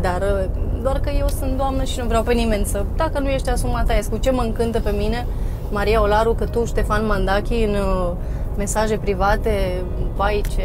Dar 0.01 0.21
uh, 0.21 0.49
doar 0.81 0.99
că 0.99 1.09
eu 1.19 1.27
sunt 1.27 1.57
doamnă 1.57 1.83
și 1.83 1.99
nu 1.99 2.05
vreau 2.05 2.23
pe 2.23 2.33
nimeni 2.33 2.65
să... 2.65 2.85
Dacă 2.95 3.19
nu 3.19 3.27
ești 3.27 3.49
asumat, 3.49 3.89
aia, 3.89 4.01
cu 4.09 4.17
ce 4.17 4.31
mă 4.31 4.41
încântă 4.41 4.79
pe 4.79 4.91
mine, 4.91 5.25
Maria 5.71 6.01
Olaru, 6.01 6.33
că 6.33 6.45
tu, 6.45 6.65
Ștefan 6.65 7.05
Mandachi, 7.05 7.63
în 7.63 7.73
uh, 7.73 8.11
mesaje 8.57 8.97
private, 8.97 9.83
vai 10.15 10.41
ce 10.55 10.63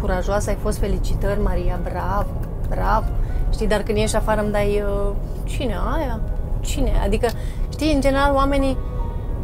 curajoasă 0.00 0.50
ai 0.50 0.56
fost, 0.62 0.78
felicitări, 0.78 1.42
Maria, 1.42 1.80
bravo, 1.82 2.30
bravo. 2.68 3.06
Știi, 3.52 3.66
dar 3.66 3.82
când 3.82 3.98
ieși 3.98 4.16
afară 4.16 4.40
îmi 4.40 4.52
dai, 4.52 4.84
uh, 4.86 5.12
cine 5.44 5.76
aia? 5.96 6.20
Cine? 6.60 6.92
Adică, 7.04 7.28
știi, 7.72 7.92
în 7.92 8.00
general, 8.00 8.34
oamenii 8.34 8.76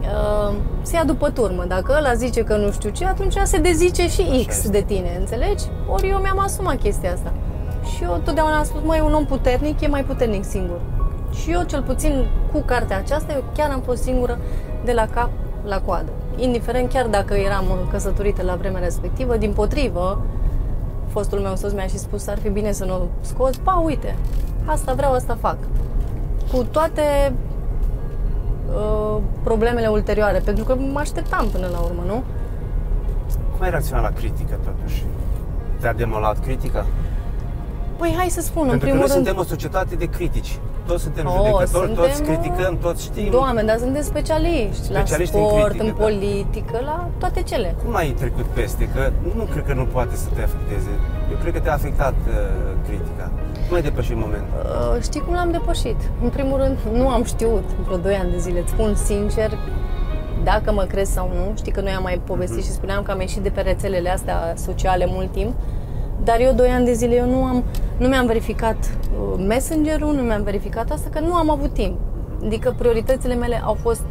uh, 0.07 0.55
se 0.83 0.97
ia 0.97 1.05
după 1.05 1.31
turmă. 1.31 1.65
Dacă 1.69 1.95
ăla 1.99 2.15
zice 2.15 2.43
că 2.45 2.57
nu 2.57 2.71
știu 2.71 2.91
ce, 2.91 3.05
atunci 3.05 3.35
se 3.43 3.59
dezice 3.59 4.09
și 4.09 4.45
X 4.47 4.57
este. 4.57 4.69
de 4.69 4.81
tine, 4.81 5.17
înțelegi? 5.19 5.65
Ori 5.89 6.09
eu 6.09 6.19
mi-am 6.19 6.39
asumat 6.39 6.77
chestia 6.77 7.13
asta. 7.13 7.33
Și 7.95 8.03
eu 8.03 8.21
totdeauna 8.25 8.57
am 8.57 8.65
spus, 8.65 8.81
măi, 8.85 9.03
un 9.05 9.13
om 9.13 9.27
puternic 9.27 9.81
e 9.81 9.87
mai 9.87 10.05
puternic 10.05 10.45
singur. 10.45 10.81
Și 11.35 11.51
eu, 11.51 11.63
cel 11.63 11.83
puțin 11.83 12.27
cu 12.53 12.59
cartea 12.61 12.97
aceasta, 12.97 13.33
eu 13.33 13.45
chiar 13.57 13.71
am 13.71 13.81
fost 13.81 14.03
singură 14.03 14.39
de 14.85 14.93
la 14.93 15.07
cap 15.07 15.31
la 15.65 15.81
coadă. 15.81 16.11
Indiferent, 16.37 16.93
chiar 16.93 17.07
dacă 17.07 17.35
eram 17.35 17.65
căsătorită 17.91 18.43
la 18.43 18.55
vremea 18.55 18.81
respectivă, 18.81 19.37
din 19.37 19.53
potrivă, 19.53 20.25
fostul 21.09 21.39
meu 21.39 21.57
soț 21.57 21.73
mi-a 21.73 21.87
și 21.87 21.99
spus 21.99 22.27
ar 22.27 22.39
fi 22.39 22.49
bine 22.49 22.73
să 22.73 22.85
nu 22.85 22.95
o 22.95 23.07
scot. 23.21 23.57
Pa, 23.57 23.83
uite, 23.85 24.17
asta 24.65 24.93
vreau, 24.93 25.13
asta 25.13 25.37
fac. 25.41 25.57
Cu 26.53 26.65
toate 26.65 27.33
uh, 28.75 29.20
problemele 29.43 29.87
ulterioare, 29.87 30.39
pentru 30.39 30.64
că 30.64 30.75
mă 30.93 30.99
așteptam 30.99 31.47
până 31.53 31.66
la 31.72 31.79
urmă, 31.79 32.03
nu? 32.07 32.22
Cum 33.53 33.62
ai 33.62 33.70
reacționat 33.70 34.03
la 34.03 34.11
critică 34.11 34.59
totuși? 34.64 35.05
Te-a 35.81 35.93
demolat 35.93 36.39
critica? 36.41 36.87
Păi 37.97 38.14
hai 38.16 38.29
să 38.29 38.41
spun, 38.41 38.62
în 38.62 38.68
Pentru 38.68 38.87
că 38.89 38.93
primul 38.93 39.07
noi 39.07 39.14
rând... 39.14 39.27
suntem 39.27 39.43
o 39.45 39.47
societate 39.55 39.95
de 39.95 40.05
critici. 40.05 40.59
Toți 40.87 41.03
suntem 41.03 41.27
Oh, 41.27 41.33
judecători, 41.37 41.87
suntem, 41.87 41.95
toți 42.05 42.22
criticăm, 42.22 42.79
toți 42.79 43.03
știm. 43.03 43.31
Doamne, 43.31 43.62
dar 43.62 43.79
suntem 43.79 44.03
specialiști, 44.03 44.83
Specialiști 44.85 45.35
la 45.35 45.41
în 45.41 45.47
sport, 45.49 45.64
critică, 45.64 45.85
în 45.85 45.95
da. 45.97 46.03
politică, 46.05 46.81
la 46.85 47.09
toate 47.18 47.43
cele. 47.43 47.75
Cum 47.85 47.95
ai 47.97 48.09
trecut 48.22 48.45
peste? 48.45 48.89
Că 48.95 49.03
nu 49.37 49.45
cred 49.53 49.64
că 49.66 49.75
nu 49.75 49.85
poate 49.85 50.16
să 50.16 50.27
te 50.35 50.43
afecteze. 50.43 50.91
Eu 51.31 51.37
cred 51.43 51.53
că 51.53 51.61
te-a 51.61 51.72
afectat 51.72 52.14
uh, 52.29 52.35
critica. 52.87 53.31
Cum 53.67 53.77
ai 53.77 53.83
depășit 53.83 54.17
momentul? 54.17 54.59
Uh, 54.65 55.03
știi 55.03 55.21
cum 55.21 55.35
l-am 55.35 55.51
depășit? 55.51 55.97
În 56.23 56.29
primul 56.29 56.59
rând, 56.59 56.79
nu 57.01 57.09
am 57.09 57.25
știut 57.25 57.65
vreo 57.85 57.97
2 57.97 58.15
ani 58.15 58.31
de 58.31 58.39
zile, 58.39 58.61
îți 58.61 58.71
spun 58.71 58.95
sincer, 58.95 59.59
dacă 60.45 60.73
mă 60.73 60.83
crezi 60.83 61.12
sau 61.12 61.31
nu. 61.35 61.53
Știi 61.57 61.73
că 61.73 61.81
noi 61.81 61.93
am 61.93 62.03
mai 62.03 62.21
povestit 62.25 62.65
și 62.65 62.71
spuneam 62.71 63.03
că 63.03 63.11
am 63.11 63.21
ieșit 63.21 63.43
de 63.43 63.49
pe 63.49 63.61
rețelele 63.61 64.11
astea 64.11 64.55
sociale 64.57 65.07
mult 65.09 65.33
timp. 65.33 65.53
Dar 66.25 66.41
eu, 66.41 66.53
2 66.53 66.69
ani 66.69 66.85
de 66.85 66.93
zile, 66.93 67.15
eu 67.15 67.27
nu, 67.27 67.45
am, 67.45 67.65
nu 67.97 68.09
mi-am 68.09 68.27
verificat 68.27 68.77
uh, 68.77 69.45
Messenger-ul, 69.47 70.15
nu 70.15 70.23
mi-am 70.23 70.43
verificat 70.43 70.91
asta, 70.91 71.09
că 71.12 71.21
nu 71.21 71.35
am 71.35 71.51
avut 71.51 71.73
timp. 71.73 71.99
Adică 72.45 72.75
prioritățile 72.79 73.35
mele 73.35 73.62
au 73.65 73.75
fost 73.75 74.03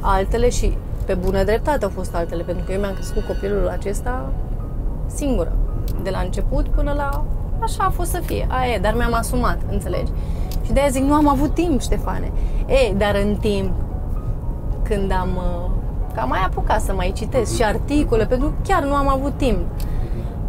altele 0.00 0.48
și 0.48 0.76
pe 1.06 1.14
bună 1.14 1.44
dreptate 1.44 1.84
au 1.84 1.90
fost 1.94 2.14
altele, 2.14 2.42
pentru 2.42 2.64
că 2.64 2.72
eu 2.72 2.80
mi-am 2.80 2.94
crescut 2.94 3.22
copilul 3.26 3.68
acesta 3.68 4.32
singură. 5.06 5.52
De 6.02 6.10
la 6.10 6.18
început 6.18 6.68
până 6.68 6.92
la... 6.92 7.24
Așa 7.60 7.84
a 7.84 7.90
fost 7.90 8.10
să 8.10 8.20
fie, 8.24 8.46
aia 8.50 8.72
e, 8.74 8.78
dar 8.78 8.94
mi-am 8.96 9.14
asumat, 9.14 9.58
înțelegi? 9.70 10.10
Și 10.64 10.72
de-aia 10.72 10.88
zic, 10.88 11.02
nu 11.02 11.14
am 11.14 11.28
avut 11.28 11.54
timp, 11.54 11.80
Ștefane. 11.80 12.32
E, 12.66 12.92
dar 12.96 13.14
în 13.24 13.36
timp, 13.40 13.70
când 14.82 15.12
am... 15.12 15.28
uh, 15.36 15.70
Că 16.14 16.20
am 16.20 16.28
mai 16.28 16.44
apucat 16.46 16.80
să 16.80 16.92
mai 16.92 17.12
citesc 17.16 17.54
și 17.56 17.64
articole, 17.64 18.26
pentru 18.26 18.48
că 18.48 18.54
chiar 18.66 18.82
nu 18.82 18.94
am 18.94 19.08
avut 19.08 19.32
timp. 19.36 19.58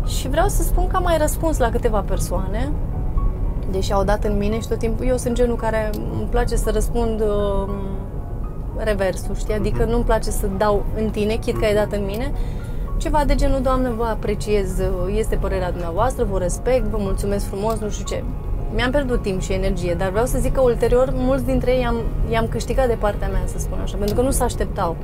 Și 0.05 0.29
vreau 0.29 0.47
să 0.47 0.63
spun 0.63 0.87
că 0.87 0.95
am 0.95 1.03
mai 1.03 1.17
răspuns 1.17 1.57
la 1.57 1.69
câteva 1.69 1.99
persoane, 1.99 2.71
deși 3.71 3.93
au 3.93 4.03
dat 4.03 4.23
în 4.23 4.37
mine 4.37 4.59
și 4.59 4.67
tot 4.67 4.77
timpul 4.77 5.05
eu 5.05 5.17
sunt 5.17 5.35
genul 5.35 5.55
care 5.55 5.89
îmi 6.13 6.27
place 6.29 6.55
să 6.55 6.71
răspund 6.73 7.21
uh, 7.21 7.73
reversul, 8.77 9.35
știi? 9.35 9.53
Adică 9.53 9.83
nu-mi 9.85 10.03
place 10.03 10.29
să 10.29 10.47
dau 10.57 10.83
în 10.97 11.09
tine, 11.09 11.35
chit 11.35 11.59
că 11.59 11.65
ai 11.65 11.73
dat 11.73 11.91
în 11.91 12.05
mine, 12.05 12.31
ceva 13.01 13.25
de 13.25 13.35
genul, 13.35 13.61
Doamne, 13.61 13.89
vă 13.89 14.03
apreciez, 14.03 14.79
uh, 14.79 15.15
este 15.17 15.35
părerea 15.35 15.71
dumneavoastră, 15.71 16.23
vă 16.23 16.37
respect, 16.37 16.85
vă 16.85 16.97
mulțumesc 16.99 17.45
frumos, 17.45 17.79
nu 17.79 17.89
știu 17.89 18.05
ce. 18.05 18.23
Mi-am 18.73 18.91
pierdut 18.91 19.21
timp 19.21 19.41
și 19.41 19.53
energie, 19.53 19.93
dar 19.93 20.09
vreau 20.09 20.25
să 20.25 20.37
zic 20.37 20.53
că 20.53 20.61
ulterior 20.61 21.13
mulți 21.15 21.45
dintre 21.45 21.71
ei 21.71 21.81
i-am, 21.81 21.95
i-am 22.29 22.47
câștigat 22.47 22.87
de 22.87 22.93
partea 22.93 23.27
mea, 23.27 23.41
să 23.45 23.57
spun 23.57 23.79
așa, 23.83 23.97
pentru 23.97 24.15
că 24.15 24.21
nu 24.21 24.31
se 24.31 24.43
așteptau. 24.43 24.95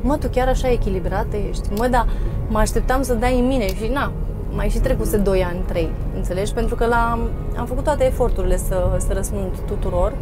Mă, 0.00 0.16
tu 0.16 0.28
chiar 0.28 0.48
așa 0.48 0.70
echilibrată 0.70 1.36
ești? 1.36 1.68
Mă, 1.76 1.86
da, 1.86 2.06
mă 2.48 2.58
așteptam 2.58 3.02
să 3.02 3.14
dai 3.14 3.38
în 3.38 3.46
mine 3.46 3.66
și 3.66 3.90
na, 3.92 4.12
mai 4.50 4.68
și 4.68 4.78
trecuse 4.78 5.16
2 5.16 5.44
ani, 5.44 5.58
3, 5.66 5.90
înțelegi? 6.16 6.52
Pentru 6.52 6.74
că 6.74 6.86
la, 6.86 7.28
am 7.56 7.66
făcut 7.66 7.84
toate 7.84 8.06
eforturile 8.06 8.56
să, 8.56 8.96
să 8.98 9.12
răspund 9.12 9.58
tuturor, 9.66 10.12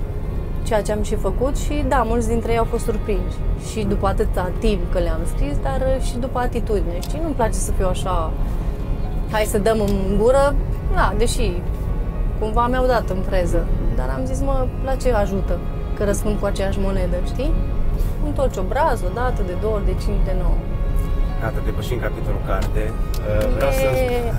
ceea 0.72 0.84
ce 0.84 0.92
am 0.92 1.02
și 1.02 1.14
făcut 1.14 1.56
și 1.56 1.84
da, 1.88 2.02
mulți 2.02 2.28
dintre 2.28 2.52
ei 2.52 2.58
au 2.58 2.64
fost 2.64 2.84
surprinși. 2.84 3.36
Și 3.70 3.80
după 3.84 4.06
atâta 4.06 4.50
timp 4.58 4.92
că 4.92 4.98
le-am 4.98 5.20
scris, 5.34 5.56
dar 5.62 5.80
și 6.08 6.16
după 6.16 6.38
atitudine. 6.38 6.98
Știi, 7.00 7.20
nu-mi 7.22 7.34
place 7.34 7.52
să 7.68 7.72
fiu 7.72 7.86
așa, 7.88 8.32
hai 9.30 9.44
să 9.44 9.58
dăm 9.58 9.78
în 9.80 10.16
gură, 10.18 10.54
da, 10.94 11.14
deși 11.18 11.52
cumva 12.38 12.66
mi-au 12.66 12.86
dat 12.86 13.10
în 13.10 13.20
preză. 13.28 13.66
Dar 13.96 14.08
am 14.16 14.24
zis, 14.24 14.40
mă, 14.40 14.66
la 14.84 14.94
ce 14.94 15.12
ajută 15.12 15.58
că 15.96 16.04
răspund 16.04 16.38
cu 16.40 16.46
aceeași 16.46 16.78
monedă, 16.80 17.16
știi? 17.26 17.52
Întorci 18.26 18.56
obrazul, 18.56 19.06
o 19.10 19.14
dată, 19.14 19.40
de 19.46 19.54
două 19.60 19.74
ori, 19.74 19.84
de 19.84 19.94
cinci, 20.02 20.24
de 20.24 20.34
nouă. 20.42 20.56
Gata, 21.40 21.60
depășim 21.64 21.98
capitolul 22.00 22.42
carte. 22.46 22.82
Uh, 22.90 23.48
Vreau 23.56 23.70
să... 23.70 23.86
E. 24.00 24.32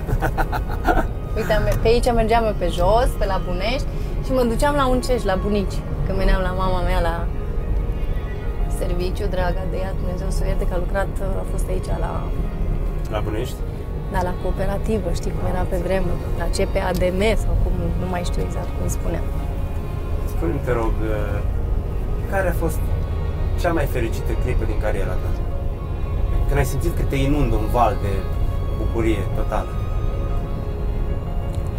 Uite, 1.37 1.53
am- 1.53 1.79
pe 1.81 1.87
aici 1.87 2.11
mergeam 2.13 2.43
eu 2.45 2.55
pe 2.57 2.67
jos, 2.67 3.09
pe 3.19 3.25
la 3.25 3.41
Bunești 3.47 3.87
și 4.25 4.31
mă 4.31 4.43
duceam 4.43 4.75
la 4.75 4.87
Unceș, 4.87 5.23
la 5.23 5.35
bunici. 5.43 5.77
Când 6.05 6.17
veneam 6.17 6.41
la 6.41 6.53
mama 6.63 6.79
mea 6.89 6.99
la 7.09 7.15
serviciu, 8.79 9.25
draga 9.35 9.63
de 9.71 9.77
ea, 9.83 9.91
Dumnezeu 10.01 10.29
să 10.29 10.39
o 10.43 10.47
ierte, 10.47 10.65
că 10.67 10.73
a 10.75 10.83
lucrat, 10.85 11.07
a 11.43 11.45
fost 11.51 11.65
aici 11.73 11.89
la, 12.05 12.11
La 13.13 13.19
Bunești? 13.27 13.59
da, 14.13 14.19
la 14.29 14.33
cooperativă, 14.41 15.09
știi 15.19 15.33
cum 15.37 15.45
era 15.53 15.63
pe 15.71 15.77
vremuri, 15.85 16.21
la 16.41 16.47
CPADM 16.55 17.21
sau 17.43 17.53
cum, 17.63 17.73
nu 18.01 18.07
mai 18.13 18.23
știu 18.29 18.41
exact 18.47 18.69
cum 18.77 18.87
spuneam. 18.97 19.25
Spune-mi, 20.31 20.59
te 20.65 20.71
rog, 20.71 20.93
uh, 21.01 21.39
care 22.31 22.47
a 22.49 22.55
fost 22.63 22.79
cea 23.61 23.71
mai 23.77 23.85
fericită 23.85 24.31
clipă 24.43 24.63
din 24.71 24.79
cariera 24.85 25.15
ta? 25.23 25.29
Când 26.47 26.57
ai 26.57 26.65
simțit 26.65 26.95
că 26.97 27.03
te 27.09 27.15
inundă 27.15 27.55
un 27.55 27.67
val 27.71 27.93
de 28.01 28.13
bucurie 28.77 29.23
totală. 29.35 29.71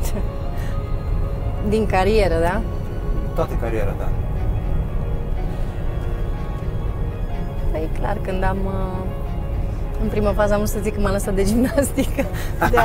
Din 1.74 1.86
carieră, 1.86 2.38
da? 2.40 2.62
Toată 3.34 3.54
cariera 3.60 3.90
ta? 3.90 4.08
Păi 7.70 7.88
clar, 7.98 8.16
când 8.22 8.42
am... 8.44 8.58
uh, 8.66 9.06
În 10.02 10.08
prima 10.08 10.32
fază 10.32 10.52
am 10.52 10.58
vrut 10.58 10.70
să 10.70 10.78
zic 10.82 10.94
că 10.94 11.00
m-a 11.00 11.10
lăsat 11.10 11.34
de 11.34 11.44
gimnastică. 11.44 12.24
De 12.70 12.76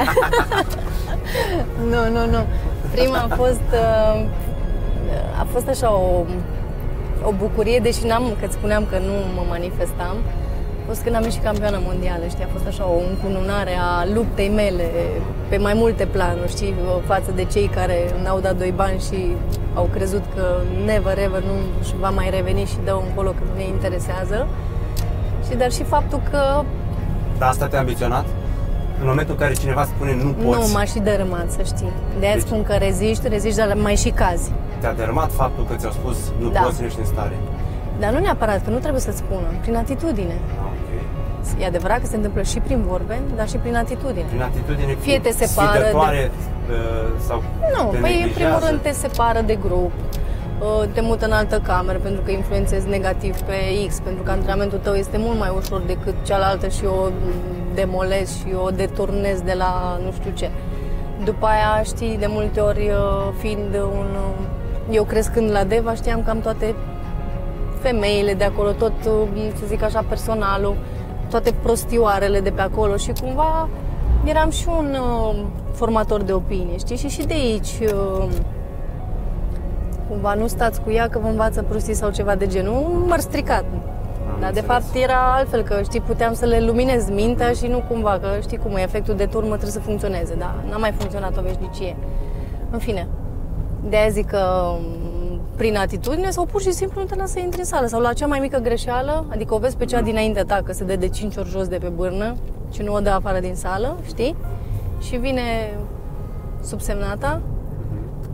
nu, 1.92 2.02
nu, 2.12 2.26
nu. 2.32 2.40
Prima 2.92 3.18
a 3.30 3.36
fost... 3.36 3.68
uh, 3.74 4.26
A 5.40 5.46
fost 5.52 5.68
așa 5.68 5.94
o, 5.94 6.24
o 7.24 7.32
bucurie, 7.38 7.80
deși 7.80 8.06
n-am, 8.06 8.24
că 8.40 8.46
îți 8.46 8.54
spuneam 8.54 8.86
că 8.90 8.98
nu 8.98 9.14
mă 9.36 9.44
manifestam. 9.50 10.16
A 10.82 10.92
fost 10.92 11.04
când 11.04 11.16
am 11.16 11.24
ieșit 11.24 11.44
campioană 11.44 11.80
mondială, 11.86 12.24
știi, 12.30 12.44
a 12.44 12.48
fost 12.52 12.68
așa 12.68 12.86
o 12.86 12.98
încununare 13.10 13.72
a 13.80 14.06
luptei 14.14 14.50
mele 14.50 14.88
pe 15.50 15.58
mai 15.58 15.74
multe 15.74 16.06
planuri, 16.06 16.50
știi, 16.52 16.74
față 17.06 17.32
de 17.36 17.44
cei 17.44 17.68
care 17.68 17.98
n-au 18.24 18.40
dat 18.40 18.56
doi 18.58 18.74
bani 18.76 19.00
și 19.00 19.36
au 19.80 19.88
crezut 19.96 20.24
că 20.36 20.44
never 20.86 21.18
ever 21.28 21.42
nu 21.52 21.56
își 21.82 21.94
va 22.00 22.10
mai 22.10 22.28
reveni 22.38 22.64
și 22.74 22.78
dă 22.88 22.94
încolo 23.08 23.30
că 23.30 23.44
nu 23.50 23.54
ne 23.62 23.66
interesează. 23.76 24.48
Și 25.50 25.54
dar 25.62 25.72
și 25.72 25.84
faptul 25.84 26.20
că 26.32 26.42
Dar 27.38 27.50
asta 27.50 27.66
te-a 27.68 27.80
ambiționat? 27.80 28.26
În 29.02 29.08
momentul 29.08 29.34
în 29.38 29.40
care 29.44 29.54
cineva 29.54 29.84
spune 29.84 30.14
nu 30.24 30.30
poți, 30.44 30.60
nu 30.68 30.74
m-a 30.74 30.84
și 30.84 31.00
dărâmat, 31.00 31.48
să 31.52 31.62
știi. 31.72 31.92
De-aia 32.20 32.34
Deci- 32.36 32.46
spun 32.46 32.64
că 32.64 32.74
reziști, 32.74 33.28
reziști, 33.28 33.58
dar 33.58 33.74
mai 33.88 33.96
și 33.96 34.10
cazi. 34.10 34.52
te-a 34.82 34.94
dărâmat 34.94 35.32
faptul 35.32 35.64
că 35.70 35.74
ți-au 35.80 35.92
spus 35.92 36.18
nu 36.42 36.50
Da. 36.50 36.60
poți, 36.62 36.80
nu 36.80 36.86
ești 36.86 37.00
în 37.00 37.06
stare. 37.06 37.36
Dar 38.00 38.12
nu 38.14 38.20
neapărat, 38.20 38.64
că 38.64 38.70
nu 38.70 38.78
trebuie 38.78 39.02
să-ți 39.02 39.18
spună, 39.18 39.48
prin 39.62 39.76
atitudine. 39.76 40.38
Ah, 40.64 40.69
ok. 41.56 41.62
E 41.62 41.66
adevărat 41.66 42.00
că 42.00 42.06
se 42.06 42.16
întâmplă 42.16 42.42
și 42.42 42.60
prin 42.60 42.82
vorbe, 42.88 43.20
dar 43.36 43.48
și 43.50 43.58
prin 43.58 43.76
atitudine. 43.76 44.26
Prin 44.30 44.42
atitudine 44.42 44.96
Fie 45.00 45.20
te 45.20 45.32
separă 45.32 45.72
de- 45.78 45.84
sfidătoare, 45.84 46.32
uh, 46.70 47.10
sau 47.28 47.44
Nu, 47.78 47.90
te 47.92 47.98
păi 47.98 48.14
în 48.14 48.20
neglijează. 48.20 48.34
primul 48.34 48.60
rând 48.70 48.80
te 48.82 48.92
separă 48.92 49.42
de 49.42 49.56
grup, 49.56 49.92
uh, 50.60 50.88
te 50.94 51.02
mută 51.02 51.26
în 51.26 51.32
altă 51.32 51.60
cameră 51.64 51.98
pentru 51.98 52.22
că 52.22 52.32
influențezi 52.32 52.88
negativ 52.88 53.36
pe 53.42 53.54
X, 53.88 54.00
pentru 54.00 54.24
că 54.24 54.32
antrenamentul 54.32 54.80
tău 54.84 54.94
este 54.94 55.18
mult 55.18 55.40
mai 55.40 55.52
ușor 55.58 55.82
decât 55.82 56.14
cealaltă 56.26 56.68
și 56.68 56.86
o 56.86 57.10
demolezi 57.74 58.38
și 58.38 58.48
o 58.66 58.70
deturnezi 58.70 59.44
de 59.44 59.54
la 59.58 60.00
nu 60.06 60.12
știu 60.12 60.32
ce. 60.34 60.50
După 61.24 61.46
aia, 61.46 61.84
știi, 61.84 62.18
de 62.20 62.26
multe 62.30 62.60
ori 62.60 62.90
uh, 62.90 63.34
fiind 63.38 63.74
un... 63.76 64.08
uh, 64.16 64.48
Eu 64.96 65.04
crescând 65.04 65.52
la 65.52 65.64
Deva 65.64 65.94
știam 65.94 66.24
cam 66.24 66.40
toate 66.40 66.76
femeile 67.82 68.34
de 68.34 68.44
acolo, 68.44 68.72
tot, 68.72 68.92
uh, 69.06 69.42
să 69.60 69.66
zic 69.68 69.84
așa, 69.84 70.06
personalul, 70.10 70.76
toate 71.30 71.54
prostioarele 71.62 72.40
de 72.40 72.50
pe 72.50 72.62
acolo 72.62 72.96
și 72.96 73.12
cumva 73.22 73.70
eram 74.24 74.50
și 74.50 74.68
un 74.78 74.96
uh, 75.00 75.44
formator 75.74 76.22
de 76.22 76.34
opinie, 76.34 76.78
știi? 76.78 76.98
Și 76.98 77.08
și 77.08 77.26
de 77.26 77.34
aici 77.34 77.80
uh, 77.94 78.28
cumva 80.10 80.34
nu 80.34 80.48
stați 80.48 80.82
cu 80.82 80.92
ea 80.92 81.08
că 81.08 81.20
vă 81.20 81.28
învață 81.28 81.62
prostii 81.62 81.94
sau 81.94 82.10
ceva 82.10 82.36
de 82.36 82.48
genul, 82.48 82.74
un 82.74 83.04
măr 83.08 83.20
stricat. 83.20 83.66
Dar 84.40 84.52
de 84.52 84.60
înțeles. 84.60 84.66
fapt 84.66 84.96
era 84.96 85.34
altfel, 85.36 85.62
că 85.62 85.82
știi, 85.84 86.02
puteam 86.02 86.34
să 86.34 86.46
le 86.46 86.60
luminez 86.60 87.10
mintea 87.10 87.52
și 87.52 87.68
nu 87.68 87.84
cumva, 87.88 88.20
că 88.22 88.28
știi 88.42 88.58
cum 88.58 88.76
e, 88.76 88.82
efectul 88.82 89.16
de 89.16 89.26
turmă 89.26 89.50
trebuie 89.50 89.72
să 89.72 89.80
funcționeze, 89.80 90.36
dar 90.36 90.56
n-a 90.70 90.78
mai 90.78 90.92
funcționat 90.92 91.38
o 91.38 91.42
veșnicie. 91.42 91.96
În 92.72 92.80
fine, 92.80 93.08
de 93.90 93.96
aia 93.96 94.10
zic 94.10 94.28
că 94.28 94.74
m, 94.80 95.09
prin 95.60 95.78
atitudine 95.78 96.30
sau 96.30 96.46
pur 96.46 96.62
și 96.62 96.72
simplu 96.72 97.02
nu 97.02 97.08
te 97.08 97.16
lasă 97.16 97.32
să 97.32 97.40
intri 97.40 97.60
în 97.60 97.66
sală 97.66 97.88
sau 97.88 98.02
la 98.02 98.14
cea 98.14 98.28
mai 98.28 98.40
mică 98.40 98.58
greșeală, 98.58 99.26
adică 99.30 99.54
o 99.54 99.58
vezi 99.58 99.78
pe 99.78 99.86
cea 99.86 100.02
dinaintea 100.02 100.46
ta 100.46 100.62
că 100.66 100.72
se 100.74 100.84
dă 100.84 100.96
de 100.96 101.08
5 101.08 101.36
ori 101.36 101.50
jos 101.50 101.68
de 101.68 101.78
pe 101.78 101.88
bârnă 101.88 102.36
și 102.72 102.82
nu 102.82 102.94
o 102.94 103.00
dă 103.00 103.10
afară 103.10 103.40
din 103.40 103.56
sală, 103.56 103.98
știi? 104.06 104.36
Și 105.02 105.16
vine 105.16 105.78
subsemnata 106.64 107.42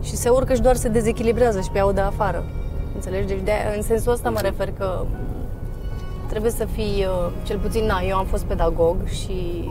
și 0.02 0.16
se 0.16 0.28
urcă 0.28 0.54
și 0.54 0.60
doar 0.60 0.76
se 0.76 0.88
dezechilibrează 0.88 1.60
și 1.60 1.70
pe 1.70 1.78
ea 1.78 1.86
o 1.86 1.92
dă 1.92 2.00
afară. 2.00 2.44
Înțelegi? 2.94 3.26
Deci 3.26 3.42
de, 3.44 3.52
în 3.76 3.82
sensul 3.82 4.12
ăsta 4.12 4.30
mă 4.30 4.40
refer 4.40 4.72
că 4.78 5.04
trebuie 6.28 6.50
să 6.50 6.64
fii, 6.64 7.06
uh, 7.08 7.32
cel 7.42 7.58
puțin, 7.58 7.84
na, 7.84 8.00
eu 8.08 8.16
am 8.16 8.26
fost 8.26 8.44
pedagog 8.44 8.96
și 9.06 9.68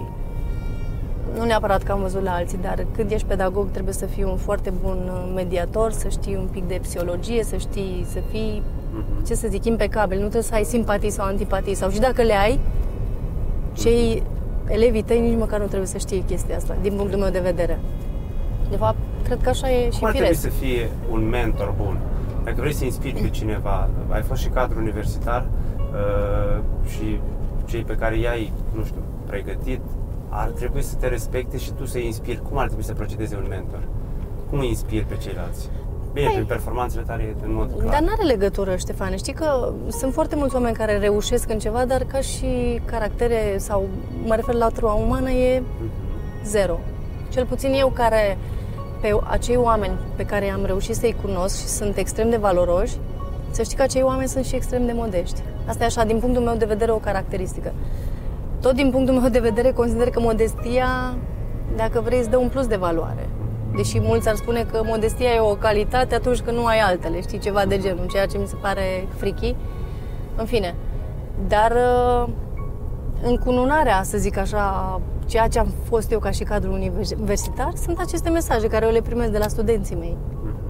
nu 1.38 1.44
neapărat 1.46 1.84
că 1.84 1.92
am 1.92 2.02
văzut 2.02 2.24
la 2.24 2.32
alții, 2.34 2.58
dar 2.58 2.86
când 2.96 3.12
ești 3.12 3.28
pedagog 3.28 3.72
trebuie 3.72 3.94
să 3.94 4.06
fii 4.06 4.24
un 4.24 4.38
foarte 4.38 4.74
bun 4.82 4.98
uh, 5.14 5.32
mediator, 5.36 5.92
să 5.92 6.08
știi 6.10 6.36
un 6.36 6.48
pic 6.52 6.68
de 6.68 6.80
psihologie, 6.82 7.44
să 7.44 7.56
știi, 7.58 8.06
să 8.10 8.20
fii, 8.32 8.64
ce 9.28 9.34
să 9.36 9.48
zic, 9.50 9.66
impecabil. 9.66 10.16
Nu 10.18 10.22
trebuie 10.24 10.44
să 10.44 10.54
ai 10.54 10.64
simpatii 10.64 11.10
sau 11.10 11.26
antipatii 11.26 11.74
sau 11.74 11.90
și 11.90 12.00
dacă 12.00 12.22
le 12.22 12.34
ai, 12.34 12.60
cei 13.74 14.24
elevii 14.68 15.02
tăi 15.04 15.20
nici 15.22 15.38
măcar 15.38 15.60
nu 15.60 15.66
trebuie 15.66 15.88
să 15.88 15.98
știe 15.98 16.24
chestia 16.24 16.56
asta, 16.56 16.76
din 16.82 16.94
punctul 16.94 17.20
meu 17.20 17.30
de 17.30 17.40
vedere. 17.40 17.80
De 18.70 18.76
fapt, 18.76 18.98
cred 19.24 19.42
că 19.42 19.50
așa 19.50 19.72
e 19.72 19.90
și 19.90 19.98
Cum 20.00 20.08
ar 20.08 20.14
trebui 20.14 20.36
firesc. 20.36 20.42
să 20.42 20.50
fie 20.64 20.90
un 21.12 21.30
mentor 21.30 21.74
bun? 21.78 22.00
Dacă 22.44 22.56
vrei 22.60 22.74
să 22.74 22.84
inspiri 22.86 23.22
pe 23.22 23.30
cineva, 23.30 23.90
ai 24.10 24.22
fost 24.22 24.42
și 24.42 24.48
cadru 24.48 24.80
universitar 24.80 25.48
uh, 25.78 26.62
și 26.88 27.20
cei 27.66 27.82
pe 27.82 27.96
care 27.96 28.18
i-ai, 28.18 28.54
nu 28.76 28.84
știu, 28.84 29.02
pregătit, 29.26 29.80
ar 30.38 30.48
trebui 30.50 30.82
să 30.82 30.96
te 30.96 31.08
respecte 31.08 31.58
și 31.58 31.72
tu 31.72 31.86
să-i 31.86 32.06
inspiri. 32.06 32.42
Cum 32.50 32.58
ar 32.58 32.66
trebui 32.66 32.84
să 32.84 32.94
procedeze 32.94 33.36
un 33.36 33.46
mentor? 33.50 33.80
Cum 34.50 34.60
îi 34.60 34.68
inspiri 34.68 35.06
pe 35.06 35.16
ceilalți? 35.18 35.70
Bine, 36.14 36.28
Păi- 36.28 36.34
prin 36.34 36.46
performanțele 36.46 37.04
tale, 37.08 37.36
în 37.46 37.54
mod 37.54 37.72
clar. 37.78 37.90
Dar 37.90 38.00
nu 38.02 38.08
are 38.12 38.24
legătură, 38.24 38.76
Ștefane. 38.76 39.16
Știi 39.16 39.34
că 39.34 39.74
sunt 39.90 40.14
foarte 40.14 40.36
mulți 40.36 40.56
oameni 40.56 40.76
care 40.76 40.98
reușesc 40.98 41.50
în 41.50 41.60
ceva, 41.60 41.86
dar 41.86 42.04
ca 42.04 42.20
și 42.20 42.82
caractere 42.86 43.56
sau 43.58 43.88
mă 44.26 44.36
refer 44.36 44.54
la 44.56 44.68
trua 44.68 44.94
umană 44.94 45.30
e 45.30 45.60
Mhm. 45.60 45.90
zero. 46.46 46.80
Cel 47.30 47.46
puțin 47.46 47.74
eu 47.74 47.88
care 47.90 48.38
pe 49.02 49.16
acei 49.30 49.56
oameni 49.56 49.94
pe 50.16 50.24
care 50.26 50.50
am 50.50 50.66
reușit 50.66 50.96
să-i 50.96 51.16
cunosc 51.22 51.58
și 51.60 51.66
sunt 51.68 51.98
extrem 51.98 52.30
de 52.30 52.38
valoroși, 52.38 52.94
să 53.52 53.64
știi 53.64 53.78
că 53.78 53.82
acei 53.84 54.02
oameni 54.02 54.28
sunt 54.30 54.46
și 54.46 54.56
extrem 54.56 54.86
de 54.86 54.92
modești. 54.96 55.42
Asta 55.68 55.84
e 55.84 55.86
așa, 55.86 56.04
din 56.06 56.20
punctul 56.20 56.44
meu 56.44 56.56
de 56.56 56.66
vedere, 56.66 56.92
o 56.92 56.98
caracteristică. 56.98 57.74
Tot 58.66 58.76
din 58.76 58.90
punctul 58.90 59.16
meu 59.16 59.30
de 59.30 59.40
vedere, 59.40 59.72
consider 59.72 60.10
că 60.10 60.20
modestia, 60.20 61.18
dacă 61.76 62.02
vrei, 62.02 62.20
îți 62.20 62.30
dă 62.30 62.38
un 62.38 62.50
plus 62.50 62.68
de 62.68 62.76
valoare. 62.76 63.30
Deși 63.76 64.00
mulți 64.00 64.30
ar 64.30 64.36
spune 64.36 64.66
că 64.72 64.82
modestia 64.86 65.30
e 65.30 65.40
o 65.40 65.56
calitate 65.56 66.16
atunci 66.16 66.40
când 66.40 66.58
nu 66.58 66.66
ai 66.66 66.80
altele, 66.80 67.22
știi, 67.22 67.40
ceva 67.40 67.66
de 67.66 67.78
genul, 67.78 68.08
ceea 68.08 68.26
ce 68.26 68.38
mi 68.38 68.48
se 68.48 68.56
pare 68.56 69.08
frichi. 69.18 69.56
În 70.36 70.46
fine. 70.46 70.76
Dar 71.48 71.72
uh, 71.72 72.34
încununarea, 73.24 74.04
să 74.04 74.18
zic 74.18 74.38
așa, 74.38 75.02
ceea 75.26 75.48
ce 75.48 75.60
am 75.60 75.74
fost 75.84 76.12
eu 76.12 76.20
ca 76.20 76.32
și 76.32 76.44
cadru 76.44 76.72
universitar, 76.72 77.72
sunt 77.84 78.00
aceste 78.00 78.30
mesaje 78.30 78.68
care 78.68 78.86
eu 78.86 78.92
le 78.92 79.02
primesc 79.02 79.32
de 79.32 79.38
la 79.38 79.48
studenții 79.48 79.96
mei. 79.96 80.18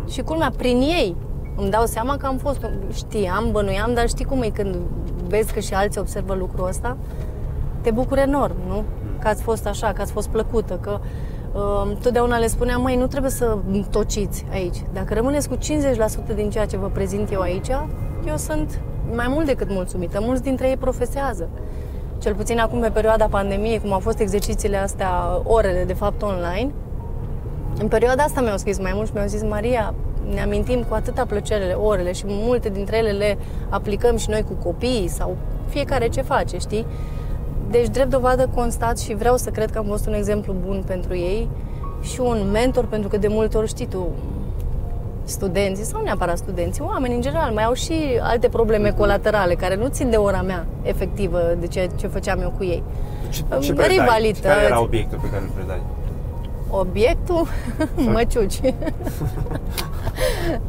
Și 0.10 0.22
culmea, 0.22 0.52
prin 0.58 0.82
ei 0.82 1.16
îmi 1.56 1.70
dau 1.70 1.86
seama 1.86 2.18
că 2.18 2.26
am 2.26 2.38
fost, 2.38 2.70
știam, 2.94 3.52
bănuiam, 3.52 3.94
dar 3.94 4.08
știi 4.08 4.26
cum 4.26 4.42
e 4.42 4.50
când 4.50 4.76
vezi 5.28 5.54
că 5.54 5.60
și 5.60 5.74
alții 5.74 6.00
observă 6.00 6.34
lucrul 6.34 6.68
ăsta? 6.68 6.98
Te 7.86 7.92
bucuri 7.92 8.22
enorm, 8.22 8.56
nu? 8.68 8.84
Că 9.20 9.28
ați 9.28 9.42
fost 9.42 9.68
așa, 9.68 9.94
că 9.94 10.02
ați 10.02 10.12
fost 10.12 10.28
plăcută, 10.28 10.80
că 10.82 11.00
uh, 11.54 11.98
totdeauna 12.02 12.38
le 12.38 12.48
spuneam, 12.48 12.82
mai 12.82 12.96
nu 12.96 13.08
trebuie 13.08 13.32
să 13.32 13.58
tociți 13.90 14.46
aici. 14.52 14.78
Dacă 14.94 15.14
rămâneți 15.14 15.50
cu 15.50 15.56
50% 15.56 16.36
din 16.36 16.50
ceea 16.50 16.66
ce 16.66 16.78
vă 16.78 16.88
prezint 16.88 17.32
eu 17.32 17.42
aici, 17.42 17.68
eu 18.28 18.38
sunt 18.38 18.82
mai 19.16 19.26
mult 19.30 19.46
decât 19.46 19.70
mulțumită. 19.70 20.20
Mulți 20.22 20.44
dintre 20.44 20.70
ei 20.70 20.78
profesează. 20.78 21.50
Cel 22.18 22.36
puțin 22.36 22.60
acum, 22.60 22.80
pe 22.80 22.90
perioada 22.90 23.26
pandemiei, 23.26 23.80
cum 23.80 23.94
au 23.94 24.00
fost 24.00 24.20
exercițiile 24.20 24.78
astea, 24.78 25.42
orele, 25.44 25.84
de 25.84 25.94
fapt, 25.94 26.22
online, 26.22 26.72
în 27.80 27.88
perioada 27.88 28.24
asta 28.24 28.42
mi-au 28.42 28.58
scris 28.58 28.80
mai 28.80 28.92
mult 28.96 29.08
și 29.08 29.14
mi-au 29.14 29.28
zis, 29.28 29.44
Maria, 29.44 29.94
ne 30.34 30.42
amintim 30.42 30.84
cu 30.84 30.94
atâta 30.94 31.26
plăcere 31.26 31.74
orele 31.74 32.12
și 32.12 32.24
multe 32.28 32.70
dintre 32.70 32.98
ele 32.98 33.12
le 33.12 33.38
aplicăm 33.70 34.18
și 34.18 34.30
noi 34.30 34.44
cu 34.44 34.54
copiii 34.64 35.08
sau 35.08 35.38
fiecare 35.68 36.08
ce 36.08 36.22
face, 36.22 36.58
știi? 36.58 36.86
Deci, 37.76 37.88
drept 37.90 38.10
dovadă, 38.10 38.50
constat 38.56 39.00
și 39.00 39.14
vreau 39.16 39.38
să 39.38 39.50
cred 39.50 39.72
că 39.72 39.78
am 39.78 39.86
fost 39.86 40.08
un 40.08 40.14
exemplu 40.14 40.56
bun 40.66 40.84
pentru 40.88 41.16
ei 41.16 41.50
și 42.02 42.20
un 42.20 42.50
mentor, 42.52 42.86
pentru 42.86 43.10
că 43.10 43.18
de 43.18 43.28
multe 43.28 43.58
ori, 43.58 43.68
știi 43.68 43.86
tu, 43.86 44.08
studenții 45.24 45.84
sau 45.84 46.00
nu 46.00 46.06
neapărat 46.06 46.38
studenții, 46.38 46.84
oameni 46.88 47.14
în 47.16 47.22
general, 47.22 47.52
mai 47.54 47.64
au 47.64 47.74
și 47.74 47.94
alte 48.22 48.48
probleme 48.50 48.90
colaterale 48.92 49.54
care 49.54 49.76
nu 49.76 49.88
țin 49.88 50.10
de 50.10 50.16
ora 50.16 50.42
mea 50.42 50.66
efectivă, 50.82 51.40
de 51.60 51.68
ce, 51.68 51.90
ce 51.96 52.08
făceam 52.08 52.42
eu 52.42 52.54
cu 52.58 52.64
ei. 52.64 52.84
Ce, 53.30 53.44
Um, 53.56 53.60
ce 53.62 53.74
predai? 53.74 53.98
rivalități. 53.98 54.42
Care 54.42 54.64
era 54.66 54.82
obiectul 54.82 55.20
pe 55.22 55.30
care 55.30 55.44
îl 55.44 55.50
predai? 55.56 55.82
Obiectul? 56.70 57.48
Măciuci. 58.14 58.60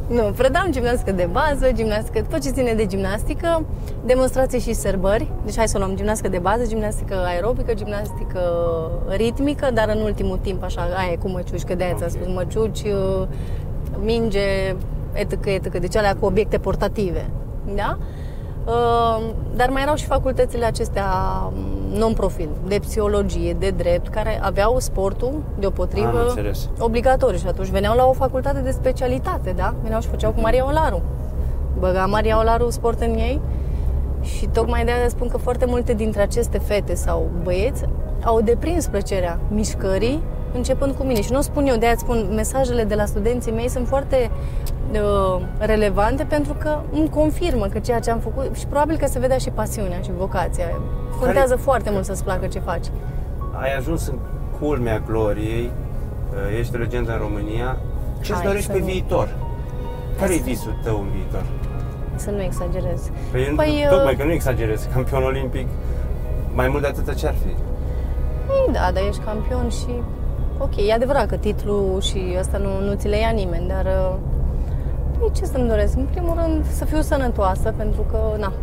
nu, 0.07 0.21
predam 0.35 0.67
gimnastică 0.71 1.11
de 1.11 1.29
bază, 1.31 1.71
gimnastică, 1.71 2.25
tot 2.29 2.41
ce 2.41 2.49
ține 2.49 2.73
de 2.73 2.85
gimnastică, 2.85 3.65
demonstrații 4.05 4.59
și 4.59 4.73
sărbări. 4.73 5.31
Deci 5.45 5.57
hai 5.57 5.67
să 5.67 5.77
o 5.77 5.79
luăm 5.79 5.95
gimnastică 5.95 6.29
de 6.29 6.37
bază, 6.37 6.65
gimnastică 6.67 7.15
aerobică, 7.25 7.73
gimnastică 7.73 8.41
ritmică, 9.07 9.69
dar 9.73 9.89
în 9.95 10.01
ultimul 10.01 10.37
timp 10.41 10.63
așa, 10.63 10.81
aia 10.81 11.11
e 11.11 11.15
cu 11.15 11.29
măciuci, 11.29 11.63
că 11.63 11.75
de-aia 11.75 11.93
ți-am 11.93 12.09
Ok. 12.13 12.21
spus 12.21 12.33
măciuci, 12.33 12.83
minge, 14.03 14.75
etc., 15.13 15.45
etc., 15.45 15.77
deci 15.77 15.95
alea 15.95 16.15
cu 16.15 16.25
obiecte 16.25 16.57
portative. 16.57 17.29
Da? 17.75 17.97
Uh, 18.67 19.23
dar 19.55 19.69
mai 19.69 19.81
erau 19.81 19.95
și 19.95 20.05
facultățile 20.05 20.65
acestea 20.65 21.05
mm, 21.53 21.97
non-profil, 21.97 22.49
de 22.67 22.79
psihologie, 22.79 23.53
de 23.59 23.69
drept, 23.69 24.07
care 24.07 24.39
aveau 24.43 24.79
sportul, 24.79 25.43
deopotrivă, 25.59 26.07
Am 26.19 26.25
înțeles. 26.27 26.69
obligatoriu. 26.79 27.37
Și 27.37 27.47
atunci 27.47 27.67
veneau 27.67 27.95
la 27.95 28.05
o 28.05 28.13
facultate 28.13 28.59
de 28.59 28.71
specialitate, 28.71 29.53
da? 29.55 29.73
Veneau 29.83 30.01
și 30.01 30.07
făceau 30.07 30.31
cu 30.31 30.39
Maria 30.41 30.65
Olaru. 30.65 31.01
Băga 31.79 32.05
Maria 32.05 32.39
Olaru 32.39 32.69
sport 32.69 33.01
în 33.01 33.13
ei 33.13 33.41
și 34.21 34.45
tocmai 34.47 34.85
de 34.85 34.91
aia 34.91 35.09
spun 35.09 35.27
că 35.27 35.37
foarte 35.37 35.65
multe 35.65 35.93
dintre 35.93 36.21
aceste 36.21 36.57
fete 36.57 36.95
sau 36.95 37.29
băieți 37.43 37.83
au 38.23 38.41
deprins 38.41 38.87
plăcerea 38.87 39.39
mișcării 39.49 40.23
începând 40.57 40.93
cu 40.95 41.03
mine. 41.03 41.21
Și 41.21 41.31
nu 41.31 41.37
o 41.37 41.41
spun 41.41 41.65
eu, 41.67 41.75
de 41.75 41.85
aia 41.85 41.95
spun, 41.97 42.27
mesajele 42.35 42.83
de 42.83 42.95
la 42.95 43.05
studenții 43.05 43.51
mei 43.51 43.69
sunt 43.69 43.87
foarte 43.87 44.29
uh, 44.91 45.41
relevante 45.57 46.23
pentru 46.23 46.53
că 46.53 46.79
îmi 46.93 47.09
confirmă 47.09 47.65
că 47.65 47.79
ceea 47.79 47.99
ce 47.99 48.11
am 48.11 48.19
făcut 48.19 48.55
și 48.57 48.65
probabil 48.65 48.97
că 48.97 49.05
se 49.07 49.19
vedea 49.19 49.37
și 49.37 49.49
pasiunea 49.49 49.99
și 50.01 50.11
vocația. 50.17 50.65
Contează 51.19 51.49
Care- 51.53 51.61
foarte 51.61 51.89
mult 51.89 52.05
să-ți 52.05 52.23
placă 52.23 52.45
ce 52.47 52.59
faci. 52.59 52.85
Ai 53.61 53.75
ajuns 53.77 54.07
în 54.07 54.15
culmea 54.59 54.99
gloriei, 55.07 55.71
uh, 55.71 56.59
ești 56.59 56.75
o 56.75 56.77
legendă 56.77 57.11
în 57.11 57.17
România. 57.17 57.77
Ce 58.21 58.31
îți 58.31 58.41
Hai 58.41 58.45
dorești 58.45 58.65
să 58.67 58.71
pe 58.71 58.79
nu- 58.79 58.85
viitor? 58.85 59.35
Care 60.19 60.33
e 60.33 60.37
să- 60.37 60.43
visul 60.43 60.75
tău 60.83 60.99
în 60.99 61.07
viitor? 61.13 61.43
Să 62.15 62.29
nu 62.31 62.41
exagerez. 62.41 63.01
Păi, 63.31 63.43
Păi, 63.43 63.53
păi 63.55 63.81
uh, 63.83 63.89
tocmai 63.89 64.15
că 64.15 64.23
nu 64.23 64.31
exagerez, 64.31 64.87
campion 64.93 65.23
olimpic, 65.23 65.67
mai 66.53 66.67
mult 66.67 66.81
de 66.81 66.87
atâta 66.87 67.13
ce 67.13 67.27
ar 67.27 67.33
fi? 67.33 67.51
Păi 68.47 68.73
da, 68.73 68.91
dar 68.93 69.03
ești 69.07 69.21
campion 69.25 69.69
și... 69.69 69.91
Ok, 70.59 70.87
e 70.87 70.93
adevărat 70.93 71.27
că 71.27 71.35
titlul 71.35 72.01
și 72.01 72.35
asta 72.39 72.57
nu, 72.57 72.87
nu 72.87 72.93
ți 72.93 73.07
le 73.07 73.17
ia 73.19 73.29
nimeni, 73.29 73.67
dar... 73.67 73.85
uh, 73.85 74.15
Păi 75.19 75.31
ce 75.35 75.45
să-mi 75.45 75.67
doresc? 75.67 75.95
În 75.97 76.07
primul 76.11 76.33
rând 76.43 76.65
să 76.65 76.85
fiu 76.85 77.01
sănătoasă, 77.01 77.73
pentru 77.77 78.01
că, 78.11 78.17
na, 78.37 78.53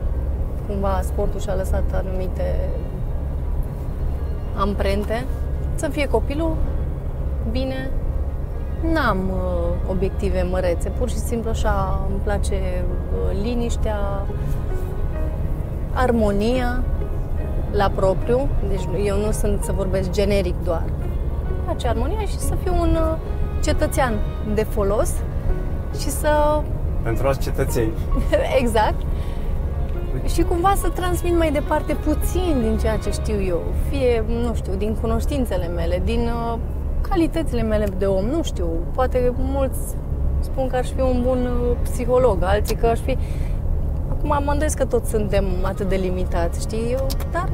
cumva 0.67 1.01
sportul 1.03 1.41
și-a 1.41 1.55
lăsat 1.55 1.83
anumite 1.93 2.69
amprente. 4.57 5.25
Să 5.75 5.89
fie 5.89 6.07
copilul 6.07 6.57
bine. 7.51 7.91
N-am 8.93 9.19
uh, 9.31 9.91
obiective 9.91 10.47
mărețe, 10.51 10.89
pur 10.89 11.09
și 11.09 11.17
simplu 11.17 11.51
așa 11.51 12.07
îmi 12.11 12.21
place 12.23 12.55
uh, 12.55 13.43
liniștea, 13.43 14.27
armonia 15.93 16.83
la 17.73 17.91
propriu, 17.95 18.49
deci 18.69 18.89
eu 19.05 19.17
nu 19.17 19.31
sunt 19.31 19.63
să 19.63 19.73
vorbesc 19.73 20.11
generic 20.11 20.55
doar. 20.65 20.83
Îmi 21.67 21.77
place 21.77 21.89
armonia 21.89 22.21
și 22.21 22.39
să 22.39 22.55
fiu 22.63 22.75
un 22.81 22.95
uh, 22.95 23.17
cetățean 23.63 24.13
de 24.55 24.63
folos 24.63 25.11
și 25.99 26.09
să 26.09 26.61
Pentru 27.03 27.27
alți 27.27 27.41
cetățeni. 27.41 27.93
exact. 28.61 28.95
Și 30.35 30.43
cumva 30.43 30.75
să 30.77 30.89
transmit 30.89 31.37
mai 31.37 31.53
departe 31.53 31.95
puțin 31.95 32.61
din 32.63 32.79
ceea 32.81 32.97
ce 32.97 33.11
știu 33.11 33.43
eu. 33.43 33.63
Fie, 33.89 34.25
nu 34.29 34.55
știu, 34.55 34.73
din 34.75 34.97
cunoștințele 35.01 35.67
mele, 35.69 36.03
din 36.05 36.21
uh, 36.53 36.59
calitățile 37.09 37.63
mele 37.63 37.87
de 37.99 38.05
om, 38.07 38.25
nu 38.25 38.43
știu. 38.43 38.67
Poate 38.95 39.33
mulți 39.37 39.79
spun 40.41 40.67
că 40.69 40.77
aș 40.77 40.89
fi 40.89 41.01
un 41.01 41.23
bun 41.23 41.39
uh, 41.47 41.77
psiholog, 41.83 42.43
alții 42.43 42.77
că 42.77 42.87
aș 42.87 42.99
fi... 42.99 43.17
Acum 44.11 44.29
mă 44.45 44.51
îndoiesc 44.51 44.77
că 44.77 44.85
toți 44.85 45.11
suntem 45.11 45.45
atât 45.63 45.89
de 45.89 45.97
limitați, 45.97 46.61
știi? 46.61 46.91
Eu, 46.91 47.07
dar 47.33 47.49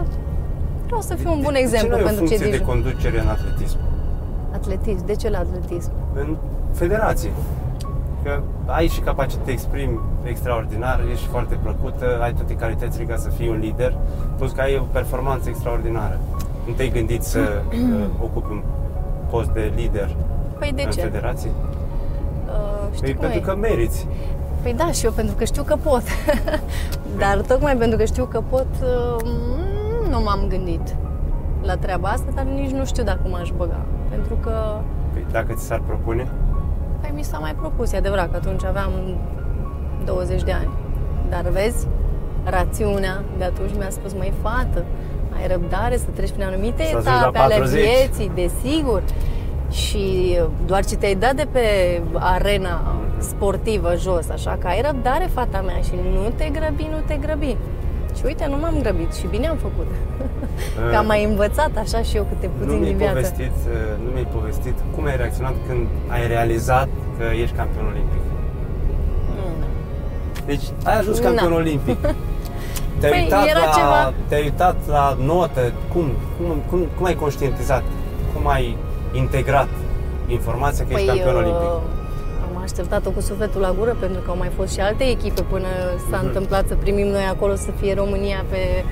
vreau 0.87 1.01
să 1.01 1.15
fiu 1.15 1.31
un 1.33 1.41
bun 1.43 1.53
De- 1.53 1.59
exemplu 1.59 1.97
de 1.97 2.03
ce 2.03 2.03
nu 2.03 2.07
ai 2.09 2.13
o 2.13 2.17
pentru 2.17 2.27
cei 2.27 2.39
funcție 2.39 2.51
din 2.51 2.51
de 2.51 2.57
jur. 2.57 2.67
conducere 2.67 3.21
în 3.21 3.29
atletism? 3.29 3.79
Atletism. 4.75 5.07
De 5.07 5.15
ce 5.15 5.29
la 5.31 5.39
atletism? 5.39 5.91
În 6.15 6.37
federație. 6.73 7.31
Că 8.23 8.41
ai 8.67 8.87
și 8.87 9.01
capacități 9.01 9.45
te 9.45 9.51
exprimi 9.51 10.01
extraordinar, 10.25 11.01
ești 11.13 11.27
foarte 11.27 11.59
plăcută, 11.63 12.19
ai 12.23 12.33
toate 12.35 12.55
calitățile 12.55 13.05
ca 13.05 13.17
să 13.17 13.29
fii 13.29 13.49
un 13.49 13.59
lider, 13.59 13.97
plus 14.37 14.53
că 14.53 14.61
ai 14.61 14.77
o 14.77 14.83
performanță 14.93 15.49
extraordinară. 15.49 16.19
Nu 16.67 16.73
te-ai 16.73 16.89
gândit 16.89 17.23
să 17.23 17.41
uh, 17.73 18.05
ocupi 18.23 18.51
un 18.51 18.63
post 19.31 19.49
de 19.49 19.73
lider 19.77 20.17
Păi 20.59 20.73
de 20.75 20.83
în 20.83 20.91
ce? 20.91 21.01
federație? 21.01 21.51
Uh, 21.51 22.95
știi 22.95 23.03
Păi 23.03 23.13
cum 23.13 23.21
pentru 23.21 23.39
e? 23.39 23.43
că 23.43 23.57
meriți. 23.57 24.07
Păi 24.63 24.75
da, 24.75 24.91
și 24.91 25.05
eu 25.05 25.11
pentru 25.13 25.35
că 25.35 25.45
știu 25.45 25.63
că 25.63 25.77
pot. 25.77 26.03
dar 27.23 27.41
tocmai 27.47 27.77
pentru 27.77 27.99
că 27.99 28.05
știu 28.05 28.25
că 28.25 28.43
pot, 28.49 28.67
uh, 28.83 29.25
nu 30.11 30.21
m-am 30.23 30.45
gândit 30.49 30.97
la 31.63 31.77
treaba 31.77 32.09
asta, 32.09 32.27
dar 32.35 32.45
nici 32.45 32.71
nu 32.71 32.85
știu 32.85 33.03
dacă 33.03 33.21
m-aș 33.29 33.51
băga. 33.57 33.81
Pentru 34.11 34.35
că, 34.35 34.81
Păi 35.13 35.27
dacă 35.31 35.53
ți 35.53 35.65
s-ar 35.65 35.81
propune, 35.87 36.29
păi 37.01 37.11
mi 37.15 37.23
s-a 37.23 37.39
mai 37.39 37.55
propus, 37.55 37.93
e 37.93 37.97
adevărat 37.97 38.31
că 38.31 38.37
atunci 38.37 38.65
aveam 38.65 38.91
20 40.05 40.43
de 40.43 40.53
ani. 40.53 40.71
Dar 41.29 41.43
vezi, 41.51 41.87
rațiunea 42.45 43.23
de 43.39 43.45
atunci 43.45 43.71
mi-a 43.77 43.91
spus, 43.91 44.15
măi 44.15 44.33
fată, 44.43 44.85
ai 45.41 45.47
răbdare 45.49 45.97
să 45.97 46.07
treci 46.15 46.31
prin 46.31 46.45
anumite 46.45 46.83
Să 46.83 46.97
ajungi 46.97 47.07
la 47.07 47.19
etape 47.19 47.39
ale 47.39 47.55
40. 47.55 47.85
vieții, 47.85 48.31
desigur. 48.35 49.03
Și 49.71 50.37
doar 50.67 50.85
ce 50.85 50.97
te-ai 50.97 51.15
dat 51.15 51.35
de 51.35 51.47
pe 51.53 51.61
arena 52.15 52.95
sportivă 53.19 53.95
jos, 53.97 54.29
așa 54.29 54.57
că 54.61 54.67
ai 54.67 54.81
răbdare, 54.81 55.25
fata 55.33 55.61
mea, 55.61 55.81
și 55.81 55.93
nu 56.13 56.33
te 56.37 56.49
grăbi, 56.49 56.89
nu 56.91 56.97
te 57.07 57.15
grăbi. 57.15 57.57
Și 58.21 58.27
uite, 58.27 58.47
nu 58.49 58.57
m-am 58.57 58.77
grăbit 58.83 59.13
și 59.13 59.27
bine 59.27 59.47
am 59.49 59.57
făcut. 59.57 59.87
Că 60.91 60.97
am 60.97 61.07
mai 61.07 61.25
învățat 61.25 61.71
așa 61.77 62.03
și 62.03 62.17
eu 62.17 62.27
câte 62.29 62.47
nu 62.47 62.53
puțin 62.65 62.79
mi-ai 62.79 62.89
din 62.89 62.97
viață. 62.97 63.15
povestit, 63.15 63.57
uh, 63.67 64.05
nu 64.05 64.11
mi-ai 64.11 64.29
povestit 64.37 64.75
cum 64.95 65.05
ai 65.05 65.17
reacționat 65.17 65.55
când 65.69 65.87
ai 66.09 66.27
realizat 66.27 66.89
că 67.19 67.25
ești 67.43 67.55
campion 67.57 67.87
olimpic. 67.87 68.23
Mm. 69.37 69.65
Deci 70.47 70.65
ai 70.85 70.99
ajuns 70.99 71.19
campion 71.19 71.51
Na. 71.51 71.57
olimpic. 71.57 71.99
Te-ai, 73.01 73.13
Păi, 73.13 73.21
uitat 73.23 73.47
era 73.47 73.59
la, 73.65 73.71
ceva- 73.79 74.13
te-ai 74.29 74.43
uitat 74.43 74.77
la 74.89 75.17
notă, 75.25 75.73
cum, 75.93 76.05
cum, 76.37 76.57
cum, 76.71 76.87
cum 76.97 77.05
ai 77.07 77.15
conștientizat, 77.15 77.83
cum 78.35 78.49
ai 78.49 78.77
integrat 79.13 79.69
informația 80.27 80.85
că 80.89 80.93
ești 80.93 81.07
campion 81.07 81.35
uh, 81.35 81.41
olimpic? 81.43 81.69
Am 82.71 82.77
așteptat-o 82.77 83.11
cu 83.11 83.21
sufletul 83.21 83.61
la 83.61 83.75
gură 83.79 83.97
pentru 84.01 84.21
că 84.21 84.31
au 84.31 84.37
mai 84.37 84.49
fost 84.57 84.73
și 84.73 84.81
alte 84.81 85.05
echipe 85.05 85.43
până 85.43 85.67
s-a 86.11 86.17
Mhm. 86.17 86.27
întâmplat 86.27 86.67
să 86.69 86.75
primim 86.75 87.07
noi 87.07 87.23
acolo 87.31 87.55
să 87.55 87.71
fie 87.81 87.95
România 87.95 88.45
pe 88.49 88.85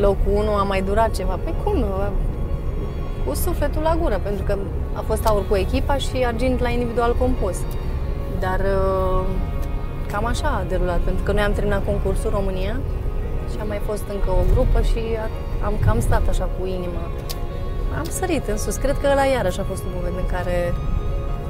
locul 0.00 0.32
1, 0.32 0.50
a 0.52 0.62
mai 0.62 0.82
durat 0.82 1.10
ceva. 1.10 1.38
Păi 1.44 1.54
cum? 1.64 1.84
Cu 3.26 3.34
sufletul 3.34 3.82
la 3.82 3.96
gură, 4.00 4.20
pentru 4.22 4.42
că 4.44 4.56
a 4.92 5.00
fost 5.06 5.26
aur 5.26 5.44
cu 5.48 5.56
echipa 5.56 5.96
și 5.96 6.16
argint 6.26 6.60
la 6.60 6.68
individual 6.68 7.14
compus. 7.18 7.56
Dar 8.40 8.60
uh, 8.60 9.24
cam 10.12 10.24
așa 10.26 10.48
a 10.48 10.64
derulat, 10.68 10.98
pentru 10.98 11.22
că 11.24 11.32
noi 11.32 11.42
am 11.42 11.52
terminat 11.52 11.84
concursul 11.84 12.30
România 12.30 12.76
și 13.50 13.56
a 13.60 13.64
mai 13.64 13.80
fost 13.86 14.04
încă 14.14 14.30
o 14.30 14.42
grupă 14.52 14.80
și 14.80 15.00
a- 15.24 15.64
am 15.66 15.74
cam 15.84 16.00
stat 16.00 16.22
așa 16.28 16.48
cu 16.58 16.66
inima. 16.66 17.02
Am 17.98 18.04
sărit 18.18 18.46
în 18.48 18.56
sus. 18.58 18.76
Cred 18.76 18.96
că 19.00 19.08
ăla 19.12 19.24
iarăși 19.24 19.60
a 19.60 19.64
fost 19.68 19.82
un 19.82 19.92
moment 19.94 20.14
în 20.18 20.26
care 20.36 20.74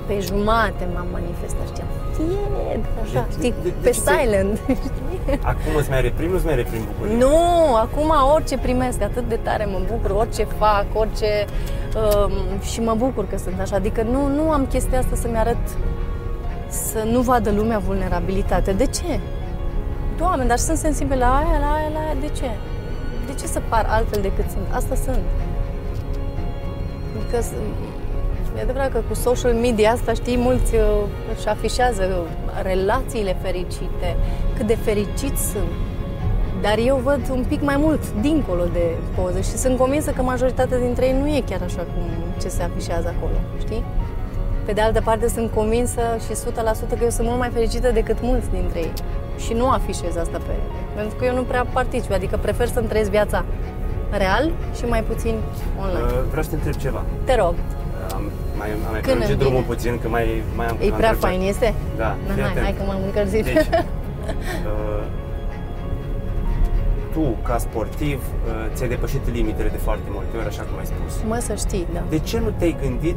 pe 0.09 0.17
jumate 0.21 0.85
m-am 0.95 1.07
manifestat, 1.19 1.67
știam. 1.73 1.87
Tied, 2.17 2.83
așa, 3.03 3.27
De- 3.29 3.33
știi, 3.37 3.55
de- 3.63 3.69
de 3.69 3.75
pe 3.83 3.91
ce 3.91 4.01
ți-ai- 4.01 4.25
silent. 4.25 4.59
Acum 5.53 5.73
îți 5.81 5.91
mai 5.91 6.01
reprimi, 6.01 6.33
nu-ți 6.33 6.45
mai 6.45 6.55
reprimi 6.55 6.85
bucuria? 6.93 7.17
Nu, 7.27 7.37
acum 7.85 8.13
orice 8.35 8.57
primesc, 8.59 9.03
atât 9.03 9.29
de 9.29 9.39
tare 9.43 9.65
mă 9.65 9.81
bucur, 9.93 10.11
orice 10.11 10.45
fac, 10.45 10.85
orice... 10.95 11.45
Um, 12.25 12.61
și 12.61 12.81
mă 12.81 12.95
bucur 12.95 13.27
că 13.29 13.37
sunt 13.39 13.61
așa. 13.61 13.77
Adică 13.77 14.03
nu, 14.03 14.27
nu 14.27 14.51
am 14.51 14.67
chestia 14.67 14.99
asta 14.99 15.17
să-mi 15.17 15.37
arăt 15.37 15.57
să 16.69 16.99
nu 17.11 17.21
vadă 17.21 17.51
lumea 17.51 17.79
vulnerabilitate. 17.79 18.73
De 18.73 18.87
ce? 18.87 19.21
Doamne, 20.19 20.45
dar 20.45 20.57
sunt 20.59 20.79
sensibil 20.79 21.19
la 21.19 21.37
aia, 21.37 21.59
la 21.61 21.73
aia, 21.75 21.89
la 21.93 21.99
aia. 21.99 22.15
De 22.21 22.27
ce? 22.39 22.51
De 23.27 23.33
ce 23.41 23.47
să 23.47 23.61
par 23.69 23.87
altfel 23.89 24.23
decât 24.23 24.51
sunt? 24.51 24.65
Asta 24.71 24.95
sunt. 24.95 25.19
Adică 27.19 27.41
s- 27.43 27.53
e 28.59 28.63
adevărat 28.63 28.93
că 28.93 29.01
cu 29.09 29.15
social 29.15 29.53
media 29.53 29.91
asta, 29.91 30.13
știi, 30.13 30.37
mulți 30.39 30.75
uh, 30.75 30.83
își 31.37 31.49
afișează 31.49 32.27
relațiile 32.63 33.37
fericite, 33.43 34.17
cât 34.57 34.67
de 34.67 34.75
fericiți 34.75 35.51
sunt. 35.51 35.73
Dar 36.61 36.79
eu 36.79 36.97
văd 36.97 37.21
un 37.31 37.45
pic 37.49 37.63
mai 37.63 37.77
mult 37.77 38.13
dincolo 38.21 38.65
de 38.73 38.87
poză 39.17 39.41
și 39.41 39.57
sunt 39.57 39.79
convinsă 39.79 40.11
că 40.11 40.23
majoritatea 40.23 40.79
dintre 40.79 41.07
ei 41.07 41.17
nu 41.21 41.29
e 41.29 41.43
chiar 41.49 41.61
așa 41.65 41.83
cum 41.83 42.05
ce 42.41 42.49
se 42.49 42.63
afișează 42.63 43.15
acolo, 43.17 43.39
știi? 43.59 43.85
Pe 44.65 44.73
de 44.73 44.81
altă 44.81 45.01
parte 45.05 45.29
sunt 45.29 45.51
convinsă 45.55 46.01
și 46.25 46.33
100% 46.33 46.99
că 46.99 47.03
eu 47.03 47.11
sunt 47.11 47.27
mult 47.27 47.39
mai 47.39 47.51
fericită 47.53 47.91
decât 47.91 48.17
mulți 48.23 48.51
dintre 48.51 48.79
ei. 48.79 48.93
Și 49.39 49.53
nu 49.53 49.69
afișez 49.69 50.17
asta 50.17 50.39
pe... 50.47 50.53
Pentru 50.95 51.17
că 51.17 51.25
eu 51.25 51.35
nu 51.35 51.43
prea 51.43 51.67
particip, 51.73 52.13
adică 52.13 52.37
prefer 52.37 52.67
să-mi 52.67 52.87
trăiesc 52.87 53.11
viața 53.11 53.45
real 54.11 54.51
și 54.77 54.85
mai 54.85 55.03
puțin 55.03 55.35
online. 55.81 56.05
Uh, 56.05 56.23
Vreau 56.29 56.43
să 56.43 56.49
te 56.49 56.55
întreb 56.55 56.75
ceva. 56.75 57.05
Te 57.25 57.35
rog, 57.37 57.55
Am 57.55 57.78
mai, 58.61 58.69
am 58.75 58.81
mai 58.85 59.01
Când 59.01 59.03
prelungit 59.05 59.29
îmi 59.37 59.43
drumul 59.45 59.63
vine? 59.63 59.73
puțin, 59.75 59.93
că 60.03 60.09
mai, 60.17 60.25
mai 60.59 60.67
am 60.67 60.75
e 60.75 60.79
câteva 60.79 60.97
prea 61.01 61.11
întrebări. 61.11 61.35
fain, 61.37 61.49
este? 61.53 61.69
Da, 62.03 62.11
Na, 62.27 62.33
fii 62.35 62.43
hai, 62.43 62.51
atent. 62.51 62.65
hai 62.67 62.75
că 62.79 62.83
m-am 62.89 63.03
încălzit. 63.09 63.45
Deci, 63.51 63.69
uh, 64.73 65.03
tu, 67.13 67.25
ca 67.49 67.59
sportiv, 67.59 68.19
uh, 68.47 68.53
ți-ai 68.75 68.89
depășit 68.89 69.21
limitele 69.33 69.69
de 69.69 69.77
foarte 69.89 70.09
multe 70.17 70.37
ori, 70.39 70.47
așa 70.47 70.63
cum 70.69 70.79
ai 70.79 70.87
spus. 70.95 71.13
mă, 71.29 71.39
să 71.49 71.55
știi, 71.55 71.87
da. 71.95 72.03
De 72.09 72.19
ce 72.19 72.39
nu 72.39 72.51
te-ai 72.59 72.77
gândit 72.83 73.17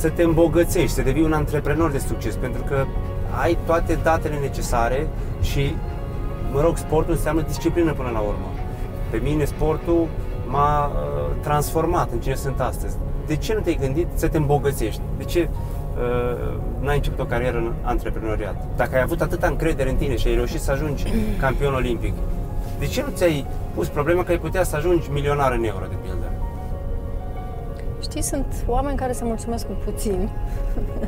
să 0.00 0.08
te 0.08 0.22
îmbogățești, 0.22 0.94
să 0.94 1.02
devii 1.02 1.22
un 1.22 1.32
antreprenor 1.32 1.90
de 1.90 1.98
succes? 1.98 2.34
Pentru 2.36 2.62
că 2.62 2.84
ai 3.42 3.58
toate 3.66 3.98
datele 4.02 4.36
necesare 4.40 5.06
și 5.40 5.74
mă 6.52 6.60
rog, 6.60 6.76
sportul 6.76 7.12
înseamnă 7.12 7.42
disciplină 7.42 7.92
până 7.92 8.10
la 8.12 8.18
urmă. 8.18 8.46
Pe 9.10 9.16
mine 9.22 9.44
sportul 9.44 10.06
m-a 10.46 10.86
uh, 10.86 10.92
transformat 11.40 12.08
în 12.12 12.20
cine 12.20 12.34
sunt 12.34 12.60
astăzi. 12.60 12.96
De 13.32 13.38
ce 13.38 13.54
nu 13.54 13.60
te-ai 13.60 13.78
gândit 13.80 14.06
să 14.14 14.28
te 14.28 14.36
îmbogățești? 14.36 15.00
De 15.18 15.24
ce 15.24 15.48
uh, 15.48 16.58
n-ai 16.80 16.96
început 16.96 17.18
o 17.18 17.24
carieră 17.24 17.56
în 17.56 17.72
antreprenoriat? 17.82 18.56
Dacă 18.76 18.94
ai 18.94 19.02
avut 19.02 19.20
atâta 19.20 19.46
încredere 19.46 19.90
în 19.90 19.96
tine 19.96 20.16
și 20.16 20.28
ai 20.28 20.34
reușit 20.34 20.60
să 20.60 20.70
ajungi 20.70 21.04
campion 21.40 21.74
olimpic, 21.74 22.14
de 22.78 22.86
ce 22.86 23.02
nu 23.02 23.08
ți-ai 23.14 23.46
pus 23.74 23.88
problema 23.88 24.24
că 24.24 24.30
ai 24.30 24.38
putea 24.38 24.62
să 24.62 24.76
ajungi 24.76 25.10
milionar 25.10 25.52
în 25.52 25.64
euro, 25.64 25.84
de 25.88 25.94
pildă? 26.02 26.32
Știi, 28.02 28.22
sunt 28.22 28.46
oameni 28.66 28.96
care 28.96 29.12
se 29.12 29.24
mulțumesc 29.24 29.66
cu 29.66 29.72
puțin 29.84 30.30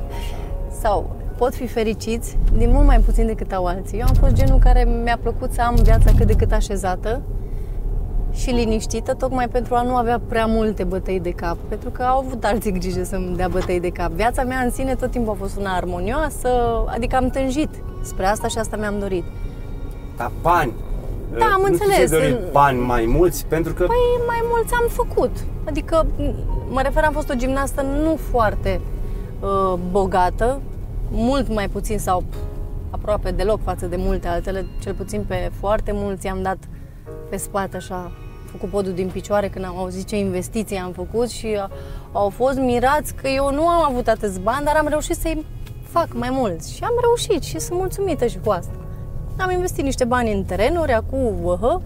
sau 0.82 1.16
pot 1.36 1.54
fi 1.54 1.66
fericiți 1.66 2.38
din 2.56 2.70
mult 2.70 2.86
mai 2.86 2.98
puțin 2.98 3.26
decât 3.26 3.52
au 3.52 3.64
alții. 3.64 3.98
Eu 3.98 4.06
am 4.08 4.14
fost 4.14 4.32
genul 4.32 4.58
care 4.58 4.84
mi-a 5.02 5.18
plăcut 5.22 5.52
să 5.52 5.62
am 5.62 5.74
viața 5.74 6.10
cât 6.16 6.26
de 6.26 6.34
cât 6.34 6.52
așezată 6.52 7.22
și 8.35 8.51
liniștită, 8.51 9.14
tocmai 9.14 9.49
pentru 9.49 9.74
a 9.74 9.82
nu 9.82 9.97
avea 9.97 10.20
prea 10.28 10.47
multe 10.47 10.85
bătăi 10.85 11.20
de 11.20 11.30
cap, 11.30 11.57
pentru 11.68 11.91
că 11.91 12.03
au 12.03 12.18
avut 12.18 12.45
alții 12.45 12.72
grijă 12.72 13.05
să-mi 13.05 13.37
dea 13.37 13.49
bătăi 13.49 13.80
de 13.80 13.89
cap. 13.91 14.11
Viața 14.11 14.43
mea 14.43 14.59
în 14.59 14.70
sine 14.70 14.95
tot 14.95 15.11
timpul 15.11 15.32
a 15.32 15.37
fost 15.39 15.57
una 15.57 15.74
armonioasă, 15.76 16.49
adică 16.87 17.16
am 17.16 17.28
tânjit 17.30 17.68
spre 18.03 18.26
asta 18.26 18.49
și 18.49 18.59
asta 18.59 18.76
mi-am 18.76 18.99
dorit. 18.99 19.24
Dar 20.16 20.30
bani, 20.43 20.72
Da, 21.39 21.45
am 21.45 21.61
nu 21.61 21.66
înțeles. 21.66 21.95
ți-ai 21.95 22.20
dorit 22.20 22.37
În- 22.39 22.49
bani 22.53 22.78
mai 22.78 23.05
mulți 23.09 23.47
pentru 23.47 23.72
că 23.72 23.85
Păi 23.85 24.24
mai 24.26 24.43
mulți 24.51 24.74
am 24.74 24.85
făcut. 24.89 25.30
Adică, 25.64 26.07
mă 26.70 26.80
refer, 26.82 27.05
am 27.05 27.12
fost 27.12 27.30
o 27.30 27.35
gimnastă 27.35 27.82
nu 27.82 28.16
foarte 28.30 28.80
uh, 29.41 29.78
bogată, 29.91 30.61
mult 31.11 31.55
mai 31.55 31.68
puțin 31.68 31.99
sau 31.99 32.22
pf, 32.30 32.37
aproape 32.91 33.30
deloc 33.30 33.61
față 33.62 33.87
de 33.87 33.97
multe 33.99 34.28
altele, 34.28 34.66
cel 34.82 34.95
puțin 34.95 35.24
pe 35.28 35.51
foarte 35.61 35.91
mulți 35.95 36.26
am 36.28 36.43
dat 36.43 36.57
pe 37.30 37.37
spate 37.37 37.76
așa, 37.76 38.12
făcut 38.55 38.70
podul 38.70 38.92
din 38.92 39.09
picioare 39.09 39.48
când 39.48 39.64
am 39.64 39.76
auzit 39.78 40.07
ce 40.07 40.16
investiții 40.16 40.76
am 40.76 40.92
făcut 40.92 41.28
și 41.28 41.46
uh, 41.46 41.64
au 42.12 42.28
fost 42.28 42.59
mirați 42.59 43.14
că 43.14 43.28
eu 43.28 43.52
nu 43.52 43.68
am 43.68 43.92
avut 43.92 44.09
atâți 44.09 44.40
bani, 44.40 44.64
dar 44.64 44.76
am 44.76 44.86
reușit 44.88 45.16
să-i 45.16 45.44
fac 45.82 46.09
mai 46.12 46.28
mulți 46.32 46.74
și 46.74 46.84
am 46.84 46.92
reușit 47.00 47.42
și 47.42 47.59
sunt 47.59 47.78
mulțumită 47.78 48.26
și 48.26 48.38
cu 48.44 48.50
asta. 48.50 48.72
Am 49.38 49.50
investit 49.50 49.84
niște 49.84 50.05
bani 50.05 50.32
în 50.32 50.44
terenuri 50.44 50.92
acum 50.92 51.44
uh, 51.44 51.76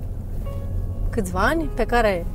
câțiva 1.10 1.40
ani 1.40 1.64
pe 1.74 1.84
care 1.84 2.26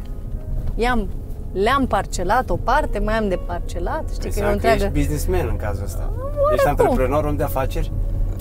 i-am, 0.76 1.08
le-am 1.52 1.88
parcelat 1.88 2.50
o 2.50 2.56
parte, 2.56 3.00
mai 3.00 3.14
am 3.14 3.28
de 3.28 3.40
parcelat, 3.46 4.04
știi 4.14 4.32
că 4.32 4.40
e 4.40 4.44
o 4.44 4.48
înseamnă 4.48 4.50
că 4.50 4.68
întreagă... 4.68 4.84
ești 4.84 4.98
businessman 4.98 5.48
în 5.50 5.56
cazul 5.56 5.84
ăsta. 5.84 6.10
Ești 6.54 6.66
Oarecum. 6.66 6.86
antreprenor 6.86 7.26
om 7.26 7.36
de 7.36 7.44
afaceri? 7.44 7.92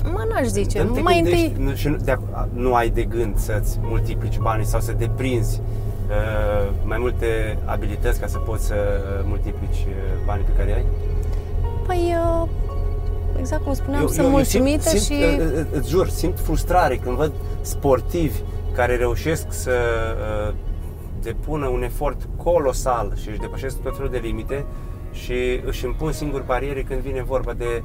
Mă, 0.04 0.26
n-aș 0.28 0.46
zice. 0.46 0.78
Dar 0.78 0.86
nu 0.86 0.92
te 0.92 1.00
mai 1.00 1.14
gândești, 1.14 1.46
întâi, 1.46 1.64
nu, 1.64 1.74
și 1.74 1.88
nu, 1.88 1.96
de, 1.96 2.18
nu 2.52 2.74
ai 2.74 2.90
de 2.90 3.02
gând 3.02 3.38
să-ți 3.38 3.78
multiplici 3.82 4.38
banii 4.38 4.66
sau 4.66 4.80
să 4.80 4.92
deprinzi 4.92 5.60
uh, 5.60 6.72
mai 6.84 6.98
multe 6.98 7.58
abilități 7.64 8.20
ca 8.20 8.26
să 8.26 8.38
poți 8.38 8.66
să 8.66 8.74
uh, 8.74 9.24
multiplici 9.28 9.86
uh, 9.86 10.24
banii 10.26 10.44
pe 10.44 10.52
care 10.56 10.74
ai? 10.74 10.84
păi, 11.86 12.14
uh, 12.42 12.48
exact 13.38 13.62
cum 13.62 13.74
spuneam, 13.74 14.06
sunt 14.06 14.28
mulțumită 14.28 14.88
simt, 14.88 15.02
și... 15.02 15.06
simt, 15.06 15.40
uh, 15.40 15.58
uh, 15.58 15.66
îți 15.72 15.88
jur, 15.88 16.08
simt 16.08 16.38
frustrare 16.38 16.96
când 16.96 17.16
văd 17.16 17.32
sportivi 17.60 18.38
care 18.74 18.96
reușesc 18.96 19.46
să 19.48 19.72
uh, 20.48 20.54
depună 21.22 21.66
un 21.66 21.82
efort 21.82 22.28
colosal 22.36 23.12
și 23.22 23.28
își 23.28 23.38
depășesc 23.38 23.82
tot 23.82 23.96
felul 23.96 24.10
de 24.10 24.18
limite 24.18 24.64
și 25.12 25.60
își 25.64 25.84
impun 25.84 26.12
singuri 26.12 26.46
bariere 26.46 26.82
când 26.82 27.00
vine 27.00 27.22
vorba 27.22 27.52
de 27.52 27.82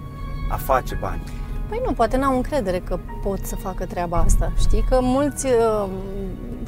a 0.49 0.55
face 0.55 0.97
bani. 1.01 1.21
Păi 1.69 1.81
nu, 1.85 1.93
poate 1.93 2.17
n-au 2.17 2.35
încredere 2.35 2.79
că 2.79 2.99
pot 3.23 3.39
să 3.43 3.55
facă 3.55 3.85
treaba 3.85 4.17
asta. 4.17 4.51
Știi 4.57 4.85
că 4.89 4.99
mulți, 5.01 5.45
uh, 5.45 5.89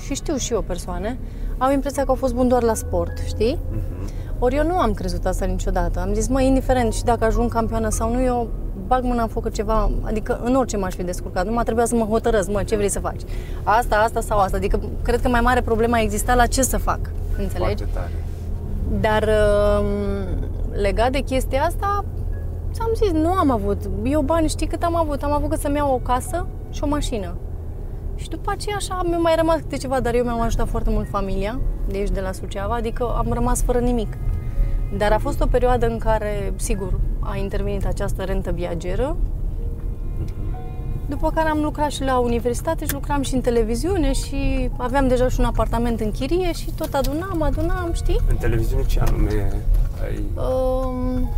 și 0.02 0.14
știu 0.14 0.36
și 0.36 0.54
eu 0.54 0.62
persoane, 0.62 1.20
au 1.58 1.72
impresia 1.72 2.04
că 2.04 2.10
au 2.10 2.16
fost 2.16 2.34
buni 2.34 2.50
doar 2.50 2.64
la 2.64 2.74
sport, 2.74 3.18
știi? 3.26 3.60
Ori 4.40 4.56
eu 4.56 4.66
nu 4.66 4.78
am 4.78 4.94
crezut 4.94 5.26
asta 5.26 5.46
niciodată. 5.46 6.00
Am 6.00 6.14
zis, 6.14 6.28
mă, 6.28 6.42
indiferent 6.42 6.94
și 6.94 7.04
dacă 7.04 7.26
ajung 7.26 7.52
campioană 7.54 7.90
sau 7.90 8.14
nu, 8.14 8.22
eu 8.22 8.50
bag 8.88 9.04
mâna 9.04 9.22
în 9.22 9.28
foc 9.28 9.44
că 9.44 9.50
ceva, 9.50 9.92
adică 10.04 10.40
în 10.44 10.56
orice 10.56 10.78
m-aș 10.78 10.94
fi 10.94 11.04
descurcat. 11.04 11.46
Nu 11.46 11.52
m-a 11.52 11.64
trebuit 11.64 11.88
să 11.88 11.96
mă 11.96 12.06
hotărăsc, 12.06 12.50
mă, 12.50 12.64
ce 12.64 12.76
vrei 12.76 12.90
să 12.90 13.00
faci? 13.00 13.22
Asta, 13.64 13.96
asta 13.96 14.22
sau 14.22 14.40
asta. 14.40 14.58
Adică 14.58 14.80
cred 15.02 15.22
că 15.22 15.28
mai 15.28 15.42
mare 15.42 15.62
problema 15.62 16.00
exista 16.00 16.36
la 16.36 16.46
ce 16.46 16.62
să 16.62 16.78
fac. 16.78 17.00
Înțelegi? 17.38 17.84
Foarte 17.84 17.88
tare. 17.94 18.12
Dar 19.02 19.24
uh, 19.24 19.86
legat 20.72 21.12
de 21.12 21.20
chestia 21.20 21.64
asta, 21.64 22.06
ți-am 22.80 23.10
zis, 23.10 23.22
nu 23.22 23.32
am 23.32 23.52
avut. 23.52 23.78
Eu 24.04 24.22
bani, 24.22 24.48
știi 24.48 24.68
cât 24.68 24.84
am 24.84 24.96
avut? 24.96 25.24
Am 25.24 25.32
avut 25.32 25.50
cât 25.50 25.60
să-mi 25.60 25.76
iau 25.76 25.94
o 25.94 25.98
casă 25.98 26.46
și 26.70 26.84
o 26.84 26.88
mașină. 26.88 27.36
Și 28.16 28.30
după 28.30 28.52
aceea 28.52 28.76
așa 28.76 29.02
mi-a 29.06 29.18
mai 29.18 29.36
rămas 29.36 29.56
câte 29.56 29.78
ceva, 29.78 30.00
dar 30.00 30.14
eu 30.14 30.24
mi-am 30.24 30.42
ajutat 30.42 30.68
foarte 30.68 30.90
mult 30.90 31.08
familia 31.10 31.60
de 31.88 31.98
aici, 31.98 32.10
de 32.10 32.20
la 32.20 32.32
Suceava, 32.32 32.76
adică 32.76 33.16
am 33.18 33.34
rămas 33.34 33.64
fără 33.64 33.80
nimic. 33.80 34.18
Dar 34.98 35.12
a 35.12 35.18
fost 35.18 35.42
o 35.42 35.46
perioadă 35.46 35.88
în 35.88 35.98
care, 35.98 36.54
sigur, 36.56 37.00
a 37.20 37.38
intervenit 37.38 37.86
această 37.86 38.24
rentă 38.24 38.52
viageră, 38.52 39.18
după 41.08 41.32
care 41.32 41.50
am 41.50 41.62
lucrat 41.62 41.92
și 41.92 42.04
la 42.04 42.20
universitate 42.20 42.86
și 42.86 42.94
lucram 42.94 43.22
și 43.22 43.34
în 43.36 43.42
televiziune 43.42 44.14
și 44.14 44.70
aveam 44.78 45.08
deja 45.08 45.28
și 45.28 45.40
un 45.40 45.46
apartament 45.46 46.00
în 46.00 46.12
chirie 46.12 46.52
și 46.52 46.72
tot 46.78 46.94
adunam, 46.94 47.42
adunam, 47.42 47.90
știi? 47.94 48.20
În 48.30 48.36
televiziune 48.36 48.86
ce 48.86 49.00
anume 49.00 49.52
ai... 50.04 50.24
Um, 50.36 51.30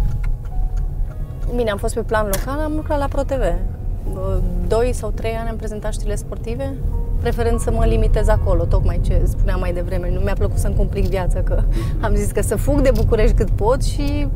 bine, 1.56 1.70
am 1.70 1.78
fost 1.78 1.94
pe 1.94 2.02
plan 2.02 2.26
local, 2.26 2.60
am 2.60 2.74
lucrat 2.76 3.00
la 3.00 3.06
ProTV. 3.06 3.42
Uh, 3.42 4.38
Doi 4.68 4.94
sau 4.94 5.10
trei 5.10 5.34
ani 5.34 5.50
am 5.50 5.56
prezentat 5.56 5.94
știrile 5.94 6.16
sportive, 6.16 6.74
preferând 7.20 7.60
să 7.60 7.72
mă 7.72 7.86
limitez 7.86 8.28
acolo, 8.28 8.66
tocmai 8.66 9.00
ce 9.04 9.22
spuneam 9.26 9.60
mai 9.60 9.74
devreme. 9.74 10.12
Nu 10.12 10.20
mi-a 10.20 10.34
plăcut 10.34 10.58
să-mi 10.58 10.76
complic 10.76 11.06
viața, 11.06 11.40
că 11.42 11.64
am 12.06 12.16
zis 12.16 12.32
că 12.32 12.42
să 12.42 12.56
fug 12.56 12.82
de 12.82 12.92
București 12.94 13.36
cât 13.36 13.50
pot 13.50 13.84
și 13.84 14.28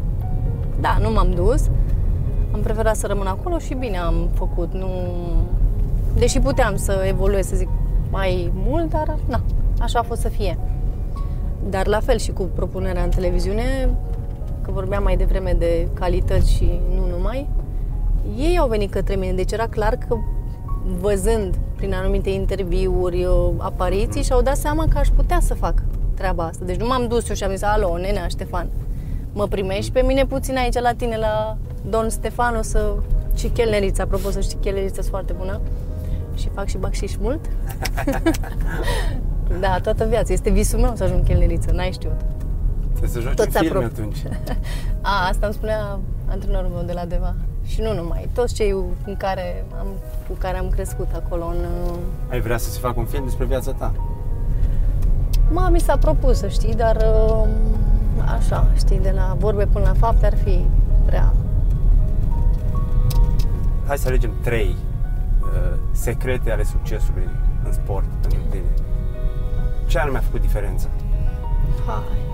da, 0.79 0.97
nu 1.01 1.11
m-am 1.11 1.31
dus. 1.31 1.69
Am 2.51 2.59
preferat 2.59 2.95
să 2.95 3.07
rămân 3.07 3.27
acolo 3.27 3.57
și 3.57 3.73
bine 3.73 3.97
am 3.97 4.29
făcut. 4.33 4.73
Nu... 4.73 4.87
Deși 6.17 6.39
puteam 6.39 6.75
să 6.75 7.03
evoluez, 7.07 7.47
să 7.47 7.55
zic, 7.55 7.69
mai 8.11 8.51
mult, 8.53 8.89
dar 8.89 9.17
na, 9.27 9.41
așa 9.79 9.99
a 9.99 10.03
fost 10.03 10.21
să 10.21 10.29
fie. 10.29 10.57
Dar 11.69 11.87
la 11.87 11.99
fel 11.99 12.17
și 12.17 12.31
cu 12.31 12.43
propunerea 12.55 13.03
în 13.03 13.09
televiziune, 13.09 13.89
că 14.65 14.71
vorbeam 14.71 15.03
mai 15.03 15.17
devreme 15.17 15.55
de 15.57 15.87
calități 15.93 16.51
și 16.51 16.79
nu 16.95 17.07
numai, 17.07 17.49
ei 18.37 18.57
au 18.57 18.67
venit 18.67 18.91
către 18.91 19.15
mine, 19.15 19.33
deci 19.33 19.51
era 19.51 19.67
clar 19.67 19.95
că 20.07 20.17
văzând 20.99 21.55
prin 21.75 21.93
anumite 21.93 22.29
interviuri, 22.29 23.25
uh, 23.25 23.49
apariții 23.57 24.23
și-au 24.23 24.41
dat 24.41 24.57
seama 24.57 24.85
că 24.89 24.97
aș 24.97 25.07
putea 25.07 25.39
să 25.39 25.53
fac 25.53 25.83
treaba 26.13 26.43
asta. 26.43 26.65
Deci 26.65 26.79
nu 26.79 26.87
m-am 26.87 27.07
dus 27.07 27.29
eu 27.29 27.35
și 27.35 27.43
am 27.43 27.51
zis, 27.51 27.61
alo, 27.61 27.97
nenea 27.97 28.27
Ștefan, 28.27 28.67
mă 29.33 29.47
primești 29.47 29.91
pe 29.91 30.01
mine 30.01 30.25
puțin 30.25 30.57
aici 30.57 30.79
la 30.79 30.93
tine, 30.93 31.17
la 31.17 31.57
Don 31.89 32.09
Stefano, 32.09 32.61
să... 32.61 32.95
și 33.35 33.47
chelnerița, 33.47 34.03
apropo 34.03 34.29
să 34.29 34.39
știi, 34.39 34.57
chelnerița 34.61 34.95
sunt 34.95 35.07
foarte 35.07 35.33
bună 35.37 35.61
și 36.35 36.49
fac 36.49 36.67
și 36.67 36.77
bacșiș 36.77 37.15
mult. 37.19 37.39
da, 39.61 39.79
toată 39.83 40.05
viața. 40.05 40.33
Este 40.33 40.49
visul 40.49 40.79
meu 40.79 40.91
să 40.95 41.03
ajung 41.03 41.23
chelneriță, 41.23 41.71
n-ai 41.71 41.91
știut. 41.91 42.21
Trebuie 42.95 43.09
să 43.09 43.19
joci 43.19 43.33
Tot 43.35 43.45
în 43.45 43.51
se 43.51 43.59
filme 43.59 43.83
apro- 43.85 43.91
atunci. 43.91 44.17
A, 45.11 45.27
asta 45.27 45.45
îmi 45.45 45.53
spunea 45.55 45.99
antrenorul 46.27 46.69
meu 46.69 46.83
de 46.83 46.93
la 46.93 47.05
Deva. 47.05 47.35
Și 47.65 47.81
nu 47.81 47.93
numai, 47.93 48.29
toți 48.33 48.53
cei 48.53 48.71
în 49.05 49.15
care 49.17 49.65
am, 49.79 49.87
cu 50.27 50.33
care 50.39 50.57
am 50.57 50.69
crescut 50.69 51.07
acolo 51.15 51.45
în... 51.45 51.57
uh, 51.91 51.97
Ai 52.29 52.39
vrea 52.41 52.57
să 52.57 52.69
se 52.69 52.79
facă 52.79 52.99
un 52.99 53.05
film 53.05 53.23
despre 53.23 53.45
viața 53.45 53.71
ta? 53.71 53.93
Mă, 55.51 55.67
mi 55.71 55.79
s-a 55.79 55.97
propus, 55.97 56.37
să 56.37 56.47
știi, 56.47 56.73
dar 56.75 56.95
uh, 56.95 57.47
așa, 58.37 58.67
știi, 58.77 58.99
de 58.99 59.11
la 59.15 59.35
vorbe 59.39 59.65
până 59.65 59.85
la 59.85 59.93
fapte 59.93 60.25
ar 60.25 60.37
fi 60.37 60.65
prea... 61.05 61.33
Hai 63.87 63.97
să 63.97 64.07
alegem 64.07 64.31
trei 64.41 64.75
uh, 65.41 65.77
secrete 65.91 66.51
ale 66.51 66.63
succesului 66.63 67.29
în 67.65 67.71
sport 67.73 68.05
pentru 68.21 68.39
tine. 68.49 68.63
Ce 69.87 69.99
anume 69.99 70.17
a 70.17 70.21
făcut 70.21 70.41
diferența? 70.41 70.87
Hai. 71.85 72.33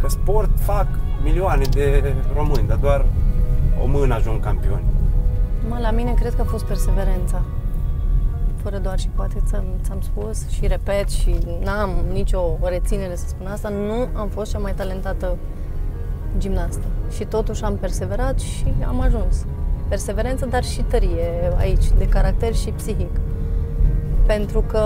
Că 0.00 0.08
sport 0.08 0.50
fac 0.60 0.86
milioane 1.22 1.64
de 1.70 2.14
români, 2.34 2.68
dar 2.68 2.76
doar 2.76 3.06
o 3.82 3.86
mână 3.86 4.14
ajung 4.14 4.40
campioni. 4.40 4.84
Mă, 5.68 5.78
la 5.80 5.90
mine 5.90 6.12
cred 6.12 6.34
că 6.34 6.40
a 6.40 6.44
fost 6.44 6.64
perseverența. 6.64 7.42
Fără 8.62 8.78
doar 8.78 8.98
și 8.98 9.08
poate 9.08 9.42
ți-am, 9.46 9.64
ți-am 9.82 10.00
spus 10.00 10.48
și 10.48 10.66
repet 10.66 11.08
și 11.08 11.36
n-am 11.64 11.90
nicio 12.12 12.58
reținere 12.62 13.16
să 13.16 13.24
spun 13.28 13.46
asta, 13.46 13.68
nu 13.68 14.08
am 14.12 14.28
fost 14.28 14.50
cea 14.50 14.58
mai 14.58 14.74
talentată 14.74 15.36
gimnastă. 16.38 16.84
Și 17.10 17.24
totuși 17.24 17.64
am 17.64 17.76
perseverat 17.76 18.38
și 18.38 18.74
am 18.86 19.00
ajuns. 19.00 19.46
Perseverență, 19.88 20.46
dar 20.46 20.64
și 20.64 20.82
tărie 20.82 21.52
aici, 21.56 21.84
de 21.98 22.08
caracter 22.08 22.54
și 22.54 22.70
psihic. 22.70 23.20
Pentru 24.26 24.60
că 24.60 24.82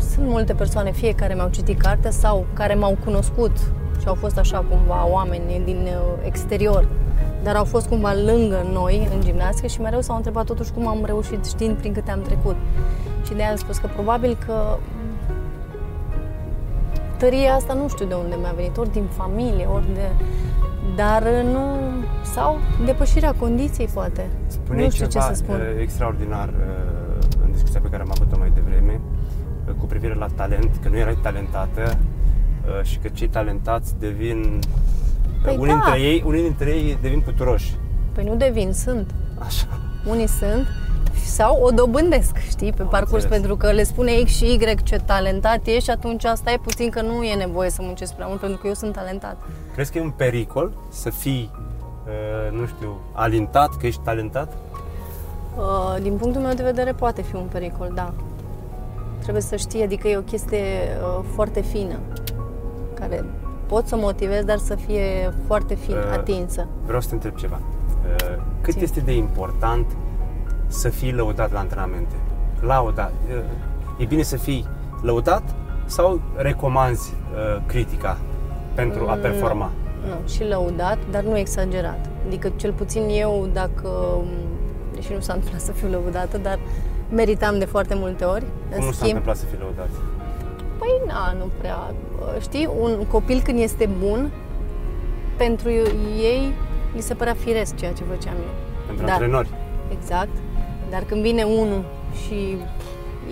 sunt 0.00 0.26
multe 0.26 0.54
persoane, 0.54 0.92
fie 0.92 1.14
care 1.14 1.34
mi-au 1.34 1.48
citit 1.48 1.80
cartea 1.80 2.10
sau 2.10 2.46
care 2.52 2.74
m-au 2.74 2.96
cunoscut 3.04 3.56
și 4.00 4.06
au 4.06 4.14
fost 4.14 4.38
așa 4.38 4.64
cumva 4.70 5.06
oameni 5.08 5.62
din 5.64 5.76
uh, 5.76 6.26
exterior, 6.26 6.88
dar 7.42 7.56
au 7.56 7.64
fost 7.64 7.88
cumva 7.88 8.12
lângă 8.14 8.66
noi 8.72 9.08
în 9.14 9.20
gimnastică 9.20 9.66
și 9.66 9.80
mereu 9.80 10.00
s-au 10.00 10.16
întrebat 10.16 10.44
totuși 10.44 10.72
cum 10.72 10.86
am 10.86 11.04
reușit 11.04 11.44
știind 11.44 11.76
prin 11.76 11.92
câte 11.92 12.10
am 12.10 12.22
trecut. 12.22 12.56
Și 13.26 13.32
de 13.32 13.42
aia 13.42 13.50
am 13.50 13.56
spus 13.56 13.78
că 13.78 13.86
probabil 13.86 14.38
că 14.46 14.78
tăria 17.16 17.54
asta 17.54 17.74
nu 17.74 17.88
știu 17.88 18.06
de 18.06 18.14
unde 18.14 18.36
mi-a 18.40 18.52
venit, 18.56 18.76
ori 18.76 18.92
din 18.92 19.04
familie, 19.04 19.66
ori 19.66 19.94
de... 19.94 20.08
Dar 20.96 21.22
nu... 21.52 21.60
Sau 22.22 22.58
depășirea 22.84 23.34
condiției, 23.38 23.88
poate. 23.94 24.26
Spune 24.46 24.82
nu 24.82 24.90
știu 24.90 25.06
ceva 25.06 25.24
ce 25.24 25.34
să 25.34 25.42
spun. 25.42 25.54
uh, 25.54 25.80
extraordinar 25.80 26.48
uh, 26.48 27.44
în 27.44 27.50
discuția 27.52 27.80
pe 27.80 27.88
care 27.88 28.02
am 28.02 28.10
avut-o 28.10 28.38
mai 28.38 28.50
devreme 28.54 28.92
uh, 28.92 29.19
cu 29.80 29.86
privire 29.86 30.14
la 30.14 30.26
talent, 30.36 30.70
că 30.82 30.88
nu 30.88 30.96
erai 30.96 31.18
talentată 31.22 31.98
uh, 32.66 32.84
și 32.84 32.98
că 32.98 33.08
cei 33.08 33.28
talentați 33.28 33.94
devin... 33.98 34.58
Păi 35.42 35.56
unii, 35.56 35.74
da. 35.74 35.80
dintre 35.82 36.00
ei, 36.00 36.22
unii 36.26 36.42
dintre 36.42 36.70
ei 36.70 36.98
devin 37.02 37.20
puturoși. 37.20 37.76
Păi 38.12 38.24
nu 38.24 38.36
devin, 38.36 38.72
sunt. 38.72 39.10
Așa. 39.38 39.66
Unii 40.06 40.28
sunt 40.28 40.66
sau 41.30 41.60
o 41.62 41.70
dobândesc, 41.70 42.36
știi, 42.36 42.72
pe 42.72 42.82
Am 42.82 42.88
parcurs, 42.88 43.22
înțeles. 43.22 43.38
pentru 43.38 43.56
că 43.56 43.72
le 43.72 43.82
spune 43.82 44.12
X 44.24 44.30
și 44.30 44.44
Y 44.44 44.74
ce 44.82 44.96
talentat 44.96 45.66
ești 45.66 45.84
și 45.84 45.90
atunci 45.90 46.24
asta 46.24 46.50
e 46.52 46.56
puțin 46.56 46.90
că 46.90 47.02
nu 47.02 47.22
e 47.22 47.34
nevoie 47.34 47.70
să 47.70 47.82
muncesc 47.82 48.14
prea 48.14 48.26
mult 48.26 48.40
pentru 48.40 48.58
că 48.58 48.66
eu 48.66 48.74
sunt 48.74 48.92
talentat. 48.92 49.36
Crezi 49.72 49.92
că 49.92 49.98
e 49.98 50.00
un 50.00 50.10
pericol 50.10 50.72
să 50.90 51.10
fii, 51.10 51.50
uh, 51.54 52.58
nu 52.58 52.66
știu, 52.66 53.00
alintat, 53.12 53.76
că 53.76 53.86
ești 53.86 54.00
talentat? 54.04 54.52
Uh, 55.56 56.02
Din 56.02 56.16
punctul 56.16 56.42
meu 56.42 56.54
de 56.54 56.62
vedere 56.62 56.92
poate 56.92 57.22
fi 57.22 57.34
un 57.34 57.46
pericol, 57.52 57.90
da. 57.94 58.12
Trebuie 59.20 59.42
să 59.42 59.56
știi, 59.56 59.82
adică 59.82 60.08
e 60.08 60.16
o 60.16 60.20
chestie 60.22 60.58
uh, 60.58 61.24
foarte 61.34 61.60
fină, 61.60 61.98
care 62.94 63.24
pot 63.66 63.86
să 63.86 63.96
motivezi, 63.96 64.46
dar 64.46 64.58
să 64.58 64.74
fie 64.74 65.34
foarte 65.46 65.74
fin 65.74 65.94
Uh, 65.94 66.10
atinsă. 66.12 66.66
Vreau 66.84 67.00
să 67.00 67.08
te 67.08 67.14
întreb 67.14 67.34
ceva. 67.34 67.58
Uh, 67.60 68.42
Cât 68.60 68.74
Zi. 68.74 68.82
este 68.82 69.00
de 69.00 69.12
important 69.16 69.86
să 70.66 70.88
fii 70.88 71.12
lăudat 71.12 71.52
la 71.52 71.58
antrenamente? 71.58 72.14
Lauda. 72.60 73.10
uh, 73.28 73.42
E 73.98 74.04
bine 74.04 74.22
să 74.22 74.36
fii 74.36 74.66
lăudat 75.02 75.42
sau 75.84 76.20
recomanzi 76.36 77.12
uh, 77.32 77.62
critica 77.66 78.18
pentru 78.74 79.08
a 79.08 79.14
Mm, 79.14 79.20
performa? 79.20 79.70
Nu, 80.06 80.28
și 80.28 80.44
lăudat, 80.44 80.98
dar 81.10 81.22
nu 81.22 81.38
exagerat. 81.38 82.08
Adică, 82.26 82.52
cel 82.56 82.72
puțin 82.72 83.02
eu, 83.08 83.48
dacă, 83.52 83.88
deși 84.94 85.12
nu 85.12 85.20
s-a 85.20 85.32
întâmplat 85.32 85.60
să 85.60 85.72
fiu 85.72 85.88
lăudată, 85.88 86.38
dar 86.38 86.58
meritam 87.10 87.58
de 87.58 87.64
foarte 87.64 87.94
multe 87.94 88.24
ori. 88.24 88.44
Cum 88.76 88.84
nu 88.84 88.92
s-a 88.92 89.06
întâmplat 89.06 89.36
să 89.36 89.44
fii 89.44 89.58
lăudat? 89.58 89.88
Păi, 90.78 91.00
na, 91.06 91.34
nu 91.38 91.50
prea. 91.58 91.94
Știi, 92.40 92.68
un 92.80 93.04
copil 93.08 93.40
când 93.44 93.58
este 93.58 93.88
bun, 93.98 94.30
pentru 95.36 95.68
ei 96.18 96.52
li 96.94 97.00
se 97.00 97.14
părea 97.14 97.34
firesc 97.34 97.76
ceea 97.76 97.92
ce 97.92 98.02
făceam 98.04 98.34
eu. 98.34 98.54
Pentru 98.86 99.06
Da. 99.06 99.12
antrenori? 99.12 99.48
Exact. 99.92 100.28
Dar 100.90 101.02
când 101.02 101.22
vine 101.22 101.42
unul 101.42 101.84
și 102.26 102.56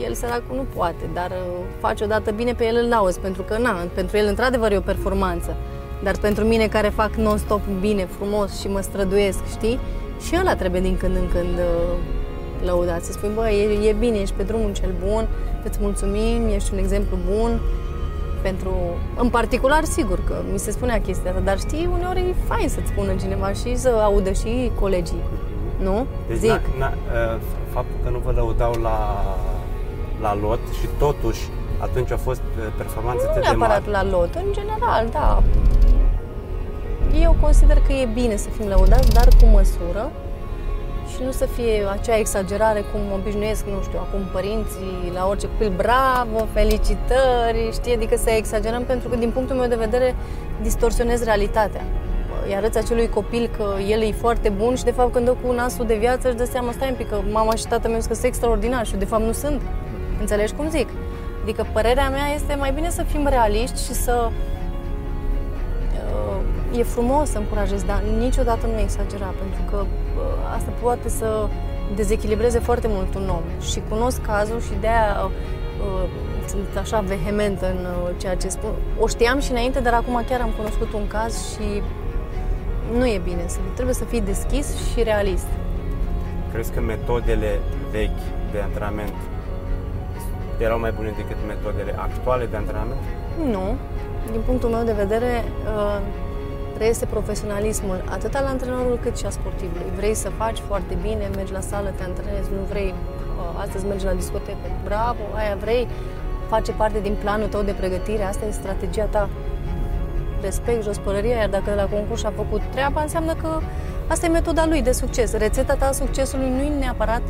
el 0.05 0.14
săracul 0.14 0.57
nu 0.57 0.64
poate, 0.74 1.05
dar 1.12 1.31
uh, 1.31 1.64
face 1.81 2.05
odată 2.05 2.31
bine 2.31 2.53
pe 2.53 2.64
el 2.66 2.76
îl 2.83 2.89
lauzi, 2.89 3.20
pentru 3.20 3.43
că 3.43 3.59
na, 3.59 3.72
pentru 3.95 4.16
el 4.16 4.26
într-adevăr 4.26 4.72
e 4.72 4.76
o 4.76 4.81
performanță. 4.81 5.57
Dar 6.03 6.16
pentru 6.20 6.45
mine 6.45 6.66
care 6.66 6.89
fac 6.89 7.14
non-stop 7.14 7.61
bine, 7.81 8.05
frumos 8.05 8.61
și 8.61 8.68
mă 8.68 8.81
străduiesc, 8.81 9.39
știi? 9.51 9.79
Și 10.26 10.37
ăla 10.41 10.55
trebuie 10.57 10.81
din 10.81 10.97
când 10.97 11.16
în 11.16 11.29
când 11.33 11.59
uh, 11.59 11.99
lăudat. 12.64 13.02
Să 13.02 13.12
spui, 13.12 13.30
bă, 13.34 13.50
e, 13.50 13.88
e 13.88 13.92
bine, 13.92 14.18
ești 14.18 14.34
pe 14.34 14.42
drumul 14.42 14.72
cel 14.72 14.94
bun, 15.09 15.28
îți 15.64 15.78
mulțumim, 15.80 16.48
ești 16.54 16.72
un 16.72 16.78
exemplu 16.78 17.16
bun. 17.30 17.61
Pentru, 18.42 18.74
în 19.16 19.28
particular, 19.28 19.84
sigur 19.84 20.18
că 20.26 20.34
mi 20.52 20.59
se 20.59 20.70
spunea 20.70 21.00
chestia 21.00 21.30
asta, 21.30 21.42
dar 21.42 21.59
știi, 21.59 21.88
uneori 21.92 22.20
e 22.20 22.34
fain 22.46 22.68
să-ți 22.68 22.86
spună 22.88 23.12
cineva 23.20 23.52
și 23.52 23.76
să 23.76 23.88
audă 23.88 24.32
și 24.32 24.70
colegii, 24.80 25.22
nu? 25.82 26.06
Deci 26.28 26.36
Zic. 26.36 26.48
Na, 26.50 26.61
na, 26.78 26.86
uh, 26.88 27.40
faptul 27.72 27.96
că 28.04 28.11
nu 28.11 28.18
vă 28.24 28.30
lăudau 28.30 28.72
la, 28.82 29.24
la 30.20 30.34
lot 30.42 30.61
și 30.80 30.86
totuși 30.98 31.40
atunci 31.78 32.11
a 32.11 32.16
fost 32.16 32.40
uh, 32.59 32.64
performanțe 32.76 33.22
Nu 33.24 33.30
atât 33.30 33.42
de 33.42 33.48
neapărat 33.48 33.86
mari. 33.86 33.90
la 34.11 34.16
lot, 34.18 34.34
în 34.34 34.52
general, 34.52 35.06
da. 35.12 35.42
Eu 37.22 37.36
consider 37.40 37.76
că 37.86 37.92
e 37.92 38.09
bine 38.14 38.36
să 38.36 38.48
fim 38.48 38.66
lăudați, 38.68 39.12
dar 39.12 39.28
cu 39.40 39.46
măsură 39.46 40.11
și 41.12 41.22
nu 41.24 41.30
să 41.30 41.46
fie 41.46 41.86
acea 41.90 42.16
exagerare 42.18 42.80
cum 42.80 43.00
obișnuiesc, 43.12 43.64
nu 43.64 43.82
știu, 43.82 43.98
acum 43.98 44.20
părinții 44.32 45.12
la 45.14 45.26
orice 45.28 45.46
copil, 45.46 45.72
bravo, 45.76 46.46
felicitări, 46.52 47.70
știi, 47.72 47.94
adică 47.94 48.16
să 48.16 48.30
exagerăm 48.30 48.84
pentru 48.84 49.09
că 49.09 49.16
din 49.16 49.30
punctul 49.30 49.56
meu 49.56 49.68
de 49.68 49.74
vedere 49.74 50.14
distorsionez 50.62 51.24
realitatea. 51.24 51.84
Îi 52.46 52.54
arăți 52.54 52.78
acelui 52.78 53.09
copil 53.09 53.50
că 53.56 53.74
el 53.88 54.02
e 54.02 54.12
foarte 54.12 54.48
bun 54.48 54.74
și 54.74 54.84
de 54.84 54.90
fapt 54.90 55.12
când 55.12 55.24
dă 55.24 55.36
cu 55.46 55.52
nasul 55.52 55.86
de 55.86 55.94
viață 55.94 56.28
își 56.28 56.36
dă 56.36 56.44
seama, 56.44 56.72
stai 56.72 56.88
un 56.88 56.94
pic, 56.96 57.09
că 57.09 57.20
mama 57.30 57.54
și 57.54 57.66
tata 57.66 57.88
meu 57.88 58.00
sunt 58.00 58.22
extraordinar 58.22 58.86
și 58.86 58.92
eu, 58.92 58.98
de 58.98 59.04
fapt 59.04 59.22
nu 59.22 59.32
sunt. 59.32 59.62
Înțelegi 60.20 60.52
cum 60.52 60.68
zic? 60.70 60.88
Adică 61.42 61.66
părerea 61.72 62.09
mea 62.09 62.26
este 62.34 62.54
mai 62.54 62.72
bine 62.72 62.90
să 62.90 63.02
fim 63.02 63.26
realiști 63.26 63.84
și 63.84 63.92
să 63.92 64.24
uh, 64.26 64.32
e 66.76 66.82
frumos 66.82 67.28
să 67.30 67.38
încurajezi, 67.38 67.86
dar 67.86 68.02
niciodată 68.18 68.66
nu 68.66 68.78
exagera, 68.78 69.34
pentru 69.38 69.62
că 69.70 69.76
uh, 69.76 70.54
asta 70.56 70.70
poate 70.82 71.08
să 71.08 71.48
dezechilibreze 71.94 72.58
foarte 72.58 72.86
mult 72.90 73.14
un 73.14 73.28
om. 73.28 73.42
Și 73.70 73.82
cunosc 73.88 74.20
cazul 74.20 74.60
și 74.60 74.72
de-aia 74.80 75.16
uh, 75.24 76.08
sunt 76.46 76.76
așa 76.80 77.00
vehementă 77.00 77.66
în 77.66 77.84
uh, 77.84 78.10
ceea 78.16 78.36
ce 78.36 78.48
spun. 78.48 78.70
O 78.98 79.06
știam 79.06 79.40
și 79.40 79.50
înainte, 79.50 79.80
dar 79.80 79.92
acum 79.92 80.24
chiar 80.28 80.40
am 80.40 80.50
cunoscut 80.56 80.92
un 80.92 81.06
caz 81.06 81.52
și 81.52 81.82
nu 82.98 83.06
e 83.06 83.20
bine. 83.24 83.44
Să, 83.46 83.58
trebuie 83.74 83.94
să 83.94 84.04
fii 84.04 84.20
deschis 84.20 84.66
și 84.92 85.02
realist. 85.02 85.46
Crezi 86.52 86.72
că 86.72 86.80
metodele 86.80 87.58
vechi 87.90 88.22
de 88.52 88.60
antrenament 88.60 89.14
erau 90.58 90.78
mai 90.78 90.92
bune 90.92 91.12
decât 91.16 91.36
metodele 91.46 91.94
actuale 91.98 92.46
de 92.46 92.56
antrenament? 92.56 93.00
Nu. 93.50 93.76
Din 94.30 94.40
punctul 94.46 94.68
meu 94.68 94.84
de 94.84 94.92
vedere, 94.92 95.44
uh, 95.64 96.00
reiese 96.79 97.07
profesionalismul 97.07 98.05
atât 98.11 98.35
al 98.35 98.45
antrenorului 98.45 98.99
cât 99.03 99.16
și 99.18 99.26
a 99.26 99.31
sportivului. 99.31 99.93
Vrei 99.97 100.14
să 100.14 100.29
faci 100.29 100.59
foarte 100.59 100.97
bine, 101.03 101.31
mergi 101.35 101.53
la 101.53 101.61
sală, 101.61 101.89
te 101.97 102.03
antrenezi, 102.03 102.49
nu 102.51 102.62
vrei, 102.68 102.95
uh, 102.95 103.62
astăzi 103.64 103.87
mergi 103.87 104.05
la 104.05 104.12
discotecă, 104.12 104.66
bravo, 104.85 105.22
aia 105.35 105.57
vrei, 105.61 105.89
face 106.49 106.72
parte 106.72 106.99
din 107.01 107.16
planul 107.22 107.49
tău 107.49 107.62
de 107.62 107.72
pregătire, 107.72 108.22
asta 108.22 108.47
e 108.47 108.51
strategia 108.51 109.05
ta. 109.05 109.29
Respect, 110.41 110.83
jos 110.83 110.99
pălăria, 110.99 111.37
iar 111.37 111.49
dacă 111.49 111.74
la 111.74 111.85
concurs 111.85 112.24
a 112.24 112.33
făcut 112.37 112.61
treaba, 112.70 113.03
înseamnă 113.03 113.35
că 113.35 113.61
asta 114.07 114.26
e 114.26 114.29
metoda 114.29 114.66
lui 114.66 114.83
de 114.83 114.93
succes. 114.93 115.33
Rețeta 115.33 115.74
ta 115.74 115.87
a 115.87 115.93
succesului 115.93 116.51
nu 116.51 116.62
e 116.62 116.79
neapărat 116.79 117.22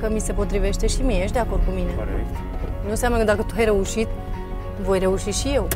că 0.00 0.08
mi 0.12 0.20
se 0.20 0.32
potrivește 0.32 0.86
și 0.86 1.02
mie, 1.02 1.22
ești 1.22 1.32
de 1.32 1.38
acord 1.38 1.64
cu 1.64 1.70
mine. 1.70 1.90
Corect. 1.96 2.34
Nu 2.84 2.90
înseamnă 2.90 3.18
că 3.18 3.24
dacă 3.24 3.42
tu 3.42 3.54
ai 3.56 3.64
reușit, 3.64 4.08
voi 4.82 4.98
reuși 4.98 5.30
și 5.30 5.48
eu. 5.54 5.68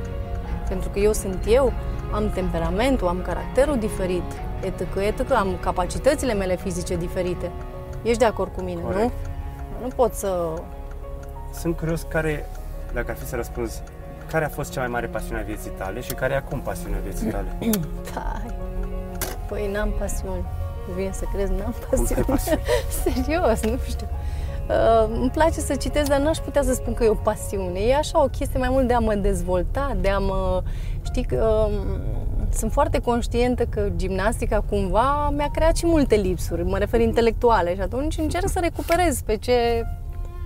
Pentru 0.69 0.89
că 0.89 0.99
eu 0.99 1.13
sunt 1.13 1.45
eu, 1.47 1.73
am 2.13 2.31
temperamentul, 2.31 3.09
am 3.09 3.23
caracterul 3.23 3.79
diferit, 3.79 4.23
etc., 4.61 4.81
etc., 4.97 5.31
am 5.31 5.59
capacitățile 5.61 6.35
mele 6.35 6.57
fizice 6.57 6.97
diferite. 6.97 7.51
Ești 8.03 8.19
de 8.19 8.25
acord 8.25 8.53
cu 8.55 8.61
mine, 8.61 8.81
Corect. 8.81 9.01
nu? 9.01 9.11
Nu 9.83 9.89
pot 9.97 10.15
să... 10.15 10.53
Sunt 11.53 11.77
curios 11.77 12.03
care, 12.09 12.49
dacă 12.93 13.11
ar 13.11 13.17
fi 13.17 13.27
să 13.27 13.37
răspunzi, 13.37 13.83
care 14.31 14.45
a 14.45 14.49
fost 14.49 14.73
cea 14.73 14.81
mai 14.81 14.89
mare 14.89 15.07
pasiune 15.07 15.41
a 15.41 15.43
vieții 15.45 15.71
tale 15.71 16.01
și 16.01 16.13
care 16.13 16.33
e 16.33 16.37
acum 16.37 16.61
pasiunea 16.61 16.99
vieții 17.03 17.27
tale? 17.27 17.57
Tai. 18.15 18.57
Păi 19.49 19.71
n-am 19.73 19.93
pasiuni. 19.99 20.45
Îți 20.87 20.97
Vine 20.97 21.13
să 21.13 21.25
crezi, 21.33 21.53
n-am 21.53 21.75
Cum 21.91 21.99
ai 21.99 22.05
pasiuni. 22.05 22.25
pasiune? 22.25 22.61
Serios, 23.05 23.63
nu 23.63 23.79
știu. 23.89 24.07
Uh, 24.69 25.09
îmi 25.21 25.31
place 25.31 25.61
să 25.61 25.75
citesc, 25.75 26.09
dar 26.09 26.21
n-aș 26.21 26.39
putea 26.39 26.63
să 26.63 26.75
spun 26.75 26.95
că 26.95 27.05
e 27.05 27.09
o 27.09 27.15
pasiune. 27.15 27.79
E 27.79 27.97
așa 27.97 28.23
o 28.23 28.27
chestie 28.27 28.59
mai 28.59 28.69
mult 28.71 28.87
de 28.87 28.95
a 28.95 28.99
mă 28.99 29.15
dezvolta, 29.15 29.97
de 30.01 30.09
a 30.09 30.19
mă... 30.19 30.63
Știi, 31.05 31.25
că, 31.25 31.69
uh, 31.71 31.99
sunt 32.53 32.73
foarte 32.73 32.99
conștientă 33.01 33.65
că 33.65 33.89
gimnastica 33.97 34.65
cumva 34.71 35.31
mi-a 35.37 35.51
creat 35.53 35.77
și 35.77 35.87
multe 35.87 36.15
lipsuri, 36.15 36.65
mă 36.65 36.79
refer 36.79 37.01
intelectuale 37.01 37.75
și 37.75 37.81
atunci 37.81 38.19
încerc 38.19 38.49
să 38.49 38.59
recuperez 38.59 39.21
pe 39.21 39.37
ce 39.37 39.85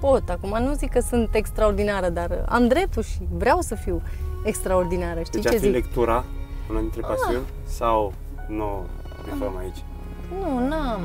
pot. 0.00 0.28
Acum 0.28 0.62
nu 0.62 0.72
zic 0.72 0.90
că 0.90 1.00
sunt 1.00 1.28
extraordinară, 1.32 2.08
dar 2.08 2.44
am 2.48 2.68
dreptul 2.68 3.02
și 3.02 3.18
vreau 3.30 3.60
să 3.60 3.74
fiu 3.74 4.02
extraordinară. 4.44 5.20
Știi 5.20 5.40
Deci 5.40 5.42
ce 5.42 5.48
ar 5.48 5.54
fi 5.54 5.60
zic? 5.60 5.72
lectura 5.72 6.24
una 6.70 6.80
dintre 6.80 7.00
pasiuni 7.00 7.44
sau 7.64 8.12
nu 8.48 8.84
bifăm 9.24 9.56
aici? 9.56 9.78
Nu, 10.40 10.68
n-am. 10.68 11.00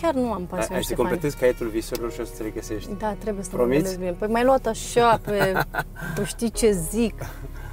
Chiar 0.00 0.14
nu 0.14 0.32
am 0.32 0.38
Ai, 0.40 0.46
pasiune. 0.50 0.76
ai 0.76 0.82
să 0.82 0.92
Ștefan. 0.92 1.04
completezi 1.04 1.36
caietul 1.36 1.66
visurilor 1.68 2.12
și 2.12 2.20
o 2.20 2.24
să 2.24 2.42
le 2.42 2.48
găsești. 2.50 2.90
Da, 2.98 3.12
trebuie 3.12 3.44
să 3.44 3.50
mă 3.52 3.56
Promiți? 3.56 3.76
gândesc 3.82 3.98
bine. 3.98 4.12
Păi 4.12 4.28
mai 4.28 4.44
luat 4.44 4.66
așa 4.66 5.20
pe... 5.24 5.52
tu 6.14 6.24
știi 6.24 6.50
ce 6.50 6.70
zic. 6.70 7.14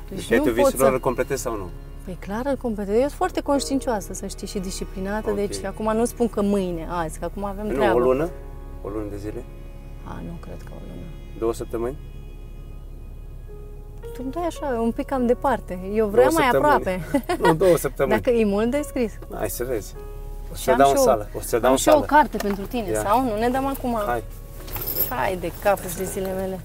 Deci 0.10 0.18
Deci 0.18 0.28
caietul 0.28 0.50
nu 0.50 0.56
pot 0.56 0.64
visurilor 0.64 0.88
să... 0.88 0.94
îl 0.94 1.00
completezi 1.00 1.42
sau 1.42 1.56
nu? 1.56 1.70
Păi 2.06 2.18
clar, 2.20 2.42
îl 2.46 2.56
completez. 2.62 2.94
Eu 2.94 3.00
sunt 3.00 3.12
foarte 3.12 3.42
conștiincioasă, 3.42 4.14
să 4.14 4.28
știi, 4.28 4.48
și 4.48 4.60
disciplinată, 4.60 5.30
Ok. 5.30 5.36
deci 5.36 5.64
acum 5.64 5.96
nu 5.96 6.06
spun 6.06 6.28
că 6.28 6.42
mâine, 6.42 6.88
azi, 6.90 7.20
că 7.20 7.26
acum 7.26 7.44
avem 7.44 7.66
Nu, 7.68 7.74
treabă. 7.74 7.96
o 7.96 8.00
lună? 8.00 8.30
O 8.84 8.90
lună 8.90 9.06
de 9.10 9.18
zile? 9.18 9.44
A, 10.04 10.22
nu 10.26 10.38
cred 10.42 10.62
că 10.62 10.70
o 10.72 10.80
lună. 10.90 11.06
Două 11.40 11.54
săptămâni? 11.54 11.98
tu 14.14 14.22
îmi 14.24 14.32
dai 14.32 14.44
așa, 14.46 14.80
un 14.82 14.92
pic 14.92 15.06
cam 15.06 15.26
departe. 15.26 15.80
Eu 15.94 16.08
vreau 16.08 16.30
Două 16.30 16.40
mai 16.40 16.50
săptămâni. 16.52 16.74
aproape. 16.74 17.48
Nu, 17.48 17.54
două 17.56 17.78
săptămâni. 17.86 18.22
Dacă 18.22 18.38
e 18.38 18.46
mult 18.46 18.72
de 18.72 18.82
scris. 18.84 19.18
Hai 19.36 19.50
să 19.50 19.64
vezi. 19.64 19.96
O 20.58 20.60
să 20.60 20.64
Și 20.64 20.66
te 20.66 20.72
am 20.72 20.78
dau 20.78 20.88
și 20.88 20.92
în 20.94 20.98
eu- 20.98 21.04
sală. 21.04 21.30
O 21.36 21.40
să 21.42 21.50
te 21.50 21.58
dau 21.60 21.66
Am 21.66 21.72
în 21.72 21.78
și 21.78 21.90
eu 21.90 21.94
o 21.94 21.98
sală. 21.98 22.12
carte 22.12 22.38
pentru 22.38 22.66
tine, 22.66 22.90
Ia. 22.90 23.02
sau? 23.02 23.24
Nu 23.24 23.38
ne 23.38 23.50
dăm 23.50 23.66
acum. 23.66 24.02
Hai. 24.06 24.24
Hai 25.10 25.36
de 25.38 25.52
capul 25.64 25.90
de 25.98 26.04
zile 26.04 26.32
mele. 26.34 26.60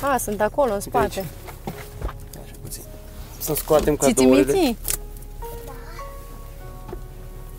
A, 0.00 0.16
sunt 0.16 0.40
acolo, 0.40 0.72
în 0.72 0.80
spate. 0.80 1.24
Așa 2.44 2.52
puțin. 2.62 2.82
Să 3.38 3.54
scoatem 3.54 3.96
Ți-ți 3.96 4.14
cadourile. 4.14 4.52
miții? 4.52 4.78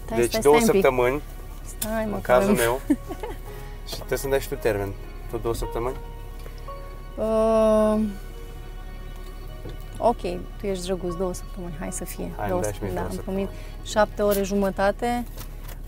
Stai, 0.06 0.18
Deci 0.18 0.30
stai, 0.30 0.42
două 0.42 0.56
stai 0.60 0.66
un 0.68 0.72
pic. 0.74 0.82
săptămâni, 0.84 1.22
Stai, 1.78 2.06
mă, 2.06 2.16
în 2.16 2.22
că 2.22 2.32
cazul 2.32 2.52
avem- 2.54 2.62
meu. 2.64 2.80
și 3.88 3.96
trebuie 3.96 4.18
să-mi 4.18 4.32
dai 4.32 4.42
și 4.42 4.48
tu 4.48 4.56
termen. 4.56 4.94
Tot 5.32 5.42
două 5.42 5.54
săptămâni? 5.54 5.96
Uh, 7.16 8.00
ok, 10.00 10.22
tu 10.60 10.66
ești 10.66 10.86
drăguț, 10.86 11.14
două 11.16 11.34
săptămâni, 11.34 11.76
hai 11.80 11.92
să 11.92 12.06
fie. 12.06 12.32
Hai, 12.38 12.48
două 12.48 12.60
îmi 12.60 12.70
dai 12.70 12.74
și 12.74 12.84
mie 12.84 12.92
da, 12.94 12.96
două 13.00 13.08
am 13.10 13.16
săptămâni. 13.16 13.44
promit 13.46 13.88
șapte 13.88 14.22
ore 14.22 14.44
jumătate, 14.44 15.26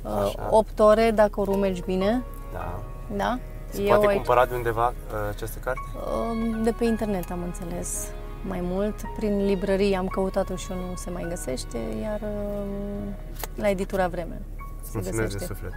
uh, 0.04 0.12
Așa. 0.12 0.48
opt 0.52 0.80
ore 0.80 1.12
dacă 1.12 1.40
o 1.42 1.56
mergi 1.58 1.82
bine, 1.86 2.24
Da. 2.54 2.80
da? 3.16 3.40
Se 3.70 3.82
poate 3.82 4.06
cumpăra 4.14 4.46
de 4.46 4.56
undeva 4.56 4.88
uh, 4.88 4.94
această 5.36 5.60
carte? 5.64 5.80
uh, 5.96 6.64
de 6.64 6.72
pe 6.72 6.86
internet 6.86 7.32
am 7.32 7.44
înțeles 7.44 8.08
mai 8.48 8.60
mult, 8.62 8.96
prin 9.18 9.46
librării 9.46 9.96
am 9.96 10.08
căutat-o 10.08 10.56
și 10.56 10.72
eu 10.72 10.78
nu 10.78 10.96
se 10.96 11.10
mai 11.10 11.26
găsește, 11.30 11.78
iar 12.02 12.20
uh, 12.22 13.14
la 13.56 13.70
editura 13.70 14.08
Vreme 14.08 14.42
Îți 14.82 14.90
se 14.92 14.92
mulțumesc 14.94 15.16
de 15.18 15.22
găsește. 15.34 15.46
suflet. 15.54 15.72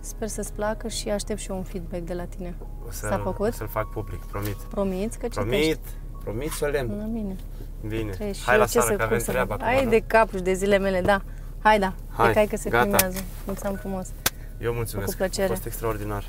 Sper 0.00 0.28
să-ți 0.28 0.52
placă 0.52 0.88
și 0.88 1.08
aștept 1.10 1.40
și 1.40 1.50
eu 1.50 1.56
un 1.56 1.62
feedback 1.62 2.02
de 2.02 2.14
la 2.14 2.24
tine. 2.24 2.54
O 2.86 2.90
S-a 2.90 3.08
să, 3.08 3.20
făcut? 3.22 3.48
o 3.48 3.52
să-l 3.52 3.68
fac 3.68 3.90
public, 3.90 4.20
promit. 4.24 4.56
Promiți 4.56 5.18
că 5.18 5.26
Promit, 5.28 5.52
citești? 5.54 5.80
promit 6.24 6.50
solemn. 6.50 6.90
Mm, 6.98 7.12
Bine. 7.12 7.36
Bine. 7.86 8.10
Trebuie 8.10 8.32
și 8.32 8.42
Hai 8.44 8.54
eu 8.54 8.60
la 8.60 8.66
ce 8.66 8.72
sală 8.72 8.84
să 8.84 8.90
că 8.90 8.96
cum 8.96 9.04
avem 9.06 9.18
să 9.18 9.30
treabă 9.30 9.52
fac? 9.52 9.60
acum. 9.62 9.74
Hai 9.74 9.84
nu? 9.84 9.90
de 9.90 10.02
capul 10.06 10.38
și 10.38 10.44
de 10.44 10.52
zilele 10.52 10.78
mele, 10.78 11.00
da. 11.00 11.22
Hai, 11.62 11.78
da. 11.78 11.92
Hai, 12.16 12.32
Hai, 12.34 12.46
că 12.46 12.56
se 12.56 12.70
gata. 12.70 12.82
filmează. 12.96 13.18
Mulțumim 13.46 13.76
frumos. 13.76 14.08
Eu 14.60 14.72
mulțumesc. 14.72 15.08
Cu 15.10 15.14
plăcere. 15.16 15.46
A 15.46 15.48
fost 15.54 15.66
extraordinar. 15.66 16.24